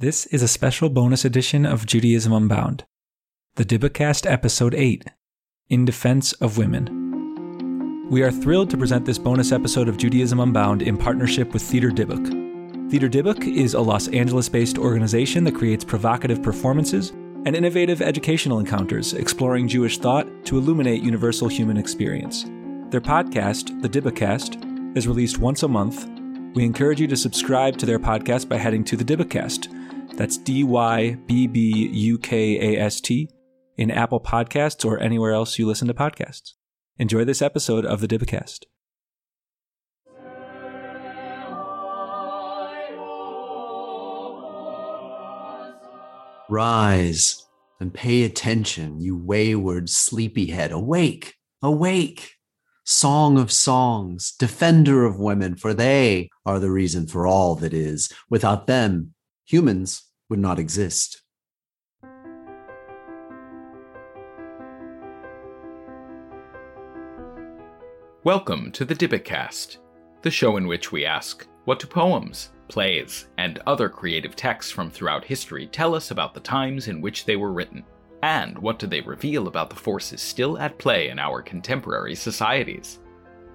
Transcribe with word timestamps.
This 0.00 0.24
is 0.28 0.42
a 0.42 0.48
special 0.48 0.88
bonus 0.88 1.26
edition 1.26 1.66
of 1.66 1.84
Judaism 1.84 2.32
Unbound, 2.32 2.86
the 3.56 3.66
Dybbukast 3.66 4.24
Episode 4.24 4.74
8 4.74 5.04
In 5.68 5.84
Defense 5.84 6.32
of 6.32 6.56
Women. 6.56 8.08
We 8.08 8.22
are 8.22 8.30
thrilled 8.30 8.70
to 8.70 8.78
present 8.78 9.04
this 9.04 9.18
bonus 9.18 9.52
episode 9.52 9.90
of 9.90 9.98
Judaism 9.98 10.40
Unbound 10.40 10.80
in 10.80 10.96
partnership 10.96 11.52
with 11.52 11.60
Theater 11.60 11.90
Dybbuk. 11.90 12.90
Theater 12.90 13.10
Dybbuk 13.10 13.46
is 13.46 13.74
a 13.74 13.80
Los 13.82 14.08
Angeles 14.08 14.48
based 14.48 14.78
organization 14.78 15.44
that 15.44 15.54
creates 15.54 15.84
provocative 15.84 16.42
performances 16.42 17.10
and 17.44 17.54
innovative 17.54 18.00
educational 18.00 18.58
encounters 18.58 19.12
exploring 19.12 19.68
Jewish 19.68 19.98
thought 19.98 20.26
to 20.46 20.56
illuminate 20.56 21.02
universal 21.02 21.46
human 21.46 21.76
experience. 21.76 22.44
Their 22.88 23.02
podcast, 23.02 23.82
The 23.82 23.88
Dybbukast, 23.90 24.96
is 24.96 25.06
released 25.06 25.40
once 25.40 25.62
a 25.62 25.68
month. 25.68 26.08
We 26.54 26.64
encourage 26.64 27.02
you 27.02 27.06
to 27.08 27.18
subscribe 27.18 27.76
to 27.76 27.84
their 27.84 27.98
podcast 27.98 28.48
by 28.48 28.56
heading 28.56 28.82
to 28.84 28.96
The 28.96 29.04
Dybbukast. 29.04 29.76
That's 30.20 30.36
D 30.36 30.64
Y 30.64 31.16
B 31.26 31.46
B 31.46 31.88
U 31.88 32.18
K 32.18 32.74
A 32.74 32.78
S 32.78 33.00
T 33.00 33.30
in 33.78 33.90
Apple 33.90 34.20
Podcasts 34.20 34.84
or 34.84 35.00
anywhere 35.00 35.32
else 35.32 35.58
you 35.58 35.66
listen 35.66 35.88
to 35.88 35.94
podcasts. 35.94 36.52
Enjoy 36.98 37.24
this 37.24 37.40
episode 37.40 37.86
of 37.86 38.02
The 38.02 38.06
Dybbukast. 38.06 38.66
Rise 46.50 47.46
and 47.80 47.94
pay 47.94 48.24
attention, 48.24 49.00
you 49.00 49.16
wayward 49.16 49.88
sleepyhead. 49.88 50.70
Awake, 50.70 51.36
awake. 51.62 52.34
Song 52.84 53.38
of 53.38 53.50
songs, 53.50 54.34
defender 54.38 55.06
of 55.06 55.18
women, 55.18 55.56
for 55.56 55.72
they 55.72 56.28
are 56.44 56.58
the 56.58 56.70
reason 56.70 57.06
for 57.06 57.26
all 57.26 57.54
that 57.54 57.72
is. 57.72 58.12
Without 58.28 58.66
them, 58.66 59.14
humans 59.46 60.09
would 60.30 60.38
not 60.38 60.58
exist. 60.58 61.22
Welcome 68.22 68.70
to 68.72 68.84
the 68.84 68.94
Dybbukast, 68.94 69.78
the 70.22 70.30
show 70.30 70.56
in 70.56 70.66
which 70.66 70.92
we 70.92 71.04
ask, 71.04 71.46
what 71.64 71.80
do 71.80 71.86
poems, 71.86 72.50
plays, 72.68 73.28
and 73.38 73.58
other 73.66 73.88
creative 73.88 74.36
texts 74.36 74.70
from 74.70 74.90
throughout 74.90 75.24
history 75.24 75.66
tell 75.66 75.94
us 75.94 76.10
about 76.10 76.32
the 76.32 76.40
times 76.40 76.88
in 76.88 77.00
which 77.00 77.24
they 77.24 77.36
were 77.36 77.52
written? 77.52 77.84
And 78.22 78.58
what 78.58 78.78
do 78.78 78.86
they 78.86 79.00
reveal 79.00 79.48
about 79.48 79.70
the 79.70 79.76
forces 79.76 80.20
still 80.20 80.58
at 80.58 80.78
play 80.78 81.08
in 81.08 81.18
our 81.18 81.42
contemporary 81.42 82.14
societies? 82.14 83.00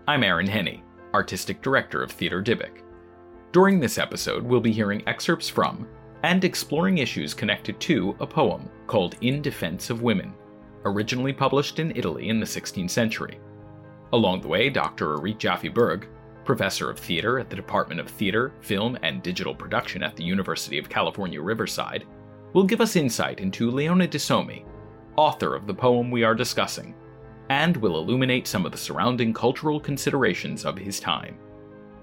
I'm 0.07 0.23
Aaron 0.23 0.47
Henne, 0.47 0.81
Artistic 1.13 1.61
Director 1.61 2.01
of 2.03 2.11
Theater 2.11 2.41
Dybbuk. 2.41 2.81
During 3.51 3.79
this 3.79 3.97
episode, 3.97 4.43
we'll 4.43 4.59
be 4.59 4.71
hearing 4.71 5.03
excerpts 5.07 5.47
from 5.47 5.87
and 6.25 6.43
exploring 6.43 6.97
issues 6.97 7.35
connected 7.35 7.79
to 7.79 8.15
a 8.19 8.25
poem 8.25 8.67
called 8.87 9.15
In 9.21 9.43
Defense 9.43 9.91
of 9.91 10.01
Women, 10.01 10.33
originally 10.83 11.31
published 11.31 11.77
in 11.77 11.95
Italy 11.95 12.29
in 12.29 12.39
the 12.39 12.47
16th 12.47 12.89
century. 12.89 13.39
Along 14.11 14.41
the 14.41 14.47
way, 14.47 14.71
Dr. 14.71 15.17
Erith 15.17 15.37
Jaffe 15.37 15.69
Berg, 15.69 16.07
professor 16.43 16.89
of 16.89 16.97
theater 16.97 17.37
at 17.37 17.51
the 17.51 17.55
Department 17.55 17.99
of 17.99 18.09
Theater, 18.09 18.53
Film, 18.61 18.97
and 19.03 19.21
Digital 19.21 19.53
Production 19.53 20.01
at 20.01 20.15
the 20.15 20.23
University 20.23 20.79
of 20.79 20.89
California, 20.89 21.39
Riverside, 21.39 22.05
will 22.53 22.63
give 22.63 22.81
us 22.81 22.95
insight 22.95 23.39
into 23.39 23.69
Leone 23.69 24.09
de 24.09 24.17
Sommi, 24.17 24.65
author 25.17 25.53
of 25.53 25.67
the 25.67 25.75
poem 25.75 26.09
we 26.09 26.23
are 26.23 26.33
discussing, 26.33 26.95
and 27.49 27.77
will 27.77 27.99
illuminate 27.99 28.47
some 28.47 28.65
of 28.65 28.71
the 28.71 28.79
surrounding 28.79 29.31
cultural 29.31 29.79
considerations 29.79 30.65
of 30.65 30.75
his 30.75 30.99
time. 30.99 31.37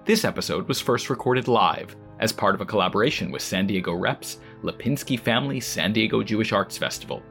This 0.05 0.25
episode 0.25 0.69
was 0.69 0.81
first 0.81 1.11
recorded 1.11 1.49
live 1.49 1.97
as 2.21 2.33
part 2.33 2.55
of 2.55 2.61
a 2.61 2.67
collaboration 2.67 3.31
with 3.31 3.43
San 3.43 3.67
Diego 3.67 3.95
Reps 3.95 4.39
Lipinski 4.63 5.19
Family 5.19 5.61
San 5.61 5.93
Diego 5.93 6.23
Jewish 6.23 6.53
Arts 6.53 6.79
Festival. 6.79 7.23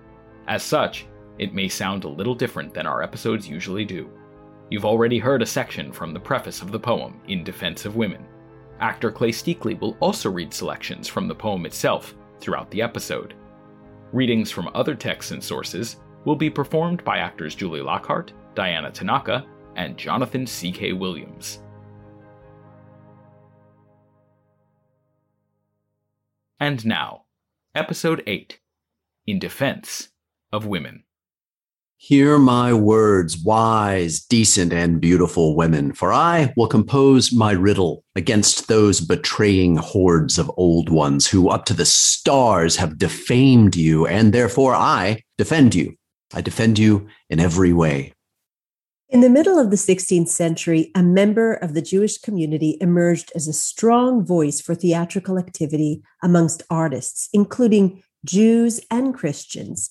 As 0.48 0.64
such, 0.64 1.06
it 1.38 1.54
may 1.54 1.68
sound 1.68 2.04
a 2.04 2.10
little 2.10 2.36
different 2.36 2.74
than 2.74 2.86
our 2.86 3.02
episodes 3.02 3.48
usually 3.48 3.86
do. 3.86 4.10
You've 4.70 4.86
already 4.86 5.20
heard 5.20 5.42
a 5.42 5.46
section 5.46 5.92
from 5.92 6.14
the 6.14 6.20
preface 6.20 6.62
of 6.62 6.72
the 6.72 6.80
poem, 6.80 7.20
In 7.28 7.44
Defense 7.44 7.86
of 7.86 7.96
Women. 7.96 8.26
Actor 8.80 9.12
Clay 9.12 9.32
Steakley 9.32 9.80
will 9.80 9.98
also 10.00 10.30
read 10.30 10.54
selections 10.54 11.08
from 11.08 11.28
the 11.28 11.36
poem 11.36 11.66
itself 11.66 12.16
throughout 12.40 12.70
the 12.72 12.82
episode. 12.82 13.34
Readings 14.12 14.50
from 14.50 14.70
other 14.74 14.96
texts 14.96 15.32
and 15.32 15.44
sources 15.44 15.98
will 16.26 16.36
be 16.36 16.50
performed 16.50 17.04
by 17.04 17.18
actors 17.18 17.56
Julie 17.56 17.82
Lockhart, 17.82 18.34
Diana 18.56 18.92
Tanaka, 18.92 19.46
and 19.76 19.98
Jonathan 19.98 20.46
C.K. 20.46 20.94
Williams. 20.94 21.60
And 26.62 26.86
now, 26.86 27.24
Episode 27.74 28.22
8 28.28 28.60
In 29.26 29.40
Defense 29.40 30.10
of 30.52 30.68
Women. 30.68 31.06
Hear 31.98 32.38
my 32.38 32.72
words, 32.72 33.36
wise, 33.36 34.20
decent, 34.20 34.72
and 34.72 35.02
beautiful 35.02 35.56
women, 35.56 35.92
for 35.92 36.14
I 36.14 36.54
will 36.56 36.68
compose 36.68 37.34
my 37.34 37.54
riddle 37.54 38.04
against 38.16 38.68
those 38.68 39.02
betraying 39.02 39.78
hordes 39.78 40.38
of 40.38 40.52
old 40.56 40.90
ones 40.90 41.26
who 41.26 41.50
up 41.50 41.66
to 41.66 41.74
the 41.74 41.84
stars 41.84 42.76
have 42.76 43.00
defamed 43.00 43.76
you, 43.76 44.06
and 44.06 44.32
therefore 44.32 44.76
I 44.76 45.24
defend 45.40 45.74
you. 45.74 45.96
I 46.32 46.42
defend 46.42 46.78
you 46.78 47.08
in 47.32 47.40
every 47.40 47.74
way. 47.74 48.14
In 49.12 49.20
the 49.20 49.30
middle 49.30 49.60
of 49.60 49.72
the 49.72 49.76
16th 49.76 50.30
century, 50.30 50.90
a 50.96 51.04
member 51.04 51.56
of 51.56 51.74
the 51.74 51.82
Jewish 51.82 52.18
community 52.18 52.78
emerged 52.80 53.30
as 53.36 53.46
a 53.46 53.52
strong 53.52 54.26
voice 54.26 54.62
for 54.62 54.74
theatrical 54.74 55.38
activity 55.38 56.02
amongst 56.24 56.64
artists, 56.70 57.28
including 57.34 58.04
Jews 58.24 58.80
and 58.90 59.14
Christians. 59.14 59.90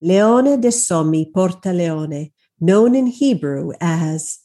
Leone 0.00 0.60
de 0.60 0.68
Sommi 0.68 1.34
Porta 1.34 1.72
Leone, 1.72 2.30
known 2.60 2.94
in 2.94 3.08
Hebrew 3.08 3.72
as 3.80 4.38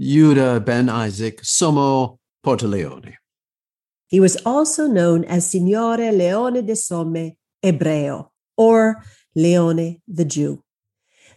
Judah 0.00 0.58
ben 0.58 0.88
Isaac 0.88 1.42
Sommo 1.42 2.18
Portaleone. 2.44 3.14
He 4.08 4.18
was 4.18 4.36
also 4.44 4.88
known 4.88 5.22
as 5.22 5.48
Signore 5.52 6.10
Leone 6.10 6.66
de 6.66 6.74
Sommi 6.74 7.36
Ebreo, 7.64 8.30
or 8.56 9.04
Leone 9.36 10.02
the 10.08 10.24
Jew. 10.24 10.64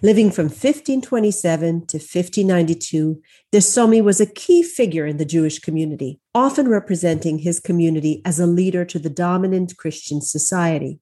Living 0.03 0.31
from 0.31 0.45
1527 0.45 1.85
to 1.85 1.97
1592, 1.97 3.22
de 3.51 3.59
Sommi 3.59 4.01
was 4.01 4.19
a 4.19 4.25
key 4.25 4.63
figure 4.63 5.06
in 5.06 5.17
the 5.17 5.25
Jewish 5.25 5.59
community, 5.59 6.19
often 6.34 6.67
representing 6.67 7.38
his 7.38 7.59
community 7.59 8.19
as 8.25 8.39
a 8.39 8.47
leader 8.47 8.84
to 8.84 8.97
the 8.97 9.12
dominant 9.12 9.78
Christian 9.78 10.19
society. 10.19 11.00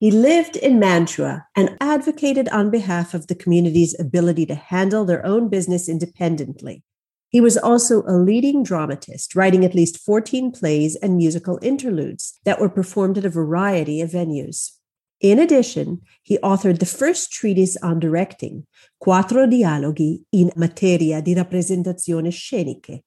He 0.00 0.10
lived 0.10 0.56
in 0.56 0.78
Mantua 0.78 1.46
and 1.56 1.78
advocated 1.80 2.50
on 2.50 2.70
behalf 2.70 3.14
of 3.14 3.28
the 3.28 3.34
community's 3.34 3.98
ability 3.98 4.44
to 4.46 4.54
handle 4.54 5.06
their 5.06 5.24
own 5.24 5.48
business 5.48 5.88
independently. 5.88 6.82
He 7.30 7.40
was 7.40 7.56
also 7.56 8.02
a 8.02 8.18
leading 8.18 8.62
dramatist, 8.62 9.34
writing 9.34 9.64
at 9.64 9.74
least 9.74 9.96
14 9.96 10.52
plays 10.52 10.94
and 10.96 11.16
musical 11.16 11.58
interludes 11.62 12.38
that 12.44 12.60
were 12.60 12.68
performed 12.68 13.16
at 13.16 13.24
a 13.24 13.30
variety 13.30 14.02
of 14.02 14.10
venues. 14.10 14.72
In 15.22 15.38
addition, 15.38 16.00
he 16.24 16.36
authored 16.38 16.80
the 16.80 16.86
first 16.86 17.30
treatise 17.30 17.76
on 17.76 18.00
directing, 18.00 18.66
Quattro 18.98 19.46
dialoghi 19.46 20.24
in 20.32 20.50
materia 20.56 21.22
di 21.22 21.32
rappresentazione 21.32 22.32
sceniche. 22.32 23.04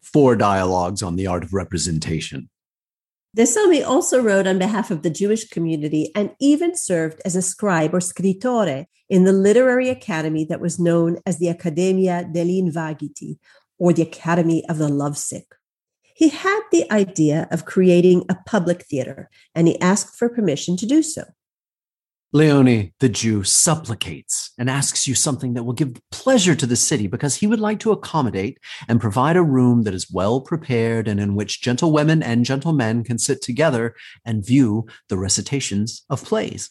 Four 0.00 0.36
dialogues 0.36 1.02
on 1.02 1.16
the 1.16 1.26
art 1.26 1.42
of 1.42 1.52
representation. 1.52 2.48
De 3.34 3.42
Sommi 3.42 3.84
also 3.84 4.22
wrote 4.22 4.46
on 4.46 4.58
behalf 4.58 4.92
of 4.92 5.02
the 5.02 5.10
Jewish 5.10 5.48
community 5.48 6.12
and 6.14 6.30
even 6.40 6.76
served 6.76 7.20
as 7.24 7.34
a 7.34 7.42
scribe 7.42 7.94
or 7.94 8.00
scrittore 8.00 8.86
in 9.08 9.24
the 9.24 9.32
literary 9.32 9.88
academy 9.88 10.44
that 10.44 10.60
was 10.60 10.78
known 10.78 11.18
as 11.26 11.38
the 11.38 11.48
Accademia 11.48 12.24
degli 12.32 12.62
Invaghiti, 12.62 13.38
or 13.76 13.92
the 13.92 14.02
Academy 14.02 14.64
of 14.68 14.78
the 14.78 14.88
Lovesick. 14.88 15.56
He 16.14 16.28
had 16.28 16.60
the 16.70 16.90
idea 16.92 17.48
of 17.50 17.64
creating 17.64 18.24
a 18.28 18.36
public 18.46 18.84
theater, 18.84 19.28
and 19.54 19.66
he 19.66 19.80
asked 19.80 20.16
for 20.16 20.28
permission 20.28 20.76
to 20.76 20.86
do 20.86 21.02
so. 21.02 21.24
Leone, 22.32 22.92
the 23.00 23.08
Jew, 23.08 23.42
supplicates 23.42 24.52
and 24.56 24.70
asks 24.70 25.08
you 25.08 25.16
something 25.16 25.54
that 25.54 25.64
will 25.64 25.72
give 25.72 26.00
pleasure 26.12 26.54
to 26.54 26.66
the 26.66 26.76
city 26.76 27.08
because 27.08 27.34
he 27.36 27.48
would 27.48 27.58
like 27.58 27.80
to 27.80 27.90
accommodate 27.90 28.58
and 28.86 29.00
provide 29.00 29.36
a 29.36 29.42
room 29.42 29.82
that 29.82 29.94
is 29.94 30.12
well 30.12 30.40
prepared 30.40 31.08
and 31.08 31.18
in 31.18 31.34
which 31.34 31.60
gentlewomen 31.60 32.22
and 32.22 32.44
gentlemen 32.44 33.02
can 33.02 33.18
sit 33.18 33.42
together 33.42 33.96
and 34.24 34.46
view 34.46 34.86
the 35.08 35.18
recitations 35.18 36.04
of 36.08 36.24
plays. 36.24 36.70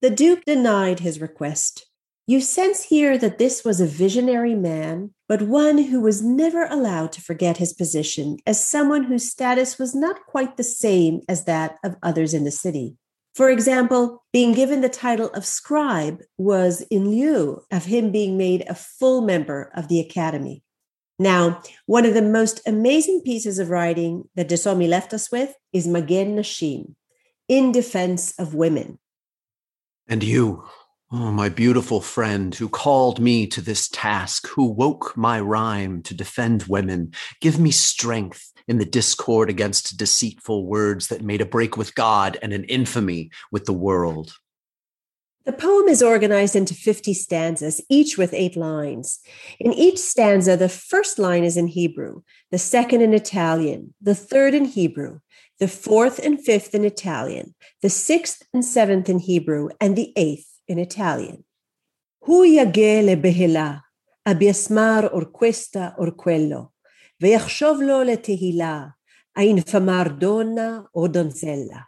The 0.00 0.10
Duke 0.10 0.44
denied 0.44 1.00
his 1.00 1.20
request. 1.20 1.86
You 2.28 2.40
sense 2.40 2.84
here 2.84 3.18
that 3.18 3.38
this 3.38 3.64
was 3.64 3.80
a 3.80 3.86
visionary 3.86 4.54
man, 4.54 5.12
but 5.28 5.42
one 5.42 5.78
who 5.78 6.00
was 6.00 6.22
never 6.22 6.66
allowed 6.66 7.10
to 7.12 7.20
forget 7.20 7.56
his 7.56 7.72
position 7.72 8.36
as 8.46 8.64
someone 8.64 9.04
whose 9.04 9.28
status 9.28 9.76
was 9.76 9.92
not 9.92 10.24
quite 10.26 10.56
the 10.56 10.62
same 10.62 11.22
as 11.28 11.46
that 11.46 11.78
of 11.82 11.96
others 12.00 12.32
in 12.32 12.44
the 12.44 12.52
city. 12.52 12.96
For 13.38 13.50
example, 13.50 14.24
being 14.32 14.52
given 14.52 14.80
the 14.80 14.88
title 14.88 15.28
of 15.28 15.46
scribe 15.46 16.22
was 16.38 16.80
in 16.90 17.08
lieu 17.08 17.62
of 17.70 17.84
him 17.84 18.10
being 18.10 18.36
made 18.36 18.64
a 18.66 18.74
full 18.74 19.20
member 19.20 19.70
of 19.76 19.86
the 19.86 20.00
academy. 20.00 20.64
Now, 21.20 21.62
one 21.86 22.04
of 22.04 22.14
the 22.14 22.22
most 22.22 22.60
amazing 22.66 23.22
pieces 23.24 23.60
of 23.60 23.70
writing 23.70 24.28
that 24.34 24.48
De 24.48 24.56
Sommi 24.56 24.88
left 24.88 25.14
us 25.14 25.30
with 25.30 25.54
is 25.72 25.86
Magen 25.86 26.34
Nashim, 26.34 26.96
in 27.46 27.70
defense 27.70 28.34
of 28.40 28.54
women. 28.54 28.98
And 30.08 30.24
you, 30.24 30.64
oh, 31.10 31.32
my 31.32 31.48
beautiful 31.48 32.00
friend, 32.00 32.54
who 32.54 32.68
called 32.68 33.18
me 33.18 33.46
to 33.46 33.60
this 33.60 33.88
task, 33.88 34.46
who 34.48 34.64
woke 34.66 35.16
my 35.16 35.40
rhyme 35.40 36.02
to 36.02 36.14
defend 36.14 36.64
women, 36.64 37.12
give 37.40 37.58
me 37.58 37.70
strength 37.70 38.52
in 38.66 38.78
the 38.78 38.84
discord 38.84 39.48
against 39.48 39.96
deceitful 39.96 40.66
words 40.66 41.08
that 41.08 41.22
made 41.22 41.40
a 41.40 41.46
break 41.46 41.76
with 41.76 41.94
God 41.94 42.38
and 42.42 42.52
an 42.52 42.64
infamy 42.64 43.30
with 43.50 43.64
the 43.64 43.72
world. 43.72 44.34
The 45.46 45.52
poem 45.54 45.88
is 45.88 46.02
organized 46.02 46.54
into 46.54 46.74
50 46.74 47.14
stanzas, 47.14 47.80
each 47.88 48.18
with 48.18 48.34
eight 48.34 48.54
lines. 48.54 49.20
In 49.58 49.72
each 49.72 49.98
stanza, 49.98 50.58
the 50.58 50.68
first 50.68 51.18
line 51.18 51.42
is 51.42 51.56
in 51.56 51.68
Hebrew, 51.68 52.20
the 52.50 52.58
second 52.58 53.00
in 53.00 53.14
Italian, 53.14 53.94
the 53.98 54.14
third 54.14 54.52
in 54.52 54.66
Hebrew, 54.66 55.20
the 55.58 55.68
fourth 55.68 56.18
and 56.18 56.38
fifth 56.38 56.74
in 56.74 56.84
Italian, 56.84 57.54
the 57.80 57.88
sixth 57.88 58.42
and 58.52 58.62
seventh 58.62 59.08
in 59.08 59.20
Hebrew, 59.20 59.70
and 59.80 59.96
the 59.96 60.12
eighth 60.16 60.47
in 60.68 60.78
Italian. 60.78 61.44
Huyagele 62.26 63.16
behela, 63.20 63.82
abiasmar 64.26 65.10
or 65.12 65.26
questa 65.26 65.94
or 65.98 66.12
quello, 66.12 66.72
veachshovlo 67.22 68.04
le 68.04 68.16
tehila, 68.16 68.92
a 69.36 69.40
infamar 69.40 70.18
donna 70.18 70.84
o 70.94 71.08
donzella. 71.08 71.84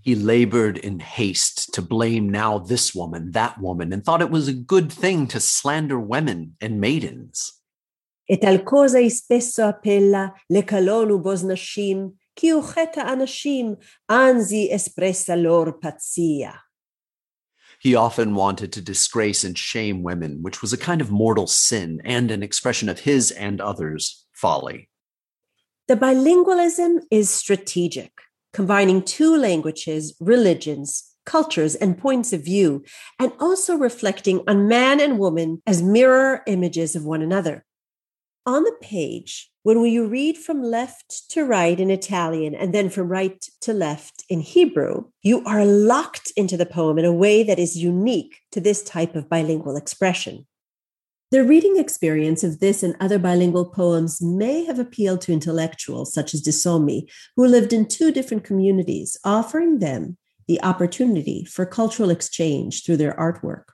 He 0.00 0.14
labored 0.14 0.78
in 0.78 1.00
haste 1.00 1.74
to 1.74 1.82
blame 1.82 2.28
now 2.30 2.58
this 2.58 2.94
woman, 2.94 3.32
that 3.32 3.60
woman, 3.60 3.92
and 3.92 4.04
thought 4.04 4.22
it 4.22 4.30
was 4.30 4.46
a 4.46 4.52
good 4.52 4.92
thing 4.92 5.26
to 5.28 5.40
slander 5.40 5.98
women 5.98 6.56
and 6.60 6.80
maidens. 6.80 7.52
E 8.28 8.36
tal 8.36 8.58
cosa 8.64 9.08
spesso 9.08 9.62
appella 9.62 10.32
le 10.48 10.62
calonu 10.62 11.22
bos 11.22 11.42
nashim, 11.42 12.12
ki 12.34 12.52
ucheta 12.52 13.04
anashim, 13.04 13.76
anzi 14.08 14.72
espressa 14.72 15.36
lor 15.40 15.78
pazzia. 15.78 16.54
He 17.86 17.94
often 17.94 18.34
wanted 18.34 18.72
to 18.72 18.80
disgrace 18.80 19.44
and 19.44 19.56
shame 19.56 20.02
women, 20.02 20.42
which 20.42 20.60
was 20.60 20.72
a 20.72 20.76
kind 20.76 21.00
of 21.00 21.12
mortal 21.12 21.46
sin 21.46 22.02
and 22.04 22.32
an 22.32 22.42
expression 22.42 22.88
of 22.88 22.98
his 22.98 23.30
and 23.30 23.60
others' 23.60 24.26
folly. 24.32 24.90
The 25.86 25.94
bilingualism 25.94 27.02
is 27.12 27.30
strategic 27.30 28.10
combining 28.52 29.02
two 29.02 29.36
languages, 29.36 30.16
religions, 30.18 31.12
cultures, 31.26 31.76
and 31.76 31.96
points 31.96 32.32
of 32.32 32.44
view, 32.44 32.82
and 33.20 33.30
also 33.38 33.76
reflecting 33.76 34.42
on 34.48 34.66
man 34.66 34.98
and 34.98 35.16
woman 35.16 35.62
as 35.64 35.80
mirror 35.80 36.42
images 36.48 36.96
of 36.96 37.04
one 37.04 37.22
another. 37.22 37.64
On 38.46 38.64
the 38.64 38.74
page, 38.80 39.48
when 39.66 39.80
we 39.80 39.98
read 39.98 40.38
from 40.38 40.62
left 40.62 41.28
to 41.28 41.44
right 41.44 41.80
in 41.80 41.90
Italian 41.90 42.54
and 42.54 42.72
then 42.72 42.88
from 42.88 43.08
right 43.08 43.44
to 43.60 43.72
left 43.72 44.22
in 44.28 44.38
Hebrew, 44.38 45.06
you 45.24 45.44
are 45.44 45.64
locked 45.66 46.30
into 46.36 46.56
the 46.56 46.64
poem 46.64 47.00
in 47.00 47.04
a 47.04 47.12
way 47.12 47.42
that 47.42 47.58
is 47.58 47.76
unique 47.76 48.42
to 48.52 48.60
this 48.60 48.84
type 48.84 49.16
of 49.16 49.28
bilingual 49.28 49.76
expression. 49.76 50.46
The 51.32 51.42
reading 51.42 51.78
experience 51.78 52.44
of 52.44 52.60
this 52.60 52.84
and 52.84 52.94
other 53.00 53.18
bilingual 53.18 53.64
poems 53.64 54.22
may 54.22 54.64
have 54.66 54.78
appealed 54.78 55.22
to 55.22 55.32
intellectuals 55.32 56.14
such 56.14 56.32
as 56.32 56.44
Sommi, 56.44 57.10
who 57.34 57.44
lived 57.44 57.72
in 57.72 57.88
two 57.88 58.12
different 58.12 58.44
communities, 58.44 59.16
offering 59.24 59.80
them 59.80 60.16
the 60.46 60.62
opportunity 60.62 61.44
for 61.44 61.66
cultural 61.66 62.10
exchange 62.10 62.84
through 62.84 62.98
their 62.98 63.14
artwork. 63.14 63.64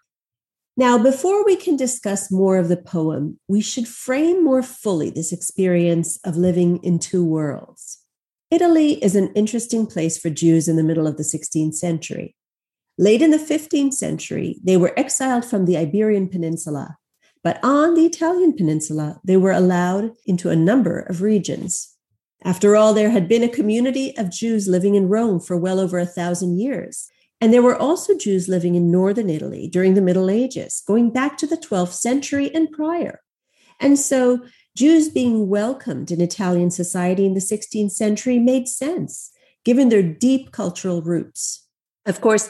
Now, 0.82 0.98
before 0.98 1.44
we 1.44 1.54
can 1.54 1.76
discuss 1.76 2.32
more 2.32 2.56
of 2.56 2.68
the 2.68 2.76
poem, 2.76 3.38
we 3.46 3.60
should 3.60 3.86
frame 3.86 4.42
more 4.42 4.64
fully 4.64 5.10
this 5.10 5.32
experience 5.32 6.18
of 6.24 6.36
living 6.36 6.78
in 6.82 6.98
two 6.98 7.24
worlds. 7.24 7.98
Italy 8.50 9.02
is 9.02 9.14
an 9.14 9.32
interesting 9.34 9.86
place 9.86 10.18
for 10.18 10.28
Jews 10.28 10.66
in 10.66 10.74
the 10.74 10.82
middle 10.82 11.06
of 11.06 11.16
the 11.18 11.22
16th 11.22 11.74
century. 11.74 12.34
Late 12.98 13.22
in 13.22 13.30
the 13.30 13.38
15th 13.38 13.94
century, 13.94 14.58
they 14.64 14.76
were 14.76 14.98
exiled 14.98 15.44
from 15.44 15.66
the 15.66 15.76
Iberian 15.76 16.28
Peninsula 16.28 16.96
but 17.42 17.58
on 17.62 17.94
the 17.94 18.06
Italian 18.06 18.56
peninsula, 18.56 19.20
they 19.24 19.36
were 19.36 19.52
allowed 19.52 20.12
into 20.26 20.50
a 20.50 20.56
number 20.56 21.00
of 21.00 21.22
regions. 21.22 21.96
After 22.44 22.76
all, 22.76 22.94
there 22.94 23.10
had 23.10 23.28
been 23.28 23.42
a 23.42 23.48
community 23.48 24.16
of 24.16 24.30
Jews 24.30 24.68
living 24.68 24.94
in 24.94 25.08
Rome 25.08 25.40
for 25.40 25.56
well 25.56 25.80
over 25.80 25.98
a 25.98 26.06
thousand 26.06 26.58
years. 26.58 27.08
And 27.42 27.52
there 27.52 27.60
were 27.60 27.76
also 27.76 28.16
Jews 28.16 28.46
living 28.48 28.76
in 28.76 28.92
northern 28.92 29.28
Italy 29.28 29.66
during 29.66 29.94
the 29.94 30.00
Middle 30.00 30.30
Ages, 30.30 30.80
going 30.86 31.10
back 31.10 31.36
to 31.38 31.46
the 31.48 31.56
12th 31.56 31.92
century 31.92 32.54
and 32.54 32.70
prior. 32.70 33.20
And 33.80 33.98
so 33.98 34.46
Jews 34.76 35.08
being 35.08 35.48
welcomed 35.48 36.12
in 36.12 36.20
Italian 36.20 36.70
society 36.70 37.26
in 37.26 37.34
the 37.34 37.40
16th 37.40 37.90
century 37.90 38.38
made 38.38 38.68
sense, 38.68 39.32
given 39.64 39.88
their 39.88 40.04
deep 40.04 40.52
cultural 40.52 41.02
roots. 41.02 41.66
Of 42.06 42.20
course, 42.20 42.48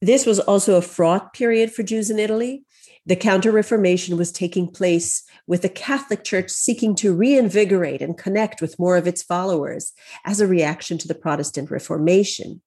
this 0.00 0.24
was 0.24 0.38
also 0.38 0.76
a 0.76 0.82
fraught 0.82 1.32
period 1.32 1.72
for 1.72 1.82
Jews 1.82 2.08
in 2.08 2.20
Italy. 2.20 2.64
The 3.04 3.16
Counter 3.16 3.50
Reformation 3.50 4.16
was 4.16 4.30
taking 4.30 4.68
place 4.68 5.24
with 5.48 5.62
the 5.62 5.68
Catholic 5.68 6.22
Church 6.22 6.48
seeking 6.48 6.94
to 6.94 7.12
reinvigorate 7.12 8.00
and 8.00 8.16
connect 8.16 8.60
with 8.60 8.78
more 8.78 8.96
of 8.96 9.08
its 9.08 9.24
followers 9.24 9.92
as 10.24 10.40
a 10.40 10.46
reaction 10.46 10.96
to 10.98 11.08
the 11.08 11.16
Protestant 11.16 11.72
Reformation. 11.72 12.62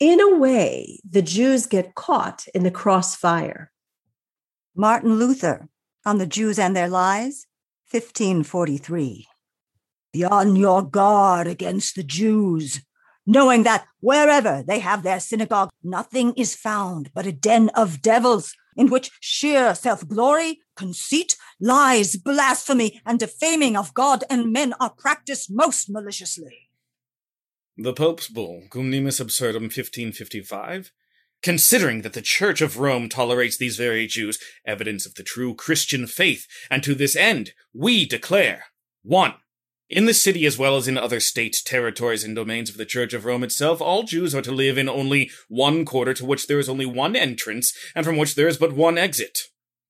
In 0.00 0.18
a 0.18 0.34
way, 0.34 0.98
the 1.08 1.20
Jews 1.20 1.66
get 1.66 1.94
caught 1.94 2.48
in 2.54 2.62
the 2.62 2.70
crossfire. 2.70 3.70
Martin 4.74 5.18
Luther 5.18 5.68
on 6.06 6.16
the 6.16 6.26
Jews 6.26 6.58
and 6.58 6.74
their 6.74 6.88
lies, 6.88 7.46
1543. 7.90 9.28
Be 10.14 10.24
on 10.24 10.56
your 10.56 10.80
guard 10.80 11.46
against 11.46 11.96
the 11.96 12.02
Jews, 12.02 12.80
knowing 13.26 13.64
that 13.64 13.84
wherever 14.00 14.64
they 14.66 14.78
have 14.78 15.02
their 15.02 15.20
synagogue, 15.20 15.68
nothing 15.82 16.32
is 16.32 16.56
found 16.56 17.10
but 17.12 17.26
a 17.26 17.32
den 17.32 17.68
of 17.74 18.00
devils 18.00 18.54
in 18.78 18.88
which 18.88 19.10
sheer 19.20 19.74
self 19.74 20.08
glory, 20.08 20.60
conceit, 20.76 21.36
lies, 21.60 22.16
blasphemy, 22.16 23.02
and 23.04 23.18
defaming 23.18 23.76
of 23.76 23.92
God 23.92 24.24
and 24.30 24.50
men 24.50 24.72
are 24.80 24.94
practiced 24.96 25.50
most 25.52 25.90
maliciously. 25.90 26.69
The 27.82 27.94
Pope's 27.94 28.28
Bull, 28.28 28.64
Cum 28.68 28.92
Nimis 28.92 29.20
Absurdum 29.20 29.62
1555, 29.62 30.92
considering 31.42 32.02
that 32.02 32.12
the 32.12 32.20
Church 32.20 32.60
of 32.60 32.78
Rome 32.78 33.08
tolerates 33.08 33.56
these 33.56 33.78
very 33.78 34.06
Jews, 34.06 34.38
evidence 34.66 35.06
of 35.06 35.14
the 35.14 35.22
true 35.22 35.54
Christian 35.54 36.06
faith, 36.06 36.46
and 36.70 36.82
to 36.82 36.94
this 36.94 37.16
end, 37.16 37.52
we 37.72 38.04
declare 38.04 38.64
1. 39.02 39.32
In 39.88 40.04
the 40.04 40.12
city, 40.12 40.44
as 40.44 40.58
well 40.58 40.76
as 40.76 40.88
in 40.88 40.98
other 40.98 41.20
states, 41.20 41.62
territories, 41.62 42.22
and 42.22 42.36
domains 42.36 42.68
of 42.68 42.76
the 42.76 42.84
Church 42.84 43.14
of 43.14 43.24
Rome 43.24 43.42
itself, 43.42 43.80
all 43.80 44.02
Jews 44.02 44.34
are 44.34 44.42
to 44.42 44.52
live 44.52 44.76
in 44.76 44.90
only 44.90 45.30
one 45.48 45.86
quarter 45.86 46.12
to 46.12 46.26
which 46.26 46.48
there 46.48 46.58
is 46.58 46.68
only 46.68 46.84
one 46.84 47.16
entrance, 47.16 47.72
and 47.94 48.04
from 48.04 48.18
which 48.18 48.34
there 48.34 48.46
is 48.46 48.58
but 48.58 48.74
one 48.74 48.98
exit. 48.98 49.38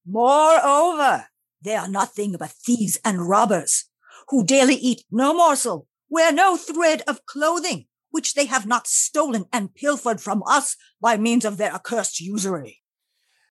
Moreover, 0.07 1.27
they 1.61 1.75
are 1.75 1.89
nothing 1.89 2.37
but 2.39 2.53
thieves 2.53 3.01
and 3.05 3.29
robbers, 3.29 3.87
who 4.29 4.45
daily 4.45 4.77
eat 4.77 5.03
no 5.11 5.35
morsel, 5.35 5.89
wear 6.11 6.33
no 6.33 6.57
thread 6.57 7.03
of 7.07 7.25
clothing, 7.25 7.87
which 8.11 8.35
they 8.35 8.47
have 8.47 8.67
not 8.67 8.87
stolen 8.87 9.47
and 9.53 9.75
pilfered 9.75 10.21
from 10.21 10.43
us 10.47 10.77
by 11.01 11.17
means 11.17 11.45
of 11.45 11.57
their 11.57 11.73
accursed 11.73 12.21
usury. 12.21 12.83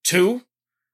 Two, 0.04 0.42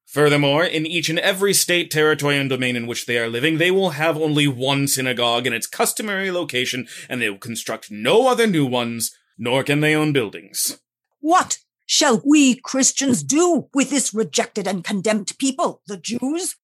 Furthermore, 0.05 0.63
in 0.63 0.85
each 0.85 1.09
and 1.09 1.19
every 1.19 1.53
state, 1.53 1.89
territory, 1.89 2.37
and 2.37 2.49
domain 2.49 2.75
in 2.75 2.85
which 2.85 3.05
they 3.05 3.17
are 3.17 3.27
living, 3.27 3.57
they 3.57 3.71
will 3.71 3.91
have 3.91 4.15
only 4.15 4.47
one 4.47 4.87
synagogue 4.87 5.47
in 5.47 5.53
its 5.53 5.67
customary 5.67 6.31
location, 6.31 6.87
and 7.09 7.21
they 7.21 7.29
will 7.29 7.39
construct 7.39 7.89
no 7.89 8.27
other 8.27 8.45
new 8.45 8.65
ones, 8.65 9.11
nor 9.37 9.63
can 9.63 9.81
they 9.81 9.95
own 9.95 10.13
buildings. 10.13 10.79
What 11.19 11.57
shall 11.87 12.21
we 12.23 12.55
Christians 12.55 13.23
do 13.23 13.67
with 13.73 13.89
this 13.89 14.13
rejected 14.13 14.67
and 14.67 14.83
condemned 14.83 15.33
people, 15.39 15.81
the 15.87 15.97
Jews? 15.97 16.55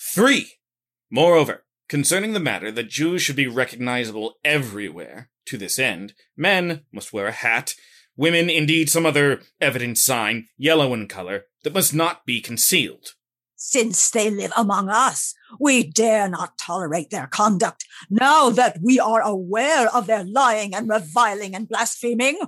Three. 0.00 0.54
Moreover, 1.10 1.65
concerning 1.88 2.32
the 2.32 2.40
matter 2.40 2.70
that 2.70 2.88
Jews 2.88 3.22
should 3.22 3.36
be 3.36 3.46
recognizable 3.46 4.34
everywhere, 4.44 5.30
to 5.46 5.56
this 5.56 5.78
end, 5.78 6.14
men 6.36 6.82
must 6.92 7.12
wear 7.12 7.26
a 7.26 7.32
hat, 7.32 7.74
women 8.16 8.50
indeed 8.50 8.90
some 8.90 9.06
other 9.06 9.40
evident 9.60 9.98
sign, 9.98 10.48
yellow 10.56 10.92
in 10.92 11.08
color, 11.08 11.44
that 11.62 11.74
must 11.74 11.94
not 11.94 12.26
be 12.26 12.40
concealed. 12.40 13.14
Since 13.56 14.10
they 14.10 14.30
live 14.30 14.52
among 14.56 14.88
us, 14.90 15.34
we 15.58 15.82
dare 15.82 16.28
not 16.28 16.58
tolerate 16.58 17.10
their 17.10 17.26
conduct, 17.26 17.84
now 18.10 18.50
that 18.50 18.78
we 18.82 19.00
are 19.00 19.22
aware 19.22 19.88
of 19.94 20.06
their 20.06 20.24
lying 20.24 20.74
and 20.74 20.88
reviling 20.88 21.54
and 21.54 21.68
blaspheming. 21.68 22.38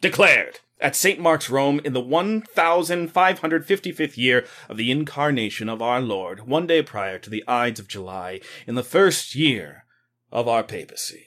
Declared 0.00 0.60
at 0.80 0.96
St. 0.96 1.20
Mark's, 1.20 1.48
Rome, 1.48 1.80
in 1.84 1.92
the 1.92 2.02
1555th 2.02 4.16
year 4.16 4.44
of 4.68 4.76
the 4.76 4.90
incarnation 4.90 5.68
of 5.68 5.80
our 5.80 6.00
Lord, 6.00 6.46
one 6.46 6.66
day 6.66 6.82
prior 6.82 7.18
to 7.18 7.30
the 7.30 7.44
Ides 7.46 7.80
of 7.80 7.88
July, 7.88 8.40
in 8.66 8.74
the 8.74 8.82
first 8.82 9.34
year 9.34 9.84
of 10.32 10.48
our 10.48 10.62
papacy. 10.62 11.26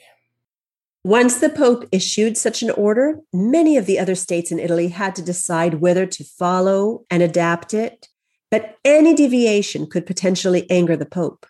Once 1.03 1.39
the 1.39 1.49
Pope 1.49 1.85
issued 1.91 2.37
such 2.37 2.61
an 2.61 2.69
order, 2.71 3.19
many 3.31 3.77
of 3.77 3.85
the 3.85 3.97
other 3.97 4.15
states 4.15 4.51
in 4.51 4.59
Italy 4.59 4.89
had 4.89 5.15
to 5.15 5.21
decide 5.21 5.75
whether 5.75 6.05
to 6.05 6.23
follow 6.23 7.05
and 7.09 7.23
adapt 7.23 7.73
it, 7.73 8.09
but 8.51 8.77
any 8.83 9.13
deviation 9.13 9.87
could 9.87 10.05
potentially 10.05 10.69
anger 10.69 10.97
the 10.97 11.05
Pope. 11.05 11.45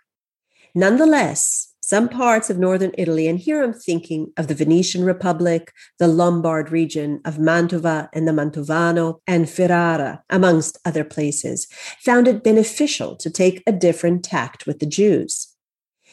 Nonetheless, 0.75 1.66
some 1.87 2.09
parts 2.09 2.49
of 2.49 2.57
northern 2.57 2.91
Italy, 2.97 3.29
and 3.29 3.39
here 3.39 3.63
I'm 3.63 3.71
thinking 3.71 4.33
of 4.35 4.47
the 4.47 4.53
Venetian 4.53 5.05
Republic, 5.05 5.71
the 5.99 6.09
Lombard 6.09 6.69
region 6.69 7.21
of 7.23 7.37
Mantova 7.37 8.09
and 8.11 8.27
the 8.27 8.33
Mantovano, 8.33 9.21
and 9.25 9.49
Ferrara, 9.49 10.21
amongst 10.29 10.77
other 10.83 11.05
places, 11.05 11.65
found 12.01 12.27
it 12.27 12.43
beneficial 12.43 13.15
to 13.15 13.29
take 13.29 13.63
a 13.65 13.71
different 13.71 14.25
tact 14.25 14.67
with 14.67 14.79
the 14.79 14.85
Jews. 14.85 15.55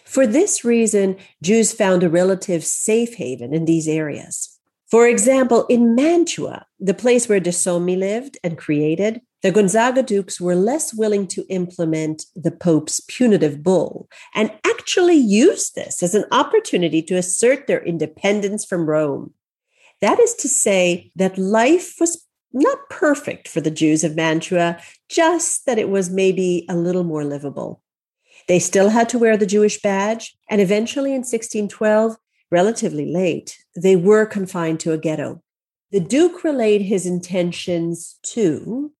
For 0.05 0.29
this 0.29 0.65
reason, 0.65 1.17
Jews 1.43 1.73
found 1.73 2.05
a 2.05 2.09
relative 2.09 2.65
safe 2.65 3.15
haven 3.15 3.53
in 3.53 3.65
these 3.65 3.89
areas. 3.89 4.57
For 4.89 5.09
example, 5.09 5.67
in 5.67 5.97
Mantua, 5.97 6.67
the 6.79 6.95
place 6.95 7.29
where 7.29 7.41
De 7.41 7.51
Sommi 7.51 7.99
lived 7.99 8.39
and 8.45 8.57
created, 8.57 9.23
the 9.45 9.53
Gonzaga 9.53 10.03
dukes 10.03 10.41
were 10.41 10.55
less 10.55 10.95
willing 10.95 11.27
to 11.27 11.45
implement 11.51 12.25
the 12.35 12.51
Pope's 12.51 13.01
punitive 13.01 13.63
bull 13.63 14.09
and 14.35 14.51
actually 14.65 15.19
used 15.19 15.75
this 15.75 16.03
as 16.03 16.15
an 16.15 16.25
opportunity 16.33 17.03
to 17.03 17.17
assert 17.17 17.67
their 17.67 17.85
independence 17.85 18.65
from 18.65 18.87
Rome. 18.87 19.35
That 20.01 20.19
is 20.19 20.35
to 20.37 20.49
say, 20.49 21.13
that 21.17 21.37
life 21.37 21.97
was 22.01 22.27
not 22.55 22.89
perfect 22.89 23.47
for 23.47 23.61
the 23.61 23.71
Jews 23.71 24.03
of 24.03 24.17
Mantua, 24.17 24.79
just 25.11 25.67
that 25.67 25.79
it 25.79 25.91
was 25.91 26.09
maybe 26.09 26.65
a 26.71 26.75
little 26.75 27.05
more 27.05 27.23
livable. 27.23 27.83
They 28.49 28.59
still 28.59 28.89
had 28.89 29.11
to 29.11 29.19
wear 29.19 29.37
the 29.37 29.45
Jewish 29.45 29.79
badge, 29.83 30.35
and 30.49 30.63
eventually 30.63 31.11
in 31.11 31.21
1612, 31.21 32.17
relatively 32.51 33.13
late, 33.13 33.59
they 33.77 33.95
were 33.95 34.25
confined 34.25 34.81
to 34.81 34.93
a 34.93 34.99
ghetto. 34.99 35.43
The 35.91 36.01
Duke 36.01 36.45
relayed 36.45 36.81
his 36.81 37.05
intentions 37.05 38.19
to 38.23 38.91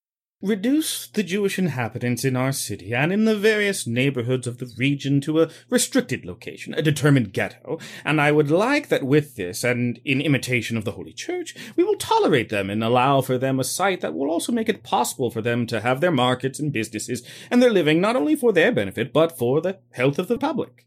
reduce 0.45 1.07
the 1.07 1.23
Jewish 1.23 1.57
inhabitants 1.57 2.23
in 2.23 2.35
our 2.35 2.51
city 2.51 2.93
and 2.93 3.11
in 3.11 3.25
the 3.25 3.35
various 3.35 3.87
neighborhoods 3.87 4.45
of 4.45 4.59
the 4.59 4.71
region 4.77 5.19
to 5.21 5.41
a 5.41 5.49
restricted 5.69 6.23
location, 6.23 6.75
a 6.75 6.81
determined 6.81 7.33
ghetto, 7.33 7.79
and 8.03 8.21
I 8.21 8.31
would 8.31 8.51
like 8.51 8.89
that 8.89 9.03
with 9.03 9.35
this, 9.35 9.63
and 9.63 9.99
in 10.05 10.21
imitation 10.21 10.77
of 10.77 10.85
the 10.85 10.91
Holy 10.91 11.13
Church, 11.13 11.55
we 11.75 11.83
will 11.83 11.95
tolerate 11.95 12.49
them 12.49 12.69
and 12.69 12.83
allow 12.83 13.21
for 13.21 13.39
them 13.39 13.59
a 13.59 13.63
site 13.63 14.01
that 14.01 14.13
will 14.13 14.29
also 14.29 14.51
make 14.51 14.69
it 14.69 14.83
possible 14.83 15.31
for 15.31 15.41
them 15.41 15.65
to 15.67 15.81
have 15.81 15.99
their 15.99 16.11
markets 16.11 16.59
and 16.59 16.71
businesses 16.71 17.23
and 17.49 17.61
their 17.61 17.71
living 17.71 17.99
not 17.99 18.15
only 18.15 18.35
for 18.35 18.53
their 18.53 18.71
benefit, 18.71 19.11
but 19.11 19.37
for 19.37 19.61
the 19.61 19.79
health 19.93 20.19
of 20.19 20.27
the 20.27 20.37
public. 20.37 20.85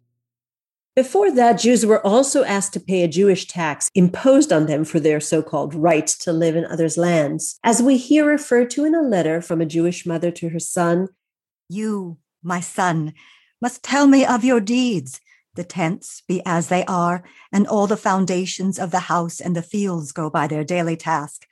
Before 0.99 1.31
that, 1.31 1.61
Jews 1.61 1.87
were 1.87 2.05
also 2.05 2.43
asked 2.43 2.73
to 2.73 2.81
pay 2.81 3.05
a 3.05 3.07
Jewish 3.09 3.47
tax 3.47 3.89
imposed 3.95 4.53
on 4.53 4.67
them 4.67 4.85
for 4.85 4.99
their 4.99 5.21
so 5.21 5.45
called 5.45 5.73
right 5.73 6.09
to 6.09 6.33
live 6.33 6.57
in 6.57 6.65
others' 6.65 6.99
lands, 6.99 7.61
as 7.63 7.81
we 7.81 7.97
hear 7.97 8.27
referred 8.27 8.69
to 8.71 8.85
in 8.85 8.97
a 8.97 9.01
letter 9.01 9.41
from 9.41 9.61
a 9.61 9.65
Jewish 9.65 10.05
mother 10.05 10.33
to 10.33 10.49
her 10.49 10.59
son 10.59 11.07
You, 11.69 12.19
my 12.43 12.59
son, 12.59 13.15
must 13.63 13.85
tell 13.85 14.09
me 14.09 14.27
of 14.27 14.43
your 14.43 14.59
deeds. 14.59 15.21
The 15.55 15.63
tents 15.63 16.25
be 16.27 16.43
as 16.45 16.67
they 16.67 16.85
are, 16.87 17.23
and 17.53 17.65
all 17.69 17.87
the 17.87 17.97
foundations 17.97 18.77
of 18.77 18.91
the 18.91 19.07
house 19.07 19.39
and 19.39 19.55
the 19.55 19.63
fields 19.63 20.11
go 20.11 20.29
by 20.29 20.49
their 20.49 20.65
daily 20.65 20.97
task. 20.97 21.47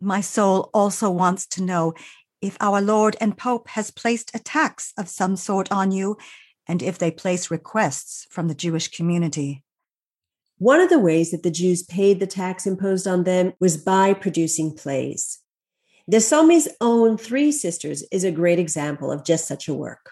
My 0.00 0.20
soul 0.20 0.70
also 0.72 1.10
wants 1.10 1.48
to 1.48 1.64
know 1.64 1.94
if 2.40 2.56
our 2.60 2.80
Lord 2.80 3.16
and 3.20 3.36
Pope 3.36 3.70
has 3.70 3.90
placed 3.90 4.30
a 4.36 4.38
tax 4.38 4.92
of 4.96 5.08
some 5.08 5.34
sort 5.34 5.72
on 5.72 5.90
you 5.90 6.16
and 6.68 6.82
if 6.82 6.98
they 6.98 7.10
place 7.10 7.50
requests 7.50 8.26
from 8.30 8.46
the 8.46 8.54
Jewish 8.54 8.88
community. 8.88 9.64
One 10.58 10.80
of 10.80 10.90
the 10.90 10.98
ways 10.98 11.30
that 11.30 11.42
the 11.42 11.50
Jews 11.50 11.82
paid 11.82 12.20
the 12.20 12.26
tax 12.26 12.66
imposed 12.66 13.06
on 13.06 13.24
them 13.24 13.54
was 13.58 13.76
by 13.76 14.12
producing 14.12 14.74
plays. 14.74 15.38
De 16.10 16.20
Sommi's 16.20 16.68
own 16.80 17.16
Three 17.16 17.52
Sisters 17.52 18.02
is 18.10 18.24
a 18.24 18.32
great 18.32 18.58
example 18.58 19.10
of 19.10 19.24
just 19.24 19.46
such 19.46 19.68
a 19.68 19.74
work. 19.74 20.10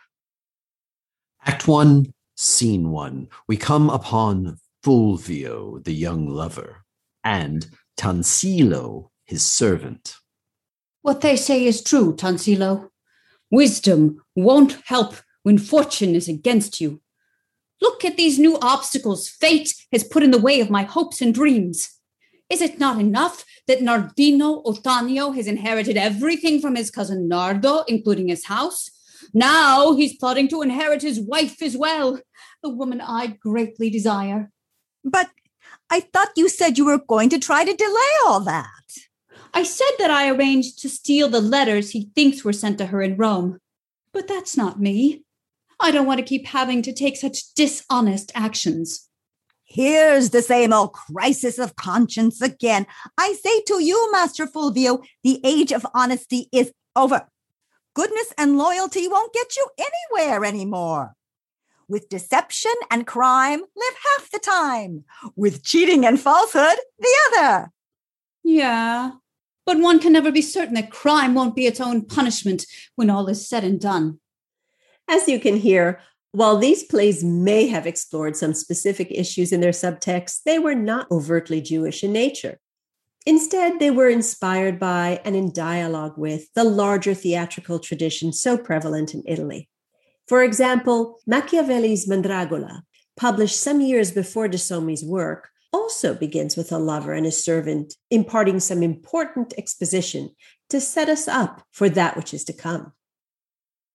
Act 1.44 1.68
1, 1.68 2.12
Scene 2.36 2.90
1. 2.90 3.28
We 3.48 3.56
come 3.56 3.90
upon 3.90 4.58
Fulvio, 4.84 5.82
the 5.82 5.94
young 5.94 6.28
lover, 6.28 6.84
and 7.24 7.68
Tansilo, 7.98 9.10
his 9.24 9.44
servant. 9.44 10.14
What 11.02 11.22
they 11.22 11.36
say 11.36 11.64
is 11.64 11.82
true, 11.82 12.14
Tansilo. 12.14 12.88
Wisdom 13.50 14.22
won't 14.34 14.78
help 14.84 15.16
when 15.46 15.58
fortune 15.58 16.16
is 16.16 16.26
against 16.26 16.80
you. 16.80 17.00
Look 17.80 18.04
at 18.04 18.16
these 18.16 18.36
new 18.36 18.58
obstacles 18.60 19.28
fate 19.28 19.72
has 19.92 20.02
put 20.02 20.24
in 20.24 20.32
the 20.32 20.40
way 20.40 20.58
of 20.58 20.70
my 20.70 20.82
hopes 20.82 21.22
and 21.22 21.32
dreams. 21.32 21.88
Is 22.50 22.60
it 22.60 22.80
not 22.80 22.98
enough 22.98 23.44
that 23.68 23.78
Nardino 23.78 24.64
Otanio 24.64 25.32
has 25.36 25.46
inherited 25.46 25.96
everything 25.96 26.60
from 26.60 26.74
his 26.74 26.90
cousin 26.90 27.28
Nardo, 27.28 27.84
including 27.86 28.26
his 28.26 28.46
house? 28.46 28.90
Now 29.32 29.94
he's 29.94 30.16
plotting 30.16 30.48
to 30.48 30.62
inherit 30.62 31.02
his 31.02 31.20
wife 31.20 31.62
as 31.62 31.76
well, 31.76 32.18
the 32.64 32.68
woman 32.68 33.00
I 33.00 33.38
greatly 33.38 33.88
desire. 33.88 34.50
But 35.04 35.30
I 35.88 36.00
thought 36.00 36.30
you 36.36 36.48
said 36.48 36.76
you 36.76 36.86
were 36.86 36.98
going 36.98 37.28
to 37.28 37.38
try 37.38 37.64
to 37.64 37.72
delay 37.72 38.12
all 38.26 38.40
that. 38.40 38.66
I 39.54 39.62
said 39.62 39.94
that 40.00 40.10
I 40.10 40.28
arranged 40.28 40.80
to 40.80 40.88
steal 40.88 41.28
the 41.28 41.40
letters 41.40 41.90
he 41.90 42.10
thinks 42.16 42.42
were 42.42 42.52
sent 42.52 42.78
to 42.78 42.86
her 42.86 43.00
in 43.00 43.16
Rome. 43.16 43.60
But 44.12 44.26
that's 44.26 44.56
not 44.56 44.80
me. 44.80 45.22
I 45.78 45.90
don't 45.90 46.06
want 46.06 46.18
to 46.18 46.24
keep 46.24 46.46
having 46.46 46.82
to 46.82 46.92
take 46.92 47.16
such 47.16 47.54
dishonest 47.54 48.32
actions. 48.34 49.08
Here's 49.64 50.30
the 50.30 50.42
same 50.42 50.72
old 50.72 50.92
crisis 50.92 51.58
of 51.58 51.76
conscience 51.76 52.40
again. 52.40 52.86
I 53.18 53.34
say 53.34 53.62
to 53.62 53.82
you, 53.82 54.10
Master 54.12 54.46
Fulvio, 54.46 55.04
the 55.24 55.40
age 55.44 55.72
of 55.72 55.86
honesty 55.92 56.48
is 56.52 56.72
over. 56.94 57.26
Goodness 57.94 58.32
and 58.38 58.56
loyalty 58.56 59.08
won't 59.08 59.34
get 59.34 59.56
you 59.56 59.66
anywhere 59.78 60.44
anymore. 60.44 61.14
With 61.88 62.08
deception 62.08 62.74
and 62.90 63.06
crime, 63.06 63.60
live 63.60 63.94
half 64.10 64.30
the 64.30 64.38
time. 64.38 65.04
With 65.34 65.62
cheating 65.64 66.06
and 66.06 66.20
falsehood, 66.20 66.78
the 66.98 67.16
other. 67.28 67.70
Yeah, 68.42 69.12
but 69.64 69.80
one 69.80 69.98
can 69.98 70.12
never 70.12 70.30
be 70.30 70.42
certain 70.42 70.74
that 70.74 70.92
crime 70.92 71.34
won't 71.34 71.56
be 71.56 71.66
its 71.66 71.80
own 71.80 72.04
punishment 72.04 72.66
when 72.94 73.10
all 73.10 73.26
is 73.28 73.48
said 73.48 73.64
and 73.64 73.80
done. 73.80 74.20
As 75.08 75.28
you 75.28 75.38
can 75.38 75.56
hear, 75.56 76.00
while 76.32 76.58
these 76.58 76.82
plays 76.82 77.24
may 77.24 77.66
have 77.68 77.86
explored 77.86 78.36
some 78.36 78.52
specific 78.52 79.08
issues 79.10 79.52
in 79.52 79.60
their 79.60 79.70
subtext, 79.70 80.42
they 80.44 80.58
were 80.58 80.74
not 80.74 81.10
overtly 81.10 81.60
Jewish 81.60 82.04
in 82.04 82.12
nature. 82.12 82.58
Instead, 83.24 83.80
they 83.80 83.90
were 83.90 84.08
inspired 84.08 84.78
by 84.78 85.20
and 85.24 85.34
in 85.34 85.52
dialogue 85.52 86.16
with 86.16 86.52
the 86.54 86.62
larger 86.64 87.14
theatrical 87.14 87.78
tradition 87.78 88.32
so 88.32 88.56
prevalent 88.56 89.14
in 89.14 89.22
Italy. 89.26 89.68
For 90.28 90.42
example, 90.42 91.18
Machiavelli's 91.26 92.06
Mandragola, 92.06 92.82
published 93.16 93.58
some 93.58 93.80
years 93.80 94.10
before 94.10 94.48
De 94.48 94.58
Sommi's 94.58 95.04
work, 95.04 95.48
also 95.72 96.14
begins 96.14 96.56
with 96.56 96.70
a 96.70 96.78
lover 96.78 97.12
and 97.12 97.26
a 97.26 97.32
servant 97.32 97.94
imparting 98.10 98.60
some 98.60 98.82
important 98.82 99.54
exposition 99.58 100.30
to 100.70 100.80
set 100.80 101.08
us 101.08 101.26
up 101.26 101.62
for 101.70 101.88
that 101.88 102.16
which 102.16 102.34
is 102.34 102.44
to 102.44 102.52
come. 102.52 102.92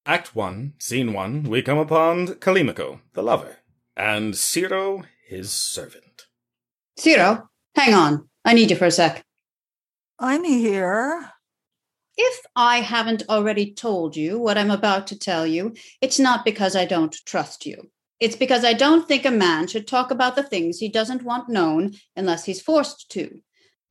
Act 0.05 0.35
1, 0.35 0.73
Scene 0.79 1.13
1, 1.13 1.43
we 1.43 1.61
come 1.61 1.77
upon 1.77 2.27
Callimaco, 2.27 3.01
the 3.13 3.21
lover, 3.21 3.57
and 3.95 4.33
Siro, 4.33 5.05
his 5.27 5.51
servant. 5.51 6.25
Siro, 6.99 7.47
hang 7.75 7.93
on. 7.93 8.27
I 8.43 8.53
need 8.53 8.71
you 8.71 8.75
for 8.75 8.85
a 8.85 8.91
sec. 8.91 9.23
I'm 10.17 10.43
here. 10.43 11.29
If 12.17 12.45
I 12.55 12.77
haven't 12.77 13.29
already 13.29 13.73
told 13.73 14.15
you 14.15 14.39
what 14.39 14.57
I'm 14.57 14.71
about 14.71 15.05
to 15.07 15.19
tell 15.19 15.45
you, 15.45 15.75
it's 16.01 16.17
not 16.17 16.45
because 16.45 16.75
I 16.75 16.85
don't 16.85 17.15
trust 17.25 17.67
you. 17.67 17.91
It's 18.19 18.35
because 18.35 18.65
I 18.65 18.73
don't 18.73 19.07
think 19.07 19.23
a 19.23 19.31
man 19.31 19.67
should 19.67 19.87
talk 19.87 20.09
about 20.09 20.35
the 20.35 20.43
things 20.43 20.79
he 20.79 20.89
doesn't 20.89 21.23
want 21.23 21.47
known 21.47 21.93
unless 22.15 22.45
he's 22.45 22.61
forced 22.61 23.11
to. 23.11 23.39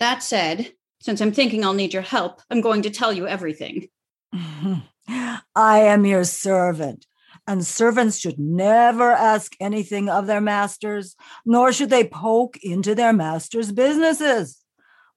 That 0.00 0.24
said, 0.24 0.72
since 1.00 1.20
I'm 1.20 1.32
thinking 1.32 1.64
I'll 1.64 1.72
need 1.72 1.94
your 1.94 2.02
help, 2.02 2.42
I'm 2.50 2.60
going 2.60 2.82
to 2.82 2.90
tell 2.90 3.12
you 3.12 3.28
everything. 3.28 3.88
I 5.10 5.80
am 5.80 6.06
your 6.06 6.24
servant, 6.24 7.06
and 7.46 7.66
servants 7.66 8.18
should 8.18 8.38
never 8.38 9.10
ask 9.10 9.54
anything 9.60 10.08
of 10.08 10.26
their 10.26 10.40
masters, 10.40 11.16
nor 11.44 11.72
should 11.72 11.90
they 11.90 12.04
poke 12.04 12.58
into 12.62 12.94
their 12.94 13.12
masters' 13.12 13.72
businesses. 13.72 14.58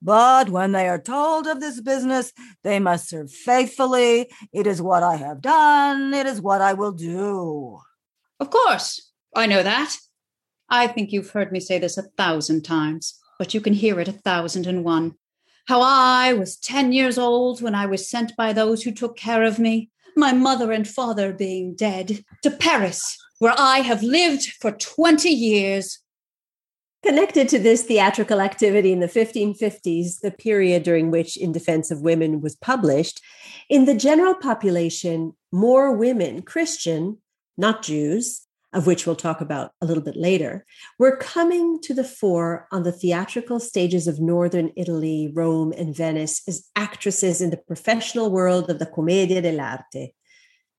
But 0.02 0.50
when 0.50 0.74
they 0.74 0.90
are 0.90 1.00
told 1.00 1.48
of 1.48 1.62
this 1.62 1.80
business, 1.80 2.34
they 2.64 2.80
must 2.80 3.08
serve 3.08 3.32
faithfully. 3.32 4.30
It 4.52 4.68
is 4.68 4.82
what 4.82 5.04
I 5.04 5.16
have 5.16 5.42
done, 5.42 6.14
it 6.14 6.26
is 6.26 6.42
what 6.42 6.62
I 6.62 6.74
will 6.74 6.92
do. 6.92 7.80
Of 8.40 8.50
course, 8.50 9.12
I 9.36 9.46
know 9.46 9.64
that. 9.64 9.96
I 10.70 10.88
think 10.88 11.12
you've 11.12 11.30
heard 11.30 11.52
me 11.52 11.60
say 11.60 11.78
this 11.80 11.98
a 11.98 12.10
thousand 12.18 12.64
times, 12.64 13.18
but 13.38 13.54
you 13.54 13.62
can 13.62 13.74
hear 13.74 14.00
it 14.00 14.08
a 14.08 14.14
thousand 14.14 14.66
and 14.66 14.84
one 14.84 15.16
how 15.66 15.82
I 15.82 16.34
was 16.34 16.58
10 16.58 16.92
years 16.92 17.18
old 17.18 17.62
when 17.62 17.76
I 17.76 17.86
was 17.86 18.10
sent 18.10 18.36
by 18.36 18.54
those 18.54 18.84
who 18.84 18.92
took 18.92 19.16
care 19.16 19.44
of 19.44 19.60
me, 19.60 19.90
my 20.16 20.34
mother 20.34 20.72
and 20.72 20.88
father 20.88 21.34
being 21.34 21.76
dead, 21.76 22.24
to 22.42 22.52
Paris, 22.52 23.18
where 23.40 23.56
I 23.58 23.80
have 23.80 24.04
lived 24.04 24.44
for 24.62 24.72
20 24.72 25.30
years. 25.30 26.00
Connected 27.02 27.50
to 27.50 27.60
this 27.60 27.84
theatrical 27.84 28.40
activity 28.40 28.94
in 28.94 29.00
the 29.00 29.08
1550s, 29.08 30.22
the 30.22 30.32
period 30.32 30.84
during 30.84 31.12
which 31.12 31.36
In 31.36 31.52
Defense 31.52 31.92
of 31.92 32.02
Women 32.02 32.40
was 32.40 32.56
published, 32.56 33.22
in 33.70 33.86
the 33.86 33.96
general 33.96 34.36
population, 34.36 35.34
more 35.52 35.92
women, 35.96 36.42
Christian, 36.42 37.18
not 37.58 37.84
Jews, 37.84 38.48
of 38.74 38.88
which 38.88 39.06
we'll 39.06 39.16
talk 39.16 39.42
about 39.42 39.72
a 39.82 39.86
little 39.86 40.04
bit 40.04 40.16
later, 40.16 40.66
were 40.98 41.18
coming 41.18 41.80
to 41.82 41.94
the 41.94 42.04
fore 42.04 42.68
on 42.72 42.84
the 42.84 42.92
theatrical 42.92 43.60
stages 43.60 44.08
of 44.08 44.20
northern 44.20 44.72
Italy, 44.76 45.32
Rome, 45.34 45.74
and 45.78 45.96
Venice 45.96 46.42
as 46.48 46.70
actresses 46.76 47.42
in 47.42 47.50
the 47.50 47.58
professional 47.58 48.32
world 48.32 48.70
of 48.70 48.80
the 48.80 48.86
Commedia 48.86 49.42
dell'arte. 49.42 50.14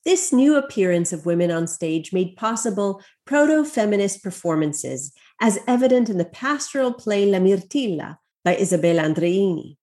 This 0.05 0.33
new 0.33 0.57
appearance 0.57 1.13
of 1.15 1.25
women 1.25 1.51
on 1.51 1.67
stage 1.67 2.13
made 2.13 2.37
possible 2.37 3.01
proto 3.25 3.65
feminist 3.65 4.23
performances, 4.23 5.13
as 5.41 5.59
evident 5.67 6.11
in 6.11 6.19
the 6.19 6.27
pastoral 6.27 6.93
play 6.93 7.25
La 7.25 7.39
Mirtilla 7.39 8.19
by 8.45 8.57
Isabella 8.57 9.03
Andreini. 9.03 9.77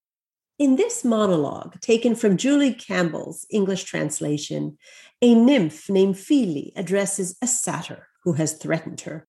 In 0.60 0.76
this 0.76 1.04
monologue, 1.04 1.82
taken 1.82 2.14
from 2.14 2.38
Julie 2.38 2.76
Campbell's 2.76 3.48
English 3.50 3.86
translation, 3.86 4.78
a 5.22 5.36
nymph 5.36 5.90
named 5.90 6.18
Fili 6.18 6.74
addresses 6.76 7.38
a 7.42 7.48
satyr 7.48 8.08
who 8.24 8.34
has 8.34 8.54
threatened 8.54 9.02
her. 9.02 9.28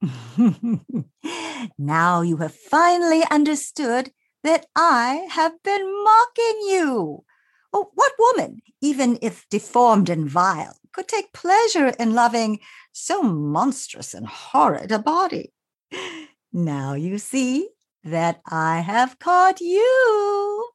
now 1.78 2.20
you 2.20 2.38
have 2.38 2.54
finally 2.54 3.22
understood 3.30 4.10
that 4.42 4.66
I 4.76 5.26
have 5.30 5.62
been 5.62 6.04
mocking 6.04 6.60
you. 6.68 7.24
Oh, 7.72 7.90
what 7.94 8.12
woman, 8.18 8.62
even 8.80 9.18
if 9.20 9.46
deformed 9.50 10.08
and 10.08 10.28
vile, 10.28 10.76
could 10.92 11.08
take 11.08 11.32
pleasure 11.32 11.88
in 11.98 12.14
loving 12.14 12.60
so 12.92 13.22
monstrous 13.22 14.14
and 14.14 14.26
horrid 14.26 14.92
a 14.92 14.98
body? 14.98 15.52
Now 16.52 16.94
you 16.94 17.18
see 17.18 17.68
that 18.04 18.40
I 18.46 18.80
have 18.80 19.18
caught 19.18 19.60
you. 19.60 20.70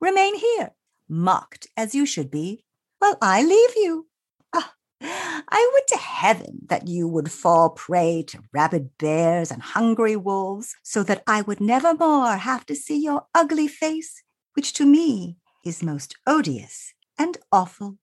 Remain 0.00 0.36
here, 0.36 0.72
mocked 1.08 1.68
as 1.76 1.94
you 1.94 2.04
should 2.04 2.30
be, 2.30 2.63
while 3.04 3.18
I 3.20 3.42
leave 3.42 3.76
you. 3.76 4.06
Ah, 4.54 4.74
I 5.02 5.70
would 5.74 5.86
to 5.88 5.98
heaven 5.98 6.60
that 6.68 6.88
you 6.88 7.06
would 7.06 7.30
fall 7.30 7.68
prey 7.68 8.24
to 8.28 8.38
rabid 8.50 8.96
bears 8.96 9.50
and 9.50 9.60
hungry 9.60 10.16
wolves, 10.16 10.74
so 10.82 11.02
that 11.02 11.22
I 11.26 11.42
would 11.42 11.60
never 11.60 11.94
more 11.94 12.36
have 12.36 12.64
to 12.66 12.74
see 12.74 12.98
your 12.98 13.26
ugly 13.34 13.68
face, 13.68 14.22
which 14.54 14.72
to 14.74 14.86
me 14.86 15.36
is 15.66 15.82
most 15.82 16.16
odious 16.26 16.94
and 17.18 17.36
awful. 17.52 17.98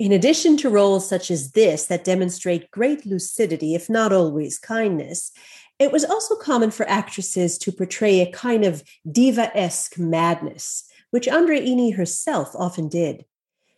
In 0.00 0.10
addition 0.10 0.56
to 0.56 0.70
roles 0.70 1.08
such 1.08 1.30
as 1.30 1.52
this 1.52 1.86
that 1.86 2.02
demonstrate 2.02 2.72
great 2.72 3.06
lucidity, 3.06 3.76
if 3.76 3.88
not 3.88 4.12
always 4.12 4.58
kindness, 4.58 5.30
it 5.78 5.92
was 5.92 6.04
also 6.04 6.34
common 6.34 6.72
for 6.72 6.88
actresses 6.88 7.58
to 7.58 7.70
portray 7.70 8.20
a 8.20 8.32
kind 8.32 8.64
of 8.64 8.82
diva 9.08 9.56
esque 9.56 10.00
madness, 10.00 10.82
which 11.12 11.28
Andreini 11.28 11.94
herself 11.94 12.56
often 12.56 12.88
did. 12.88 13.24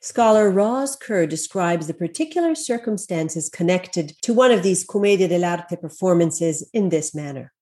Scholar 0.07 0.53
Roz 0.53 0.95
Kerr 0.95 1.27
describes 1.27 1.89
the 1.89 1.93
particular 1.93 2.55
circumstances 2.55 3.49
connected 3.49 4.13
to 4.23 4.33
one 4.33 4.53
of 4.53 4.63
these 4.63 4.85
commedia 4.85 5.27
dell'arte 5.29 5.81
performances 5.81 6.65
in 6.73 6.91
this 6.91 7.13
manner. 7.13 7.53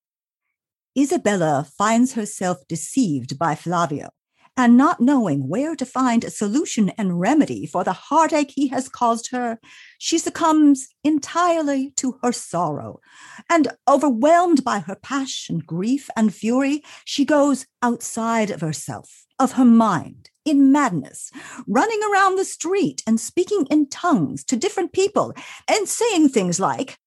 Isabella 0.95 1.67
finds 1.79 2.13
herself 2.13 2.59
deceived 2.69 3.39
by 3.39 3.55
Flavio 3.55 4.11
and 4.59 4.77
not 4.77 5.01
knowing 5.01 5.49
where 5.49 5.75
to 5.75 5.87
find 5.87 6.23
a 6.23 6.29
solution 6.29 6.91
and 6.99 7.19
remedy 7.19 7.65
for 7.65 7.83
the 7.83 7.95
heartache 7.95 8.53
he 8.55 8.69
has 8.69 8.91
caused 8.91 9.31
her, 9.31 9.59
she 9.97 10.19
succumbs 10.19 10.89
entirely 11.03 11.93
to 11.93 12.19
her 12.23 12.31
sorrow. 12.31 13.01
And 13.49 13.69
overwhelmed 13.89 14.63
by 14.63 14.81
her 14.81 14.97
passion, 14.97 15.61
grief, 15.61 16.11
and 16.15 16.35
fury, 16.35 16.83
she 17.07 17.25
goes 17.25 17.65
outside 17.81 18.51
of 18.51 18.61
herself, 18.61 19.25
of 19.39 19.53
her 19.53 19.65
mind, 19.65 20.29
in 20.45 20.73
madness, 20.73 21.31
running 21.67 22.01
around 22.11 22.37
the 22.37 22.45
street 22.45 23.03
and 23.07 23.21
speaking 23.21 23.67
in 23.71 23.89
tongues 23.89 24.45
to 24.45 24.57
different 24.57 24.93
people 24.93 25.35
and 25.69 25.89
saying 25.89 26.29
things 26.29 26.61
like, 26.61 26.99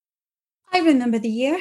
I 0.73 0.79
remember 0.79 1.19
the 1.19 1.29
year. 1.29 1.59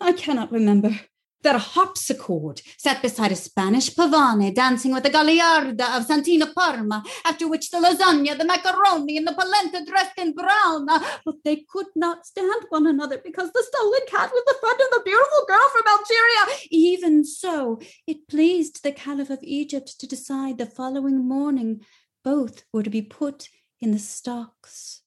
I 0.00 0.12
cannot 0.12 0.52
remember 0.52 0.98
that 1.42 1.60
harpsichord 1.60 2.62
sat 2.76 3.02
beside 3.02 3.32
a 3.32 3.36
Spanish 3.36 3.94
pavane 3.94 4.54
dancing 4.54 4.92
with 4.92 5.02
the 5.02 5.10
Gagliarda 5.10 5.96
of 5.96 6.04
Santina 6.04 6.46
Parma, 6.54 7.02
after 7.24 7.48
which 7.48 7.70
the 7.70 7.78
lasagna, 7.78 8.36
the 8.36 8.44
macaroni, 8.44 9.16
and 9.16 9.26
the 9.26 9.32
polenta 9.32 9.84
dressed 9.84 10.18
in 10.18 10.32
brown. 10.32 10.86
But 11.24 11.36
they 11.44 11.64
could 11.68 11.86
not 11.96 12.26
stand 12.26 12.64
one 12.68 12.86
another 12.86 13.18
because 13.18 13.50
the 13.52 13.64
stolen 13.66 14.00
cat 14.08 14.30
was 14.32 14.44
the 14.46 14.56
friend 14.60 14.80
of 14.80 14.90
the 14.90 15.02
beautiful 15.04 15.44
girl 15.46 15.68
from 15.72 15.82
Algeria. 15.88 16.58
Even 16.70 17.24
so, 17.24 17.80
it 18.06 18.28
pleased 18.28 18.82
the 18.82 18.92
Caliph 18.92 19.30
of 19.30 19.40
Egypt 19.42 19.98
to 19.98 20.06
decide 20.06 20.58
the 20.58 20.66
following 20.66 21.26
morning 21.26 21.80
both 22.22 22.64
were 22.72 22.82
to 22.82 22.90
be 22.90 23.02
put 23.02 23.48
in 23.80 23.92
the 23.92 23.98
stocks. 23.98 24.99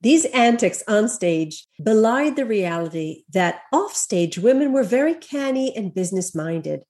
These 0.00 0.26
antics 0.26 0.82
on 0.86 1.08
stage 1.08 1.66
belied 1.82 2.36
the 2.36 2.44
reality 2.44 3.24
that 3.32 3.60
offstage 3.72 4.38
women 4.38 4.72
were 4.72 4.82
very 4.82 5.14
canny 5.14 5.74
and 5.76 5.94
business 5.94 6.34
minded. 6.34 6.82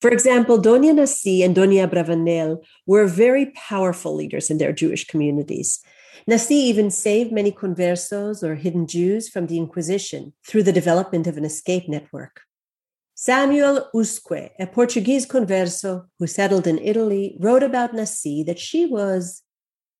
For 0.00 0.10
example, 0.10 0.60
Doña 0.60 0.94
Nasi 0.94 1.42
and 1.42 1.56
Doña 1.56 1.88
Abravanel 1.88 2.62
were 2.86 3.06
very 3.06 3.46
powerful 3.54 4.14
leaders 4.14 4.50
in 4.50 4.58
their 4.58 4.72
Jewish 4.72 5.06
communities. 5.06 5.80
Nasi 6.26 6.56
even 6.56 6.90
saved 6.90 7.32
many 7.32 7.50
conversos 7.50 8.42
or 8.42 8.56
hidden 8.56 8.86
Jews 8.86 9.28
from 9.28 9.46
the 9.46 9.58
Inquisition 9.58 10.32
through 10.46 10.64
the 10.64 10.72
development 10.72 11.26
of 11.26 11.36
an 11.36 11.44
escape 11.44 11.88
network. 11.88 12.42
Samuel 13.14 13.88
Usque, 13.94 14.50
a 14.58 14.66
Portuguese 14.66 15.26
converso 15.26 16.06
who 16.18 16.26
settled 16.26 16.66
in 16.66 16.78
Italy, 16.78 17.36
wrote 17.38 17.62
about 17.62 17.94
Nasi 17.94 18.42
that 18.42 18.58
she 18.58 18.84
was 18.86 19.41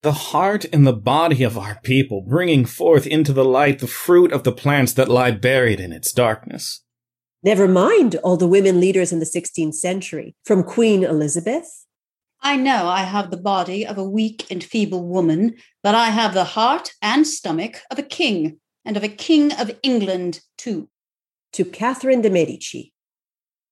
the 0.03 0.13
heart 0.13 0.65
and 0.73 0.85
the 0.87 0.93
body 0.93 1.45
of 1.45 1.57
our 1.57 1.79
people, 1.83 2.23
bringing 2.23 2.65
forth 2.65 3.07
into 3.07 3.33
the 3.33 3.45
light 3.45 3.79
the 3.79 3.87
fruit 3.87 4.33
of 4.33 4.43
the 4.43 4.53
plants 4.53 4.93
that 4.95 5.09
lie 5.09 5.31
buried 5.31 5.79
in 5.79 5.93
its 5.93 6.13
darkness. 6.13 6.83
Never 7.45 7.69
mind 7.69 8.17
all 8.17 8.37
the 8.37 8.47
women 8.47 8.81
leaders 8.81 9.13
in 9.13 9.21
the 9.21 9.25
16th 9.25 9.75
century, 9.75 10.35
from 10.45 10.65
Queen 10.65 11.05
Elizabeth. 11.05 11.87
I 12.41 12.57
know 12.57 12.89
I 12.89 13.03
have 13.03 13.31
the 13.31 13.37
body 13.37 13.87
of 13.87 13.97
a 13.97 14.09
weak 14.09 14.47
and 14.51 14.63
feeble 14.63 15.07
woman, 15.07 15.55
but 15.83 15.95
I 15.95 16.11
have 16.11 16.35
the 16.35 16.45
heart 16.45 16.93
and 17.01 17.25
stomach 17.25 17.81
of 17.91 17.99
a 17.99 18.03
king, 18.03 18.59
and 18.85 18.97
of 18.97 19.05
a 19.05 19.09
king 19.09 19.53
of 19.53 19.71
England, 19.85 20.41
too. 20.59 20.89
To 21.53 21.65
Catherine 21.65 22.23
de' 22.23 22.31
Medici. 22.31 22.93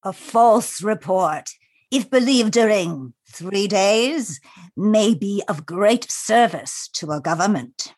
A 0.04 0.12
false 0.12 0.82
report, 0.82 1.50
if 1.90 2.08
believed 2.08 2.52
during 2.52 3.14
three 3.30 3.68
days, 3.68 4.40
may 4.76 5.14
be 5.14 5.42
of 5.48 5.66
great 5.66 6.10
service 6.10 6.88
to 6.94 7.10
a 7.10 7.20
government. 7.20 7.94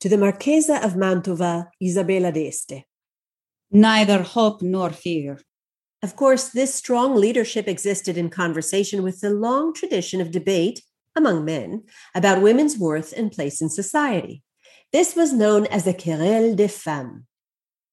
To 0.00 0.08
the 0.08 0.18
Marchesa 0.18 0.84
of 0.84 0.94
Mantova, 0.94 1.68
Isabella 1.82 2.32
d'Este. 2.32 2.84
Neither 3.70 4.22
hope 4.22 4.62
nor 4.62 4.90
fear. 4.90 5.38
Of 6.02 6.16
course, 6.16 6.48
this 6.48 6.74
strong 6.74 7.14
leadership 7.14 7.68
existed 7.68 8.16
in 8.16 8.30
conversation 8.30 9.02
with 9.02 9.20
the 9.20 9.30
long 9.30 9.74
tradition 9.74 10.20
of 10.20 10.30
debate 10.30 10.82
among 11.14 11.44
men 11.44 11.84
about 12.14 12.42
women's 12.42 12.78
worth 12.78 13.12
and 13.12 13.30
place 13.30 13.60
in 13.60 13.68
society. 13.68 14.42
This 14.92 15.14
was 15.14 15.32
known 15.32 15.66
as 15.66 15.84
the 15.84 15.94
querelle 15.94 16.56
des 16.56 16.68
femmes. 16.68 17.24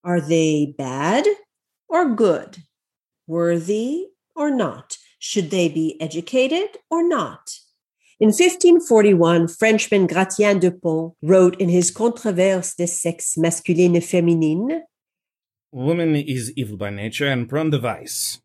Are 0.04 0.22
they 0.22 0.74
bad 0.78 1.26
or 1.90 2.16
good? 2.16 2.58
Worthy 3.28 4.08
or 4.36 4.50
not? 4.50 4.98
Should 5.19 5.49
they 5.49 5.69
be 5.69 5.99
educated 5.99 6.77
or 6.89 7.08
not? 7.08 7.60
In 8.19 8.30
1541, 8.30 9.47
Frenchman 9.47 10.08
Gratien 10.08 10.60
de 10.60 10.71
Pont 10.71 11.13
wrote 11.21 11.60
in 11.62 11.69
his 11.69 11.91
Controverse 11.91 12.75
des 12.75 12.88
sexes 12.88 13.38
masculines 13.38 13.95
et 13.95 14.03
féminines 14.03 14.82
Woman 15.71 16.15
is 16.15 16.51
evil 16.56 16.77
by 16.77 16.89
nature 16.89 17.27
and 17.27 17.47
prone 17.47 17.69
to 17.71 17.77
vice. 17.77 18.39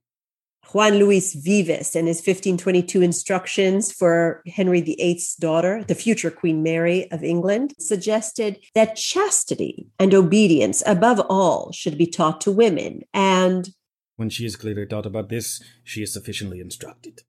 Juan 0.73 0.99
Luis 0.99 1.35
Vives, 1.35 1.95
in 1.95 2.07
his 2.07 2.19
1522 2.19 3.03
instructions 3.03 3.93
for 3.93 4.43
Henry 4.47 4.81
VIII's 4.81 5.35
daughter, 5.35 5.85
the 5.85 5.95
future 5.95 6.31
Queen 6.31 6.63
Mary 6.63 7.11
of 7.11 7.23
England, 7.23 7.75
suggested 7.79 8.59
that 8.75 8.97
chastity 8.97 9.87
and 9.99 10.15
obedience, 10.15 10.83
above 10.87 11.21
all, 11.29 11.73
should 11.73 11.99
be 11.99 12.07
taught 12.07 12.41
to 12.41 12.51
women, 12.51 13.03
and 13.13 13.71
when 14.23 14.31
she 14.31 14.47
is 14.47 14.55
clearly 14.55 14.87
taught 14.87 15.05
about 15.05 15.31
this, 15.31 15.61
she 15.83 16.01
is 16.01 16.13
sufficiently 16.13 16.61
instructed. 16.61 17.23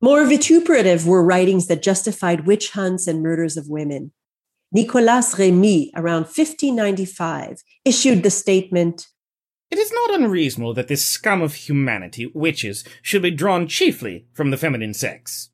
More 0.00 0.24
vituperative 0.24 1.06
were 1.06 1.22
writings 1.22 1.66
that 1.66 1.82
justified 1.82 2.46
witch 2.46 2.70
hunts 2.70 3.06
and 3.06 3.22
murders 3.22 3.58
of 3.58 3.68
women. 3.68 4.12
Nicolas 4.72 5.38
Remy, 5.38 5.92
around 5.94 6.22
1595, 6.22 7.62
issued 7.84 8.22
the 8.22 8.30
statement 8.30 9.08
It 9.70 9.78
is 9.78 9.92
not 9.92 10.14
unreasonable 10.14 10.72
that 10.72 10.88
this 10.88 11.04
scum 11.04 11.42
of 11.42 11.52
humanity, 11.52 12.32
witches, 12.34 12.82
should 13.02 13.20
be 13.20 13.30
drawn 13.30 13.68
chiefly 13.68 14.24
from 14.32 14.50
the 14.50 14.56
feminine 14.56 14.94
sex. 14.94 15.50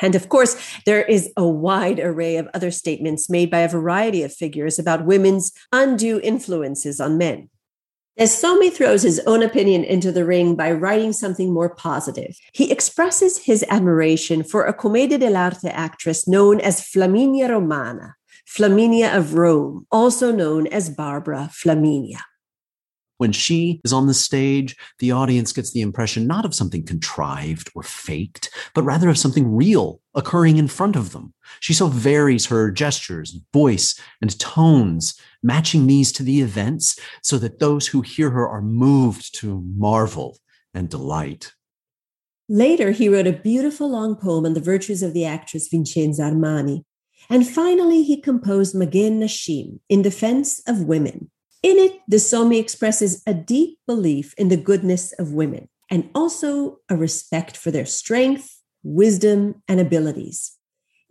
And 0.00 0.14
of 0.14 0.30
course, 0.30 0.56
there 0.86 1.04
is 1.04 1.30
a 1.36 1.46
wide 1.46 2.00
array 2.00 2.38
of 2.38 2.48
other 2.54 2.70
statements 2.70 3.28
made 3.28 3.50
by 3.50 3.60
a 3.60 3.68
variety 3.68 4.22
of 4.22 4.32
figures 4.32 4.78
about 4.78 5.04
women's 5.04 5.52
undue 5.70 6.18
influences 6.22 6.98
on 6.98 7.18
men. 7.18 7.50
Sommi 8.24 8.72
throws 8.72 9.02
his 9.02 9.20
own 9.26 9.42
opinion 9.42 9.84
into 9.84 10.10
the 10.10 10.24
ring 10.24 10.56
by 10.56 10.72
writing 10.72 11.12
something 11.12 11.52
more 11.52 11.74
positive. 11.74 12.34
He 12.52 12.72
expresses 12.72 13.38
his 13.38 13.64
admiration 13.68 14.42
for 14.42 14.64
a 14.64 14.72
commedia 14.72 15.18
dell'arte 15.18 15.70
actress 15.70 16.26
known 16.26 16.60
as 16.60 16.80
Flaminia 16.80 17.50
Romana, 17.50 18.14
Flaminia 18.46 19.14
of 19.14 19.34
Rome, 19.34 19.86
also 19.92 20.32
known 20.32 20.66
as 20.68 20.88
Barbara 20.88 21.50
Flaminia. 21.52 22.20
When 23.18 23.32
she 23.32 23.80
is 23.84 23.92
on 23.92 24.06
the 24.06 24.14
stage, 24.14 24.76
the 24.98 25.12
audience 25.12 25.52
gets 25.52 25.72
the 25.72 25.80
impression 25.80 26.26
not 26.26 26.44
of 26.44 26.54
something 26.54 26.84
contrived 26.84 27.70
or 27.74 27.82
faked, 27.82 28.50
but 28.74 28.82
rather 28.82 29.08
of 29.08 29.16
something 29.16 29.54
real 29.54 30.00
occurring 30.14 30.58
in 30.58 30.68
front 30.68 30.96
of 30.96 31.12
them. 31.12 31.32
She 31.60 31.72
so 31.72 31.86
varies 31.86 32.46
her 32.46 32.70
gestures, 32.70 33.38
voice, 33.52 33.98
and 34.20 34.38
tones, 34.38 35.18
matching 35.42 35.86
these 35.86 36.12
to 36.12 36.22
the 36.22 36.40
events 36.40 36.98
so 37.22 37.38
that 37.38 37.58
those 37.58 37.86
who 37.86 38.02
hear 38.02 38.30
her 38.30 38.46
are 38.46 38.62
moved 38.62 39.34
to 39.40 39.64
marvel 39.76 40.38
and 40.74 40.90
delight. 40.90 41.52
Later, 42.48 42.90
he 42.92 43.08
wrote 43.08 43.26
a 43.26 43.32
beautiful 43.32 43.90
long 43.90 44.14
poem 44.14 44.44
on 44.46 44.54
the 44.54 44.60
virtues 44.60 45.02
of 45.02 45.14
the 45.14 45.24
actress 45.24 45.68
Vincenza 45.68 46.22
Armani. 46.22 46.82
And 47.28 47.48
finally, 47.48 48.02
he 48.04 48.20
composed 48.20 48.74
Magen 48.74 49.20
Nashim 49.20 49.80
in 49.88 50.02
defense 50.02 50.60
of 50.68 50.82
women. 50.82 51.30
In 51.66 51.78
it, 51.78 52.00
De 52.08 52.18
Sommi 52.18 52.60
expresses 52.60 53.24
a 53.26 53.34
deep 53.34 53.80
belief 53.88 54.34
in 54.38 54.50
the 54.50 54.56
goodness 54.56 55.12
of 55.18 55.32
women 55.32 55.68
and 55.90 56.08
also 56.14 56.78
a 56.88 56.94
respect 56.94 57.56
for 57.56 57.72
their 57.72 57.84
strength, 57.84 58.62
wisdom, 58.84 59.64
and 59.66 59.80
abilities. 59.80 60.56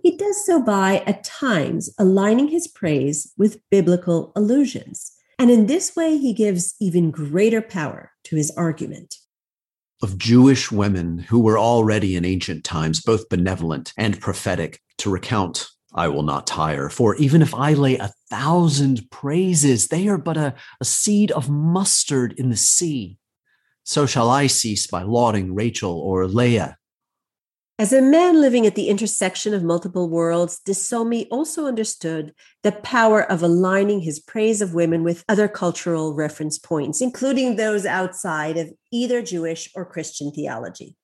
He 0.02 0.16
does 0.16 0.46
so 0.46 0.62
by, 0.62 1.04
at 1.06 1.26
times, 1.26 1.94
aligning 2.00 2.48
his 2.48 2.70
praise 2.70 3.34
with 3.38 3.60
biblical 3.70 4.32
allusions. 4.34 5.12
And 5.38 5.52
in 5.52 5.66
this 5.66 5.94
way, 5.94 6.18
he 6.18 6.32
gives 6.32 6.76
even 6.80 7.12
greater 7.12 7.62
power 7.62 8.14
to 8.24 8.38
his 8.38 8.50
argument 8.52 9.18
of 10.02 10.18
Jewish 10.18 10.72
women 10.72 11.18
who 11.18 11.40
were 11.40 11.60
already 11.60 12.16
in 12.16 12.24
ancient 12.24 12.64
times 12.64 13.02
both 13.02 13.28
benevolent 13.28 13.92
and 13.98 14.22
prophetic 14.22 14.80
to 15.00 15.10
recount 15.10 15.68
I 15.96 16.10
will 16.10 16.24
not 16.24 16.46
tire. 16.46 16.90
For 16.90 17.16
even 17.16 17.42
if 17.42 17.56
I 17.56 17.74
lay 17.74 17.98
a 17.98 18.14
thousand 18.30 19.10
praises, 19.10 19.88
they 19.88 20.08
are 20.08 20.18
but 20.18 20.38
a, 20.38 20.54
a 20.80 20.86
seed 20.86 21.32
of 21.32 21.50
mustard 21.50 22.34
in 22.38 22.50
the 22.50 22.58
sea. 22.58 23.18
So 23.84 24.06
shall 24.06 24.30
I 24.30 24.48
cease 24.48 24.86
by 24.86 25.04
lauding 25.04 25.56
Rachel 25.56 25.98
or 26.00 26.28
Leah 26.28 26.78
as 27.78 27.92
a 27.92 28.02
man 28.02 28.40
living 28.40 28.66
at 28.66 28.76
the 28.76 28.88
intersection 28.88 29.54
of 29.54 29.62
multiple 29.62 30.10
worlds, 30.10 30.60
De 30.60 30.72
Sommi 30.72 31.28
also 31.30 31.66
understood 31.66 32.34
the 32.64 32.72
power 32.72 33.30
of 33.30 33.44
aligning 33.44 34.00
his 34.00 34.18
praise 34.18 34.62
of 34.62 34.74
women 34.74 35.04
with 35.04 35.26
other 35.28 35.50
cultural 35.50 36.14
reference 36.14 36.58
points, 36.58 37.02
including 37.02 37.58
those 37.58 37.86
outside 37.86 38.56
of 38.56 38.72
either 38.94 39.22
Jewish 39.22 39.70
or 39.76 39.84
Christian 39.84 40.32
theology. 40.32 40.96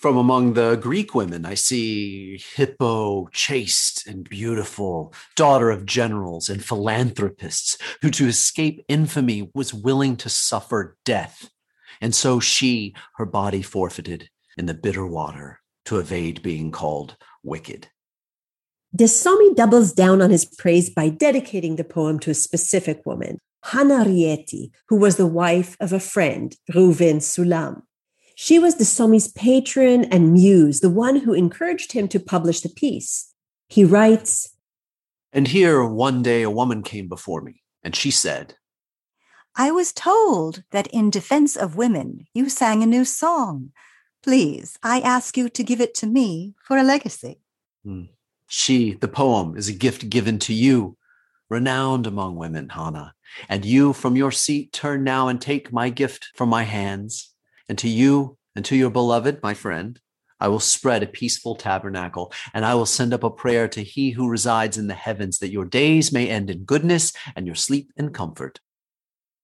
From 0.00 0.16
among 0.16 0.54
the 0.54 0.76
Greek 0.76 1.14
women, 1.14 1.44
I 1.44 1.52
see 1.52 2.42
Hippo, 2.54 3.28
chaste 3.32 4.06
and 4.06 4.26
beautiful, 4.26 5.12
daughter 5.36 5.68
of 5.68 5.84
generals 5.84 6.48
and 6.48 6.64
philanthropists, 6.64 7.76
who 8.00 8.08
to 8.12 8.26
escape 8.26 8.82
infamy 8.88 9.50
was 9.54 9.74
willing 9.74 10.16
to 10.16 10.30
suffer 10.30 10.96
death. 11.04 11.50
And 12.00 12.14
so 12.14 12.40
she, 12.40 12.94
her 13.16 13.26
body 13.26 13.60
forfeited 13.60 14.30
in 14.56 14.64
the 14.64 14.72
bitter 14.72 15.06
water 15.06 15.60
to 15.84 15.98
evade 15.98 16.40
being 16.40 16.70
called 16.70 17.16
wicked. 17.42 17.88
De 18.96 19.04
Sommi 19.04 19.54
doubles 19.54 19.92
down 19.92 20.22
on 20.22 20.30
his 20.30 20.46
praise 20.46 20.88
by 20.88 21.10
dedicating 21.10 21.76
the 21.76 21.84
poem 21.84 22.18
to 22.20 22.30
a 22.30 22.34
specific 22.34 23.04
woman, 23.04 23.38
Hannah 23.64 24.06
Rieti, 24.06 24.70
who 24.88 24.96
was 24.96 25.16
the 25.16 25.26
wife 25.26 25.76
of 25.78 25.92
a 25.92 26.00
friend, 26.00 26.56
Reuven 26.72 27.16
Sulam. 27.16 27.82
She 28.42 28.58
was 28.58 28.76
De 28.76 28.86
Sommi's 28.86 29.28
patron 29.28 30.06
and 30.06 30.32
muse, 30.32 30.80
the 30.80 30.88
one 30.88 31.16
who 31.16 31.34
encouraged 31.34 31.92
him 31.92 32.08
to 32.08 32.18
publish 32.18 32.62
the 32.62 32.70
piece. 32.70 33.34
He 33.68 33.84
writes, 33.84 34.56
And 35.30 35.46
here 35.46 35.84
one 35.84 36.22
day 36.22 36.40
a 36.40 36.48
woman 36.48 36.82
came 36.82 37.06
before 37.06 37.42
me, 37.42 37.62
and 37.82 37.94
she 37.94 38.10
said, 38.10 38.54
I 39.54 39.70
was 39.70 39.92
told 39.92 40.62
that 40.70 40.86
in 40.86 41.10
defense 41.10 41.54
of 41.54 41.76
women 41.76 42.28
you 42.32 42.48
sang 42.48 42.82
a 42.82 42.86
new 42.86 43.04
song 43.04 43.72
Please, 44.22 44.78
I 44.82 45.00
ask 45.00 45.36
you 45.36 45.50
to 45.50 45.62
give 45.62 45.82
it 45.82 45.92
to 45.96 46.06
me 46.06 46.54
for 46.64 46.78
a 46.78 46.82
legacy. 46.82 47.42
Hmm. 47.84 48.04
She, 48.46 48.94
the 48.94 49.08
poem, 49.08 49.54
is 49.54 49.68
a 49.68 49.74
gift 49.74 50.08
given 50.08 50.38
to 50.38 50.54
you, 50.54 50.96
renowned 51.50 52.06
among 52.06 52.36
women, 52.36 52.70
Hannah. 52.70 53.12
And 53.50 53.66
you 53.66 53.92
from 53.92 54.16
your 54.16 54.32
seat 54.32 54.72
turn 54.72 55.04
now 55.04 55.28
and 55.28 55.42
take 55.42 55.74
my 55.74 55.90
gift 55.90 56.30
from 56.34 56.48
my 56.48 56.62
hands. 56.62 57.34
And 57.70 57.78
to 57.78 57.88
you 57.88 58.36
and 58.56 58.64
to 58.64 58.74
your 58.74 58.90
beloved, 58.90 59.44
my 59.44 59.54
friend, 59.54 60.00
I 60.40 60.48
will 60.48 60.58
spread 60.58 61.04
a 61.04 61.06
peaceful 61.06 61.54
tabernacle, 61.54 62.32
and 62.52 62.64
I 62.64 62.74
will 62.74 62.84
send 62.84 63.14
up 63.14 63.22
a 63.22 63.30
prayer 63.30 63.68
to 63.68 63.84
he 63.84 64.10
who 64.10 64.28
resides 64.28 64.76
in 64.76 64.88
the 64.88 64.94
heavens 64.94 65.38
that 65.38 65.52
your 65.52 65.64
days 65.64 66.12
may 66.12 66.28
end 66.28 66.50
in 66.50 66.64
goodness 66.64 67.12
and 67.36 67.46
your 67.46 67.54
sleep 67.54 67.92
in 67.96 68.10
comfort. 68.10 68.58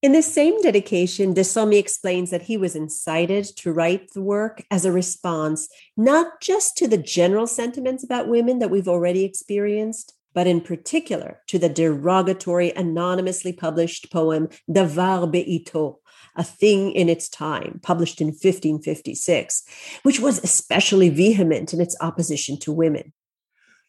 In 0.03 0.11
this 0.11 0.27
same 0.27 0.61
dedication, 0.61 1.35
De 1.35 1.43
Sommi 1.43 1.79
explains 1.79 2.31
that 2.31 2.43
he 2.43 2.57
was 2.57 2.75
incited 2.75 3.45
to 3.59 3.73
write 3.73 4.13
the 4.13 4.23
work 4.23 4.65
as 4.73 4.85
a 4.85 4.91
response 4.91 5.69
not 5.97 6.41
just 6.41 6.77
to 6.79 6.89
the 6.89 6.99
general 6.99 7.47
sentiments 7.47 8.03
about 8.03 8.27
women 8.27 8.59
that 8.59 8.71
we've 8.71 8.89
already 8.89 9.25
experienced, 9.25 10.15
but 10.35 10.49
in 10.49 10.61
particular 10.61 11.43
to 11.47 11.61
the 11.61 11.69
derogatory, 11.69 12.73
anonymously 12.73 13.53
published 13.53 14.11
poem 14.11 14.49
Davar 14.69 15.31
Be'ito, 15.31 16.01
a 16.37 16.45
thing 16.45 16.93
in 16.93 17.09
its 17.09 17.29
time, 17.29 17.81
published 17.83 18.21
in 18.21 18.29
1556, 18.29 19.65
which 20.03 20.21
was 20.21 20.43
especially 20.43 21.09
vehement 21.09 21.73
in 21.73 21.81
its 21.81 21.97
opposition 22.01 22.59
to 22.61 22.73
women. 22.73 23.13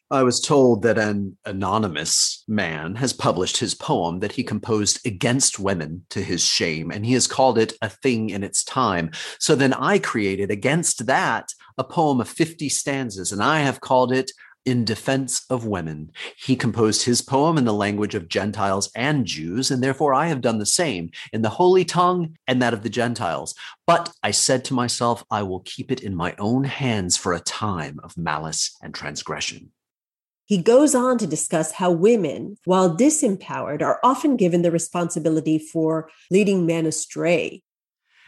I 0.10 0.24
was 0.24 0.40
told 0.40 0.84
that 0.84 0.98
an 0.98 1.38
anonymous 1.44 2.46
man 2.48 2.96
has 2.96 3.12
published 3.12 3.58
his 3.58 3.76
poem 3.76 4.20
that 4.20 4.32
he 4.32 4.44
composed 4.44 5.06
against 5.06 5.60
women 5.60 6.06
to 6.12 6.22
his 6.24 6.46
shame, 6.46 6.92
and 6.92 7.06
he 7.06 7.12
has 7.14 7.28
called 7.28 7.58
it 7.58 7.74
a 7.82 7.90
thing 7.90 8.30
in 8.30 8.42
its 8.42 8.64
time. 8.64 9.12
So 9.38 9.54
then 9.54 9.74
I 9.74 10.00
created 10.00 10.50
against 10.50 11.08
that 11.08 11.50
a 11.78 11.84
poem 11.84 12.22
of 12.22 12.30
50 12.30 12.70
stanzas, 12.70 13.34
and 13.34 13.44
I 13.44 13.60
have 13.60 13.82
called 13.82 14.14
it 14.14 14.32
in 14.68 14.84
defense 14.84 15.46
of 15.50 15.66
women. 15.66 16.12
He 16.36 16.58
composed 16.58 17.04
his 17.04 17.22
poem 17.22 17.58
in 17.58 17.64
the 17.64 17.74
language 17.74 18.14
of 18.16 18.28
Gentiles 18.28 18.92
and 18.96 19.26
Jews, 19.26 19.72
and 19.72 19.82
therefore 19.82 20.14
I 20.14 20.28
have 20.28 20.42
done 20.42 20.60
the 20.60 20.66
same 20.66 21.10
in 21.32 21.42
the 21.42 21.50
holy 21.50 21.86
tongue 21.86 22.36
and 22.48 22.62
that 22.62 22.74
of 22.74 22.84
the 22.84 22.90
Gentiles. 22.90 23.56
But 23.88 24.14
I 24.22 24.32
said 24.32 24.66
to 24.66 24.74
myself, 24.74 25.24
I 25.32 25.42
will 25.44 25.62
keep 25.62 25.90
it 25.90 26.04
in 26.04 26.14
my 26.14 26.36
own 26.38 26.66
hands 26.66 27.16
for 27.16 27.34
a 27.34 27.40
time 27.40 28.02
of 28.04 28.18
malice 28.18 28.76
and 28.84 28.94
transgression. 28.94 29.72
He 30.46 30.62
goes 30.62 30.94
on 30.94 31.18
to 31.20 31.28
discuss 31.28 31.74
how 31.74 31.92
women, 31.92 32.58
while 32.66 32.96
disempowered, 32.96 33.82
are 33.82 34.00
often 34.04 34.36
given 34.36 34.64
the 34.64 34.72
responsibility 34.72 35.60
for 35.60 36.10
leading 36.30 36.66
men 36.66 36.86
astray. 36.86 37.64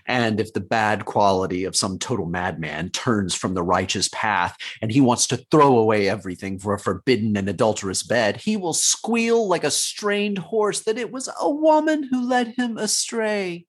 And 0.10 0.40
if 0.40 0.54
the 0.54 0.60
bad 0.60 1.06
quality 1.06 1.66
of 1.66 1.76
some 1.76 2.00
total 2.00 2.26
madman 2.26 2.90
turns 2.90 3.36
from 3.36 3.54
the 3.54 3.62
righteous 3.62 4.10
path 4.12 4.58
and 4.82 4.92
he 4.92 5.00
wants 5.00 5.28
to 5.28 5.46
throw 5.52 5.78
away 5.78 6.10
everything 6.10 6.58
for 6.58 6.74
a 6.74 6.80
forbidden 6.80 7.38
and 7.38 7.48
adulterous 7.48 8.02
bed, 8.02 8.38
he 8.38 8.58
will 8.58 8.74
squeal 8.74 9.48
like 9.48 9.64
a 9.64 9.70
strained 9.70 10.40
horse 10.40 10.82
that 10.82 10.98
it 10.98 11.12
was 11.12 11.30
a 11.40 11.50
woman 11.50 12.10
who 12.10 12.28
led 12.28 12.56
him 12.58 12.76
astray. 12.76 13.68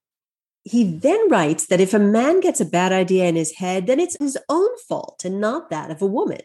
He 0.65 0.83
then 0.83 1.29
writes 1.29 1.67
that 1.67 1.81
if 1.81 1.93
a 1.93 1.99
man 1.99 2.41
gets 2.41 2.61
a 2.61 2.65
bad 2.65 2.91
idea 2.91 3.27
in 3.27 3.37
his 3.37 3.57
head, 3.57 3.87
then 3.87 4.01
it's 4.01 4.17
his 4.19 4.39
own 4.49 4.71
fault 4.89 5.23
and 5.27 5.43
not 5.43 5.69
that 5.69 5.91
of 5.91 6.01
a 6.01 6.07
woman. 6.07 6.41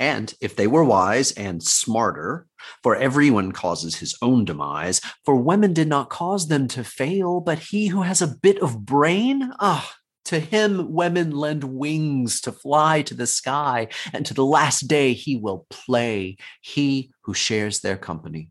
And 0.00 0.32
if 0.40 0.56
they 0.56 0.66
were 0.66 0.82
wise 0.82 1.30
and 1.32 1.62
smarter, 1.62 2.46
for 2.82 2.96
everyone 2.96 3.52
causes 3.52 3.96
his 3.96 4.16
own 4.22 4.46
demise, 4.46 5.02
for 5.26 5.36
women 5.36 5.74
did 5.74 5.88
not 5.88 6.08
cause 6.08 6.48
them 6.48 6.68
to 6.68 6.82
fail, 6.82 7.40
but 7.40 7.58
he 7.58 7.88
who 7.88 8.00
has 8.00 8.22
a 8.22 8.34
bit 8.42 8.58
of 8.60 8.86
brain, 8.86 9.52
ah, 9.60 9.94
to 10.24 10.40
him 10.40 10.90
women 10.92 11.32
lend 11.32 11.64
wings 11.64 12.40
to 12.40 12.50
fly 12.50 13.02
to 13.02 13.14
the 13.14 13.26
sky, 13.26 13.88
and 14.14 14.24
to 14.24 14.32
the 14.32 14.44
last 14.44 14.88
day 14.88 15.12
he 15.12 15.36
will 15.36 15.66
play, 15.68 16.38
he 16.62 17.12
who 17.24 17.34
shares 17.34 17.80
their 17.80 17.98
company. 17.98 18.50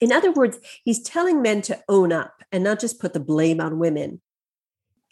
In 0.00 0.10
other 0.10 0.32
words, 0.32 0.58
he's 0.84 1.02
telling 1.02 1.40
men 1.40 1.62
to 1.62 1.80
own 1.88 2.12
up 2.12 2.42
and 2.50 2.64
not 2.64 2.80
just 2.80 3.00
put 3.00 3.12
the 3.12 3.20
blame 3.20 3.60
on 3.60 3.78
women. 3.78 4.20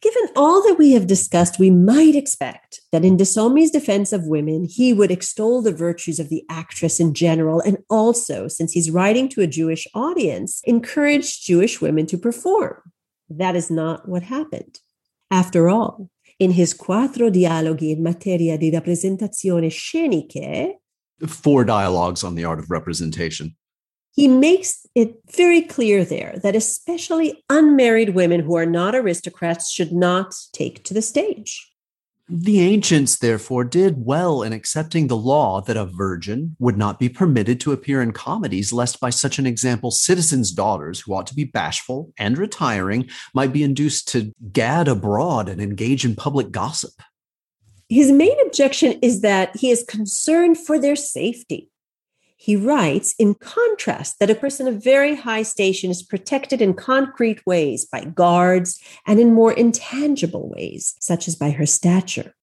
Given 0.03 0.31
all 0.35 0.63
that 0.65 0.79
we 0.79 0.93
have 0.93 1.07
discussed, 1.07 1.61
we 1.61 1.71
might 1.71 2.17
expect 2.17 2.81
that 2.91 3.05
in 3.05 3.17
De 3.17 3.25
Sommi's 3.25 3.71
defense 3.71 4.13
of 4.13 4.27
women, 4.27 4.67
he 4.69 4.93
would 4.93 5.13
extol 5.13 5.63
the 5.63 5.73
virtues 5.73 6.19
of 6.19 6.29
the 6.29 6.45
actress 6.51 6.99
in 6.99 7.15
general, 7.15 7.61
and 7.61 7.79
also, 7.89 8.49
since 8.49 8.73
he's 8.73 8.91
writing 8.91 9.29
to 9.29 9.43
a 9.43 9.47
Jewish 9.47 9.87
audience, 9.95 10.61
encourage 10.65 11.43
Jewish 11.43 11.81
women 11.81 12.07
to 12.07 12.19
perform. 12.19 12.83
That 13.31 13.55
is 13.55 13.71
not 13.71 14.09
what 14.09 14.25
happened. 14.25 14.81
After 15.31 15.69
all, 15.69 16.11
in 16.41 16.51
his 16.51 16.75
Quattro 16.75 17.31
Dialoghi 17.31 17.93
in 17.93 18.03
materia 18.03 18.59
di 18.59 18.73
rappresentazione 18.73 19.71
sceniche, 19.71 20.81
four 21.29 21.65
dialogues 21.65 22.25
on 22.25 22.35
the 22.35 22.45
art 22.45 22.59
of 22.59 22.71
representation, 22.71 23.55
he 24.13 24.29
makes 24.29 24.87
it 24.95 25.17
very 25.35 25.63
clear 25.63 26.05
there 26.05 26.39
that 26.43 26.55
especially 26.55 27.43
unmarried 27.49 28.11
women 28.11 28.41
who 28.41 28.57
are 28.57 28.67
not 28.67 28.95
aristocrats 28.95 29.71
should 29.71 29.93
not 29.93 30.35
take 30.53 30.85
to 30.85 30.95
the 30.95 31.03
stage. 31.03 31.69
The 32.29 32.61
ancients, 32.61 33.19
therefore, 33.19 33.65
did 33.65 34.07
well 34.07 34.43
in 34.43 34.53
accepting 34.53 35.07
the 35.07 35.17
law 35.17 35.61
that 35.63 35.77
a 35.77 35.85
virgin 35.85 36.57
would 36.59 36.79
not 36.79 36.99
be 36.99 37.09
permitted 37.09 37.61
to 37.61 37.73
appear 37.73 38.01
in 38.01 38.13
comedies, 38.13 38.73
lest 38.73 39.01
by 39.01 39.11
such 39.11 39.39
an 39.39 39.47
example, 39.47 39.91
citizens' 39.91 40.53
daughters, 40.53 41.01
who 41.01 41.15
ought 41.15 41.27
to 41.27 41.35
be 41.35 41.45
bashful 41.45 42.13
and 42.17 42.39
retiring, 42.39 43.09
might 43.35 43.53
be 43.53 43.65
induced 43.65 44.09
to 44.09 44.33
gad 44.53 44.89
abroad 44.89 45.49
and 45.49 45.61
engage 45.61 46.05
in 46.05 46.15
public 46.15 46.53
gossip. 46.53 47.03
His 47.89 48.13
main 48.13 48.39
objection 48.47 48.99
is 49.03 49.21
that 49.23 49.55
he 49.57 49.71
is 49.71 49.85
concerned 49.87 50.57
for 50.59 50.79
their 50.79 50.97
safety. 50.97 51.72
He 52.43 52.57
writes, 52.57 53.15
in 53.21 53.37
contrast, 53.37 54.19
that 54.19 54.29
a 54.29 54.35
person 54.35 54.67
of 54.67 54.83
very 54.83 55.15
high 55.15 55.45
station 55.45 55.93
is 55.93 56.03
protected 56.03 56.61
in 56.61 56.75
concrete 56.75 57.47
ways 57.47 57.85
by 57.85 58.05
guards 58.05 58.81
and 59.07 59.21
in 59.21 59.33
more 59.33 59.53
intangible 59.53 60.53
ways, 60.57 60.97
such 60.99 61.29
as 61.29 61.37
by 61.37 61.53
her 61.53 61.67
stature. 61.67 62.35